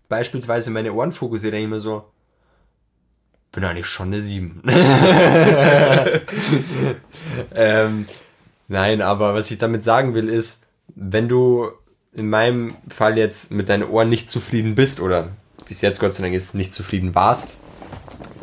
beispielsweise 0.07 0.71
meine 0.71 0.93
Ohren 0.93 1.11
fokussiere, 1.11 1.51
denke 1.51 1.65
ich 1.65 1.69
mir 1.69 1.81
so, 1.81 2.05
bin 3.51 3.65
eigentlich 3.65 3.87
schon 3.87 4.07
eine 4.07 4.21
7. 4.21 4.63
ähm, 7.55 8.05
nein, 8.67 9.01
aber 9.01 9.33
was 9.33 9.51
ich 9.51 9.57
damit 9.57 9.83
sagen 9.83 10.13
will 10.13 10.29
ist, 10.29 10.65
wenn 10.95 11.27
du 11.27 11.69
in 12.13 12.29
meinem 12.29 12.75
Fall 12.87 13.17
jetzt 13.17 13.51
mit 13.51 13.69
deinen 13.69 13.83
Ohren 13.83 14.09
nicht 14.09 14.29
zufrieden 14.29 14.75
bist 14.75 15.01
oder 15.01 15.29
wie 15.65 15.73
es 15.73 15.81
jetzt 15.81 15.99
Gott 15.99 16.13
sei 16.13 16.23
Dank 16.23 16.35
ist, 16.35 16.55
nicht 16.55 16.71
zufrieden 16.71 17.15
warst, 17.15 17.55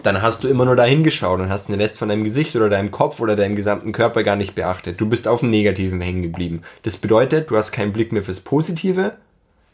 dann 0.03 0.21
hast 0.21 0.43
du 0.43 0.49
immer 0.49 0.65
nur 0.65 0.77
dahin 0.77 1.05
geschaut 1.05 1.41
und 1.41 1.49
hast 1.49 1.69
den 1.69 1.81
Rest 1.81 1.99
von 1.99 2.09
deinem 2.09 2.25
Gesicht 2.25 2.57
oder 2.57 2.69
deinem 2.69 2.91
Kopf 2.91 3.21
oder 3.21 3.37
deinem 3.37 3.57
gesamten 3.57 3.93
Körper 3.93 4.23
gar 4.25 4.37
nicht 4.37 4.55
beachtet. 4.55 5.01
Du 5.01 5.09
bist 5.09 5.29
auf 5.29 5.41
dem 5.41 5.51
Negativen 5.51 6.01
hängen 6.01 6.23
geblieben. 6.23 6.63
Das 6.83 6.97
bedeutet, 6.97 7.51
du 7.51 7.57
hast 7.57 7.73
keinen 7.73 7.93
Blick 7.93 8.13
mehr 8.13 8.23
fürs 8.23 8.41
Positive, 8.41 9.17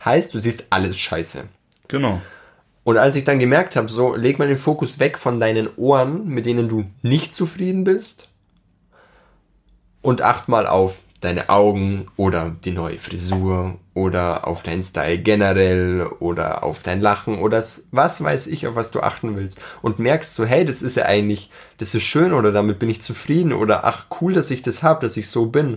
heißt, 0.05 0.35
du 0.35 0.39
siehst 0.39 0.67
alles 0.71 0.99
scheiße. 0.99 1.49
genau. 1.89 2.21
Und 2.85 2.97
als 2.97 3.17
ich 3.17 3.25
dann 3.25 3.39
gemerkt 3.39 3.77
habe, 3.77 3.91
so 3.91 4.17
leg 4.17 4.39
mal 4.39 4.49
den 4.49 4.57
Fokus 4.57 4.99
weg 4.99 5.19
von 5.19 5.41
deinen 5.41 5.69
Ohren, 5.77 6.27
mit 6.27 6.47
denen 6.47 6.71
du 6.71 6.87
nicht 7.03 7.35
zufrieden 7.35 7.85
bist, 7.85 8.31
und 10.09 10.23
acht 10.23 10.49
mal 10.49 10.67
auf 10.67 11.01
deine 11.21 11.51
Augen 11.51 12.07
oder 12.17 12.57
die 12.65 12.71
neue 12.71 12.97
Frisur 12.97 13.77
oder 13.93 14.49
auf 14.49 14.63
deinen 14.63 14.83
Style 14.83 15.19
generell 15.19 16.07
oder 16.19 16.65
auf 16.65 16.83
dein 16.83 17.03
Lachen 17.03 17.41
oder 17.41 17.63
was 17.91 18.25
weiß 18.25 18.47
ich, 18.47 18.67
auf 18.67 18.75
was 18.75 18.91
du 18.91 19.01
achten 19.01 19.37
willst. 19.37 19.61
Und 19.83 19.99
merkst 19.99 20.35
so, 20.35 20.47
hey, 20.47 20.65
das 20.65 20.81
ist 20.81 20.97
ja 20.97 21.05
eigentlich, 21.05 21.51
das 21.77 21.95
ist 21.95 22.05
schön 22.05 22.33
oder 22.33 22.53
damit 22.53 22.79
bin 22.79 22.89
ich 22.89 23.03
zufrieden 23.03 23.53
oder 23.53 23.85
ach 23.85 24.07
cool, 24.23 24.33
dass 24.33 24.51
ich 24.51 24.63
das 24.63 24.83
habe, 24.83 25.03
dass 25.03 25.19
ich 25.19 25.29
so 25.29 25.45
bin, 25.45 25.77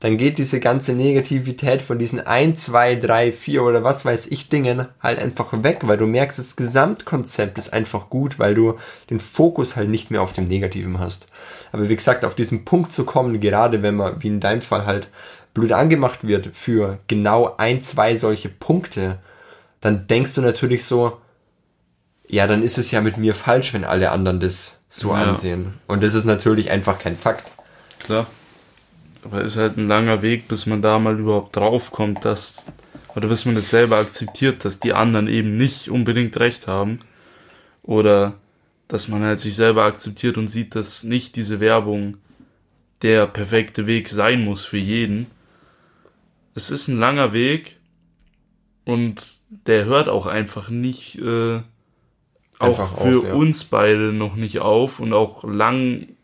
dann 0.00 0.18
geht 0.18 0.38
diese 0.38 0.60
ganze 0.60 0.92
Negativität 0.92 1.80
von 1.80 1.98
diesen 1.98 2.20
1, 2.24 2.64
2, 2.64 2.96
3, 2.96 3.32
4 3.32 3.62
oder 3.62 3.82
was 3.82 4.04
weiß 4.04 4.26
ich 4.26 4.50
Dingen 4.50 4.86
halt 5.00 5.18
einfach 5.18 5.48
weg, 5.62 5.80
weil 5.82 5.96
du 5.96 6.06
merkst, 6.06 6.38
das 6.38 6.56
Gesamtkonzept 6.56 7.56
ist 7.56 7.72
einfach 7.72 8.10
gut, 8.10 8.38
weil 8.38 8.54
du 8.54 8.74
den 9.08 9.20
Fokus 9.20 9.74
halt 9.74 9.88
nicht 9.88 10.10
mehr 10.10 10.20
auf 10.20 10.34
dem 10.34 10.44
Negativen 10.44 10.98
hast. 11.00 11.28
Aber 11.72 11.88
wie 11.88 11.96
gesagt, 11.96 12.24
auf 12.26 12.34
diesen 12.34 12.64
Punkt 12.66 12.92
zu 12.92 13.04
kommen, 13.04 13.40
gerade 13.40 13.82
wenn 13.82 13.96
man, 13.96 14.22
wie 14.22 14.28
in 14.28 14.40
deinem 14.40 14.62
Fall 14.62 14.84
halt, 14.84 15.08
blöd 15.54 15.72
angemacht 15.72 16.26
wird 16.26 16.50
für 16.54 16.98
genau 17.08 17.54
ein, 17.56 17.80
zwei 17.80 18.16
solche 18.16 18.50
Punkte, 18.50 19.18
dann 19.80 20.06
denkst 20.06 20.34
du 20.34 20.42
natürlich 20.42 20.84
so, 20.84 21.16
ja, 22.28 22.46
dann 22.46 22.62
ist 22.62 22.76
es 22.76 22.90
ja 22.90 23.00
mit 23.00 23.16
mir 23.16 23.34
falsch, 23.34 23.72
wenn 23.72 23.84
alle 23.84 24.10
anderen 24.10 24.40
das 24.40 24.82
so 24.90 25.14
Ja. 25.14 25.22
ansehen. 25.22 25.74
Und 25.86 26.02
das 26.02 26.12
ist 26.12 26.26
natürlich 26.26 26.70
einfach 26.70 26.98
kein 26.98 27.16
Fakt. 27.16 27.50
Klar. 28.00 28.26
Aber 29.26 29.42
ist 29.42 29.56
halt 29.56 29.76
ein 29.76 29.88
langer 29.88 30.22
Weg, 30.22 30.46
bis 30.46 30.66
man 30.66 30.82
da 30.82 31.00
mal 31.00 31.18
überhaupt 31.18 31.56
draufkommt, 31.56 32.24
dass, 32.24 32.64
oder 33.16 33.26
bis 33.26 33.44
man 33.44 33.56
das 33.56 33.70
selber 33.70 33.96
akzeptiert, 33.96 34.64
dass 34.64 34.78
die 34.78 34.92
anderen 34.92 35.26
eben 35.26 35.56
nicht 35.56 35.90
unbedingt 35.90 36.38
recht 36.38 36.68
haben. 36.68 37.00
Oder 37.82 38.34
dass 38.86 39.08
man 39.08 39.24
halt 39.24 39.40
sich 39.40 39.56
selber 39.56 39.84
akzeptiert 39.84 40.38
und 40.38 40.46
sieht, 40.46 40.76
dass 40.76 41.02
nicht 41.02 41.34
diese 41.34 41.58
Werbung 41.58 42.18
der 43.02 43.26
perfekte 43.26 43.88
Weg 43.88 44.08
sein 44.10 44.44
muss 44.44 44.64
für 44.64 44.78
jeden. 44.78 45.26
Es 46.54 46.70
ist 46.70 46.86
ein 46.86 46.96
langer 46.96 47.32
Weg 47.32 47.80
und 48.84 49.24
der 49.48 49.86
hört 49.86 50.08
auch 50.08 50.26
einfach 50.26 50.68
nicht, 50.68 51.18
äh, 51.18 51.62
auch 52.60 52.78
Einfach 52.78 52.96
für 52.96 53.18
auf, 53.18 53.24
ja. 53.24 53.34
uns 53.34 53.64
beide 53.64 54.12
noch 54.12 54.36
nicht 54.36 54.60
auf 54.60 55.00
und 55.00 55.12
auch 55.12 55.42
lang 55.42 56.16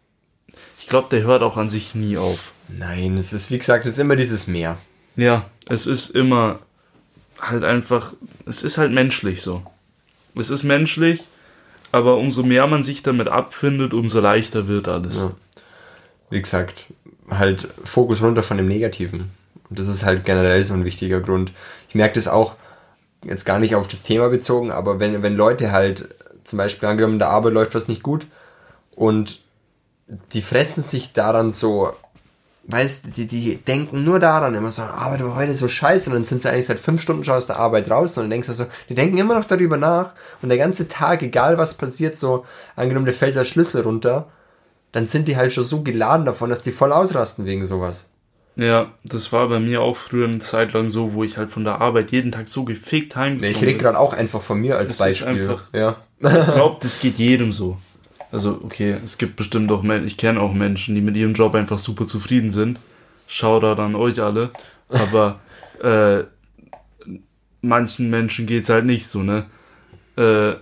ich 0.83 0.88
glaube, 0.88 1.09
der 1.11 1.23
hört 1.23 1.45
auch 1.45 1.57
an 1.57 1.69
sich 1.69 1.95
nie 1.95 2.17
auf. 2.17 2.53
Nein, 2.68 3.18
es 3.18 3.33
ist, 3.33 3.51
wie 3.51 3.59
gesagt, 3.59 3.87
es 3.87 3.94
ist 3.94 3.98
immer 3.98 4.16
dieses 4.16 4.46
Meer. 4.46 4.79
Ja, 5.16 5.46
es 5.68 5.87
ist 5.87 6.11
immer 6.11 6.61
halt 7.40 7.64
einfach, 7.64 8.12
es 8.46 8.62
ist 8.62 8.79
halt 8.79 8.92
menschlich 8.92 9.42
so. 9.42 9.62
Es 10.35 10.48
ist 10.48 10.62
menschlich, 10.62 11.25
aber 11.90 12.16
umso 12.16 12.42
mehr 12.42 12.66
man 12.66 12.83
sich 12.83 13.03
damit 13.03 13.29
abfindet, 13.29 13.92
umso 13.92 14.20
leichter 14.20 14.68
wird 14.68 14.88
alles. 14.88 15.18
Ja. 15.18 15.33
Wie 16.31 16.40
gesagt, 16.40 16.87
halt 17.29 17.68
Fokus 17.85 18.22
runter 18.22 18.42
von 18.42 18.57
dem 18.57 18.68
Negativen. 18.68 19.31
Und 19.68 19.79
das 19.79 19.88
ist 19.88 20.05
halt 20.05 20.25
generell 20.25 20.62
so 20.64 20.75
ein 20.75 20.85
wichtiger 20.85 21.20
Grund. 21.20 21.53
Ich 21.88 21.94
merke 21.94 22.14
das 22.14 22.29
auch, 22.29 22.57
jetzt 23.25 23.44
gar 23.44 23.59
nicht 23.59 23.75
auf 23.75 23.88
das 23.88 24.03
Thema 24.03 24.29
bezogen, 24.29 24.70
aber 24.70 24.98
wenn, 24.98 25.22
wenn 25.22 25.37
Leute 25.37 25.72
halt, 25.72 26.14
zum 26.44 26.57
Beispiel 26.57 26.88
angenommen, 26.88 27.14
in 27.14 27.18
der 27.20 27.29
Arbeit 27.29 27.53
läuft 27.53 27.75
was 27.75 27.88
nicht 27.88 28.03
gut 28.03 28.27
und 28.94 29.40
die 30.33 30.42
fressen 30.42 30.83
sich 30.83 31.12
daran 31.12 31.51
so, 31.51 31.92
weißt 32.64 33.16
die, 33.16 33.27
die 33.27 33.57
denken 33.57 34.05
nur 34.05 34.20
daran, 34.20 34.55
immer 34.55 34.70
so, 34.70 34.83
aber 34.83 35.18
du 35.18 35.35
heute 35.35 35.55
so 35.55 35.66
scheiße 35.68 36.09
und 36.11 36.14
dann 36.14 36.25
sind 36.25 36.40
sie 36.40 36.48
eigentlich 36.51 36.66
seit 36.66 36.79
fünf 36.79 37.03
Stunden 37.03 37.25
schon 37.25 37.35
aus 37.35 37.46
der 37.46 37.59
Arbeit 37.59 37.90
raus 37.90 38.16
und 38.16 38.25
dann 38.25 38.31
denkst 38.31 38.48
du 38.48 38.55
so, 38.55 38.66
die 38.88 38.94
denken 38.94 39.18
immer 39.18 39.35
noch 39.35 39.44
darüber 39.44 39.77
nach 39.77 40.12
und 40.42 40.48
der 40.48 40.59
ganze 40.59 40.87
Tag, 40.88 41.22
egal 41.22 41.59
was 41.59 41.75
passiert, 41.75 42.14
so, 42.14 42.44
angenommen, 42.77 43.07
der 43.07 43.14
fällt 43.14 43.35
der 43.37 43.44
Schlüssel 43.44 43.83
runter, 43.83 44.29
dann 44.92 45.07
sind 45.07 45.27
die 45.27 45.37
halt 45.37 45.53
schon 45.53 45.64
so 45.64 45.83
geladen 45.83 46.25
davon, 46.27 46.51
dass 46.51 46.62
die 46.62 46.72
voll 46.72 46.92
ausrasten 46.92 47.46
wegen 47.46 47.64
sowas. 47.66 48.11
Ja, 48.55 48.92
das 49.03 49.33
war 49.33 49.48
bei 49.48 49.59
mir 49.61 49.81
auch 49.81 49.96
früher 49.96 50.29
eine 50.29 50.38
Zeit 50.38 50.75
lang 50.75 50.90
so, 50.90 51.14
wo 51.14 51.25
ich 51.25 51.38
halt 51.38 51.51
von 51.51 51.64
der 51.64 51.81
Arbeit 51.81 52.12
jeden 52.12 52.33
Tag 52.33 52.48
so 52.48 52.64
gefickt 52.64 53.16
heimgekommen 53.16 53.57
Ich 53.57 53.62
rede 53.62 53.79
gerade 53.79 53.98
auch 53.98 54.12
einfach 54.12 54.42
von 54.42 54.61
mir 54.61 54.77
als 54.77 54.90
Das 54.90 54.96
ist 54.98 55.25
Beispiel. 55.25 55.40
einfach- 55.51 55.68
ja. 55.72 55.96
Ich 56.18 56.55
glaube, 56.55 56.77
das 56.83 57.01
geht 57.01 57.16
jedem 57.16 57.51
so. 57.51 57.79
Also, 58.33 58.61
okay, 58.64 58.97
es 59.05 59.18
gibt 59.18 59.37
bestimmt 59.37 59.71
auch 59.71 59.83
Menschen, 59.83 60.07
ich 60.07 60.16
kenne 60.16 60.40
auch 60.40 60.53
Menschen, 60.55 60.95
die 60.95 61.03
mit 61.03 61.16
ihrem 61.16 61.35
Job 61.35 61.55
einfach 61.55 61.79
super 61.79 62.07
zufrieden 62.07 62.51
sind. 62.51 62.79
Shoutout 63.29 63.81
an 63.81 63.95
euch 63.95 64.21
alle. 64.21 64.51
Aber 64.88 65.38
äh, 65.83 66.25
manchen 67.61 68.11
Menschen 68.11 68.47
geht's 68.47 68.68
halt 68.68 68.85
nicht 68.87 69.07
so, 69.07 69.23
ne? 69.23 69.47
Äh, 70.16 70.55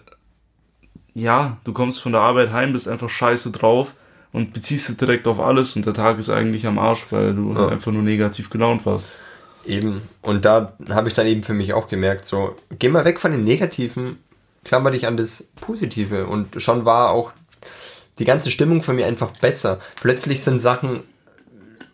ja, 1.14 1.56
du 1.64 1.72
kommst 1.72 2.00
von 2.00 2.12
der 2.12 2.20
Arbeit 2.20 2.52
heim, 2.52 2.72
bist 2.72 2.88
einfach 2.88 3.08
scheiße 3.08 3.50
drauf 3.50 3.94
und 4.32 4.52
beziehst 4.52 4.88
es 4.90 4.96
direkt 4.96 5.26
auf 5.26 5.40
alles 5.40 5.74
und 5.74 5.86
der 5.86 5.94
Tag 5.94 6.18
ist 6.18 6.30
eigentlich 6.30 6.66
am 6.66 6.78
Arsch, 6.78 7.06
weil 7.10 7.34
du 7.34 7.52
Ja. 7.52 7.68
einfach 7.68 7.90
nur 7.92 8.02
negativ 8.02 8.50
gelaunt 8.50 8.86
warst. 8.86 9.16
Eben. 9.66 10.02
Und 10.22 10.44
da 10.44 10.74
habe 10.90 11.08
ich 11.08 11.14
dann 11.14 11.26
eben 11.26 11.42
für 11.42 11.52
mich 11.52 11.72
auch 11.74 11.88
gemerkt, 11.88 12.24
so, 12.24 12.56
geh 12.78 12.88
mal 12.88 13.04
weg 13.04 13.18
von 13.20 13.32
dem 13.32 13.44
Negativen, 13.44 14.18
klammer 14.64 14.90
dich 14.92 15.06
an 15.06 15.16
das 15.16 15.48
Positive. 15.60 16.26
Und 16.26 16.62
schon 16.62 16.84
war 16.84 17.10
auch 17.10 17.32
die 18.18 18.24
ganze 18.24 18.50
Stimmung 18.50 18.82
von 18.82 18.96
mir 18.96 19.06
einfach 19.06 19.30
besser. 19.30 19.80
Plötzlich 20.00 20.42
sind 20.42 20.58
Sachen, 20.58 21.02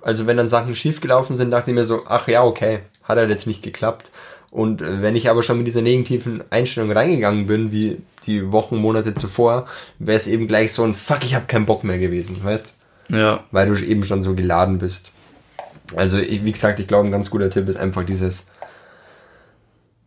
also 0.03 0.27
wenn 0.27 0.37
dann 0.37 0.49
Sachen 0.49 0.75
schiefgelaufen 0.75 1.37
sind, 1.37 1.51
dachte 1.51 1.71
ich 1.71 1.75
mir 1.75 1.85
so, 1.85 2.03
ach 2.07 2.29
ja, 2.29 2.45
okay, 2.45 2.81
hat 3.05 3.19
halt 3.19 3.31
jetzt 3.31 3.47
nicht 3.47 3.63
geklappt. 3.63 4.11
Und 4.51 4.81
äh, 4.81 5.03
wenn 5.03 5.17
ich 5.17 5.29
aber 5.29 5.43
schon 5.43 5.59
mit 5.59 5.67
dieser 5.67 5.83
negativen 5.83 6.43
Einstellung 6.51 6.91
reingegangen 6.91 7.47
bin, 7.47 7.73
wie 7.73 7.99
die 8.25 8.53
Wochen, 8.53 8.77
Monate 8.77 9.15
zuvor, 9.15 9.67
wäre 9.99 10.17
es 10.17 10.27
eben 10.27 10.49
gleich 10.49 10.73
so 10.73 10.83
ein 10.83 10.95
Fuck, 10.95 11.25
ich 11.25 11.35
habe 11.35 11.47
keinen 11.47 11.67
Bock 11.67 11.85
mehr 11.85 11.99
gewesen, 11.99 12.43
weißt? 12.43 12.73
Ja, 13.09 13.45
weil 13.53 13.69
du 13.69 13.75
eben 13.85 14.03
schon 14.03 14.23
so 14.23 14.35
geladen 14.35 14.79
bist. 14.79 15.13
Also, 15.95 16.19
ich, 16.19 16.45
wie 16.45 16.53
gesagt, 16.53 16.81
ich 16.81 16.89
glaube, 16.89 17.07
ein 17.07 17.13
ganz 17.13 17.31
guter 17.31 17.51
Tipp 17.51 17.69
ist 17.69 17.77
einfach 17.77 18.05
dieses 18.05 18.47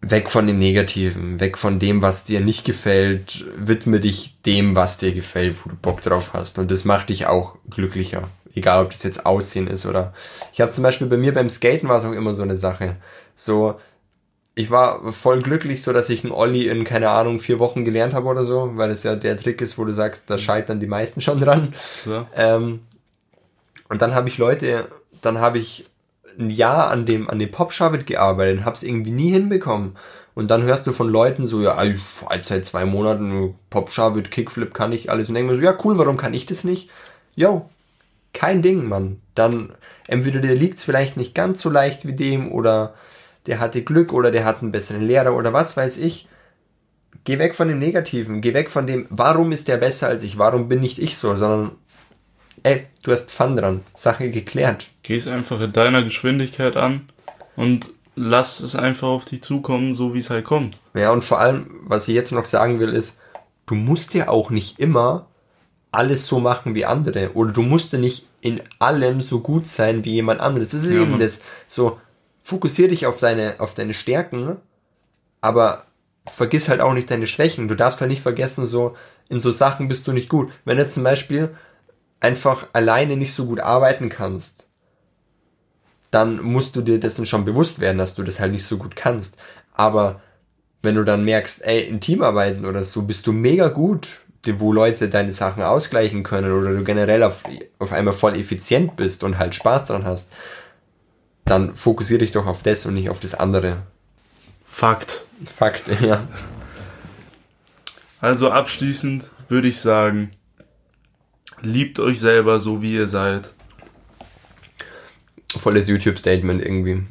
weg 0.01 0.29
von 0.29 0.47
dem 0.47 0.59
Negativen, 0.59 1.39
weg 1.39 1.57
von 1.57 1.79
dem, 1.79 2.01
was 2.01 2.23
dir 2.23 2.39
nicht 2.39 2.65
gefällt, 2.65 3.45
widme 3.57 3.99
dich 3.99 4.41
dem, 4.45 4.75
was 4.75 4.97
dir 4.97 5.11
gefällt, 5.11 5.57
wo 5.63 5.69
du 5.69 5.75
Bock 5.75 6.01
drauf 6.01 6.31
hast. 6.33 6.57
Und 6.57 6.71
das 6.71 6.85
macht 6.85 7.09
dich 7.09 7.27
auch 7.27 7.55
glücklicher. 7.69 8.29
Egal, 8.55 8.83
ob 8.83 8.91
das 8.91 9.03
jetzt 9.03 9.25
Aussehen 9.25 9.67
ist 9.67 9.85
oder. 9.85 10.13
Ich 10.53 10.61
habe 10.61 10.71
zum 10.71 10.83
Beispiel 10.83 11.07
bei 11.07 11.17
mir 11.17 11.33
beim 11.33 11.49
Skaten 11.49 11.89
war 11.89 11.97
es 11.97 12.05
auch 12.05 12.13
immer 12.13 12.33
so 12.33 12.41
eine 12.41 12.55
Sache. 12.55 12.95
So, 13.35 13.79
ich 14.55 14.71
war 14.71 15.13
voll 15.13 15.41
glücklich, 15.41 15.83
so 15.83 15.93
dass 15.93 16.09
ich 16.09 16.23
einen 16.23 16.33
Olli 16.33 16.67
in, 16.67 16.83
keine 16.83 17.09
Ahnung, 17.09 17.39
vier 17.39 17.59
Wochen 17.59 17.85
gelernt 17.85 18.13
habe 18.13 18.27
oder 18.27 18.45
so, 18.45 18.71
weil 18.75 18.91
es 18.91 19.03
ja 19.03 19.15
der 19.15 19.37
Trick 19.37 19.61
ist, 19.61 19.77
wo 19.77 19.85
du 19.85 19.93
sagst, 19.93 20.29
da 20.29 20.37
scheitern 20.37 20.79
die 20.79 20.87
meisten 20.87 21.21
schon 21.21 21.39
dran. 21.39 21.73
Ja. 22.05 22.27
Ähm, 22.35 22.81
und 23.89 24.01
dann 24.01 24.15
habe 24.15 24.29
ich 24.29 24.37
Leute, 24.37 24.87
dann 25.21 25.39
habe 25.39 25.59
ich 25.59 25.85
ein 26.37 26.49
Jahr 26.49 26.89
an 26.89 27.05
dem, 27.05 27.29
an 27.29 27.39
dem 27.39 27.51
Pop-Shabbat 27.51 28.05
gearbeitet 28.05 28.59
und 28.59 28.65
habe 28.65 28.75
es 28.75 28.83
irgendwie 28.83 29.11
nie 29.11 29.31
hinbekommen. 29.31 29.95
Und 30.35 30.49
dann 30.49 30.63
hörst 30.63 30.87
du 30.87 30.93
von 30.93 31.09
Leuten 31.09 31.45
so, 31.45 31.61
ja, 31.61 31.83
ich 31.83 31.99
war 32.21 32.41
seit 32.41 32.65
zwei 32.65 32.85
Monaten 32.85 33.55
Pop-Shabbat, 33.69 34.31
Kickflip 34.31 34.73
kann 34.73 34.93
ich 34.93 35.11
alles. 35.11 35.29
Und 35.29 35.35
denk 35.35 35.47
mir 35.47 35.55
so, 35.55 35.61
ja 35.61 35.77
cool, 35.83 35.97
warum 35.97 36.17
kann 36.17 36.33
ich 36.33 36.45
das 36.45 36.63
nicht? 36.63 36.89
Jo, 37.35 37.69
kein 38.33 38.61
Ding, 38.61 38.87
Mann. 38.87 39.21
Dann 39.35 39.73
entweder 40.07 40.39
dir 40.39 40.55
liegt's 40.55 40.83
vielleicht 40.83 41.17
nicht 41.17 41.35
ganz 41.35 41.61
so 41.61 41.69
leicht 41.69 42.05
wie 42.05 42.15
dem 42.15 42.51
oder 42.51 42.93
der 43.47 43.59
hatte 43.59 43.81
Glück 43.81 44.13
oder 44.13 44.31
der 44.31 44.45
hat 44.45 44.61
einen 44.61 44.71
besseren 44.71 45.05
Lehrer 45.05 45.35
oder 45.35 45.53
was 45.53 45.75
weiß 45.75 45.97
ich. 45.97 46.27
Geh 47.23 47.39
weg 47.39 47.55
von 47.55 47.67
dem 47.67 47.79
Negativen, 47.79 48.41
geh 48.41 48.53
weg 48.53 48.69
von 48.69 48.87
dem, 48.87 49.07
warum 49.09 49.51
ist 49.51 49.67
der 49.67 49.77
besser 49.77 50.07
als 50.07 50.23
ich, 50.23 50.37
warum 50.37 50.69
bin 50.69 50.79
nicht 50.79 50.99
ich 50.99 51.17
so, 51.17 51.35
sondern 51.35 51.71
ey, 52.63 52.85
du 53.03 53.11
hast 53.11 53.31
Fun 53.31 53.55
dran, 53.55 53.81
Sache 53.95 54.31
geklärt. 54.31 54.89
Geh's 55.03 55.27
einfach 55.27 55.59
in 55.61 55.73
deiner 55.73 56.03
Geschwindigkeit 56.03 56.75
an 56.75 57.09
und 57.55 57.89
lass 58.15 58.59
es 58.59 58.75
einfach 58.75 59.07
auf 59.07 59.25
dich 59.25 59.41
zukommen, 59.43 59.93
so 59.93 60.13
wie 60.13 60.19
es 60.19 60.29
halt 60.29 60.45
kommt. 60.45 60.79
Ja, 60.93 61.11
und 61.11 61.23
vor 61.23 61.39
allem, 61.39 61.79
was 61.83 62.07
ich 62.07 62.15
jetzt 62.15 62.31
noch 62.31 62.45
sagen 62.45 62.79
will, 62.79 62.93
ist, 62.93 63.21
du 63.65 63.75
musst 63.75 64.13
ja 64.13 64.27
auch 64.27 64.49
nicht 64.49 64.79
immer 64.79 65.27
alles 65.91 66.27
so 66.27 66.39
machen 66.39 66.75
wie 66.75 66.85
andere 66.85 67.33
oder 67.33 67.51
du 67.51 67.61
musst 67.63 67.93
ja 67.93 67.99
nicht 67.99 68.25
in 68.41 68.61
allem 68.77 69.21
so 69.21 69.39
gut 69.39 69.65
sein 69.65 70.05
wie 70.05 70.13
jemand 70.13 70.39
anderes. 70.39 70.69
Das 70.71 70.83
ist 70.83 70.93
Ja, 70.93 71.01
eben 71.01 71.11
Mann. 71.11 71.19
das. 71.19 71.41
So, 71.67 71.99
fokussier 72.43 72.87
dich 72.89 73.05
auf 73.05 73.17
deine, 73.17 73.55
auf 73.59 73.73
deine 73.73 73.93
Stärken, 73.93 74.57
aber 75.41 75.85
vergiss 76.27 76.69
halt 76.69 76.81
auch 76.81 76.93
nicht 76.93 77.09
deine 77.09 77.27
Schwächen. 77.27 77.67
Du 77.67 77.75
darfst 77.75 78.01
halt 78.01 78.11
nicht 78.11 78.21
vergessen, 78.21 78.65
so, 78.65 78.95
in 79.29 79.39
so 79.39 79.51
Sachen 79.51 79.87
bist 79.87 80.07
du 80.07 80.11
nicht 80.11 80.29
gut. 80.29 80.51
Wenn 80.65 80.77
du 80.77 80.87
zum 80.87 81.03
Beispiel 81.03 81.55
einfach 82.19 82.67
alleine 82.73 83.15
nicht 83.15 83.33
so 83.33 83.45
gut 83.45 83.59
arbeiten 83.59 84.09
kannst, 84.09 84.67
dann 86.11 86.41
musst 86.41 86.75
du 86.75 86.81
dir 86.81 86.99
dessen 86.99 87.25
schon 87.25 87.45
bewusst 87.45 87.79
werden, 87.79 87.97
dass 87.97 88.15
du 88.15 88.23
das 88.23 88.39
halt 88.39 88.51
nicht 88.51 88.65
so 88.65 88.77
gut 88.77 88.95
kannst. 88.95 89.37
Aber 89.73 90.21
wenn 90.81 90.95
du 90.95 91.03
dann 91.03 91.23
merkst, 91.23 91.63
ey, 91.65 91.81
in 91.81 91.99
Teamarbeiten 91.99 92.65
oder 92.65 92.83
so 92.83 93.03
bist 93.03 93.27
du 93.27 93.33
mega 93.33 93.69
gut, 93.69 94.07
wo 94.45 94.73
Leute 94.73 95.09
deine 95.09 95.31
Sachen 95.31 95.63
ausgleichen 95.63 96.23
können 96.23 96.51
oder 96.51 96.73
du 96.73 96.83
generell 96.83 97.23
auf, 97.23 97.43
auf 97.77 97.91
einmal 97.91 98.13
voll 98.13 98.35
effizient 98.35 98.95
bist 98.95 99.23
und 99.23 99.37
halt 99.37 99.53
Spaß 99.53 99.85
dran 99.85 100.05
hast, 100.05 100.31
dann 101.45 101.75
fokussier 101.75 102.19
dich 102.19 102.31
doch 102.31 102.47
auf 102.47 102.63
das 102.63 102.85
und 102.85 102.93
nicht 102.93 103.09
auf 103.09 103.19
das 103.19 103.35
andere. 103.35 103.83
Fakt. 104.65 105.25
Fakt, 105.45 105.83
ja. 106.01 106.27
Also 108.21 108.49
abschließend 108.49 109.29
würde 109.47 109.67
ich 109.67 109.79
sagen, 109.79 110.31
liebt 111.61 111.99
euch 111.99 112.19
selber 112.19 112.59
so 112.59 112.81
wie 112.81 112.93
ihr 112.93 113.07
seid. 113.07 113.51
Volles 115.57 115.87
YouTube-Statement 115.87 116.63
irgendwie. 116.63 117.03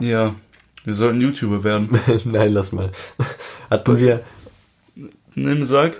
Ja, 0.00 0.34
wir 0.84 0.94
sollten 0.94 1.20
YouTuber 1.20 1.64
werden. 1.64 1.98
Nein, 2.24 2.52
lass 2.52 2.72
mal. 2.72 2.90
Hatten 3.70 3.98
wir 3.98 4.22
Nimm 5.36 5.64
Sack. 5.64 5.94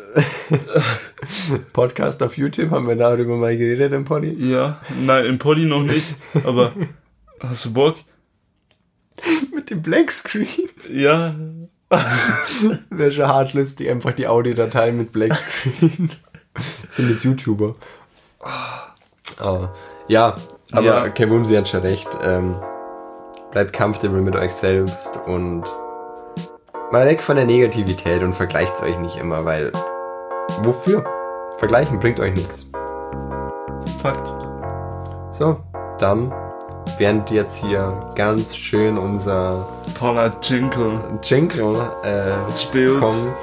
Podcast 1.73 2.23
auf 2.23 2.37
YouTube, 2.37 2.71
haben 2.71 2.87
wir 2.87 2.95
darüber 2.95 3.37
mal 3.37 3.57
geredet 3.57 3.93
im 3.93 4.05
Pony? 4.05 4.33
Ja, 4.39 4.81
nein, 5.01 5.25
im 5.25 5.39
Poddy 5.39 5.65
noch 5.65 5.83
nicht, 5.83 6.15
aber 6.45 6.73
hast 7.41 7.65
du 7.65 7.73
Bock? 7.73 7.97
Mit 9.55 9.71
dem 9.71 9.83
Blackscreen. 9.83 10.47
Ja, 10.89 11.35
Wäre 12.91 13.13
schon 13.13 13.27
hart 13.27 13.55
lustig, 13.55 13.91
einfach 13.91 14.13
die 14.13 14.27
Audiodatei 14.27 14.93
mit 14.93 15.13
Blackscreen. 15.13 16.11
Sind 16.89 17.11
jetzt 17.11 17.25
YouTuber. 17.25 17.75
Ah, 19.41 19.69
ja, 20.09 20.37
aber 20.73 20.85
Ja. 20.85 21.09
Kevin, 21.09 21.45
sie 21.47 21.57
hat 21.57 21.69
schon 21.69 21.81
recht. 21.81 22.09
Ähm, 22.23 22.57
bleibt 23.51 23.77
comfortable 23.77 24.21
mit 24.21 24.37
euch 24.37 24.53
selbst 24.53 25.19
und 25.27 25.65
mal 26.91 27.07
weg 27.07 27.23
von 27.23 27.37
der 27.37 27.47
Negativität 27.47 28.23
und 28.23 28.35
vergleicht 28.35 28.83
euch 28.83 28.99
nicht 28.99 29.17
immer, 29.17 29.45
weil 29.45 29.73
wofür? 30.63 31.05
Vergleichen 31.59 32.01
bringt 32.01 32.21
euch 32.21 32.35
nichts. 32.35 32.67
Fakt. 34.03 34.33
So, 35.33 35.57
dann, 35.99 36.33
während 36.99 37.31
jetzt 37.31 37.57
hier 37.57 38.07
ganz 38.15 38.57
schön 38.57 38.99
unser 38.99 39.67
Toller 39.99 40.33
Jingle 40.43 41.01
Jingle 41.23 41.77
äh, 42.03 42.99
kommt, 42.99 43.35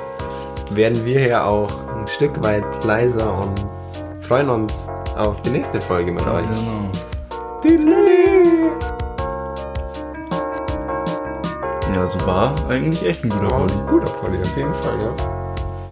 werden 0.71 1.03
wir 1.05 1.19
hier 1.19 1.45
auch 1.45 1.71
ein 2.01 2.07
Stück 2.07 2.41
weit 2.43 2.63
leiser 2.83 3.31
und 3.37 3.65
freuen 4.21 4.49
uns 4.49 4.89
auf 5.15 5.41
die 5.41 5.51
nächste 5.51 5.79
Folge 5.79 6.11
mit 6.11 6.25
euch. 6.25 6.45
Genau. 7.61 7.95
Ja, 11.93 12.07
so 12.07 12.25
war 12.25 12.55
eigentlich 12.69 13.05
echt 13.05 13.23
ein 13.23 13.29
guter 13.29 13.49
Poddy. 13.49 13.73
ein 13.73 13.87
guter 13.87 14.09
Polly, 14.09 14.41
auf 14.41 14.57
jeden 14.57 14.73
Fall, 14.73 15.01
ja. 15.01 15.40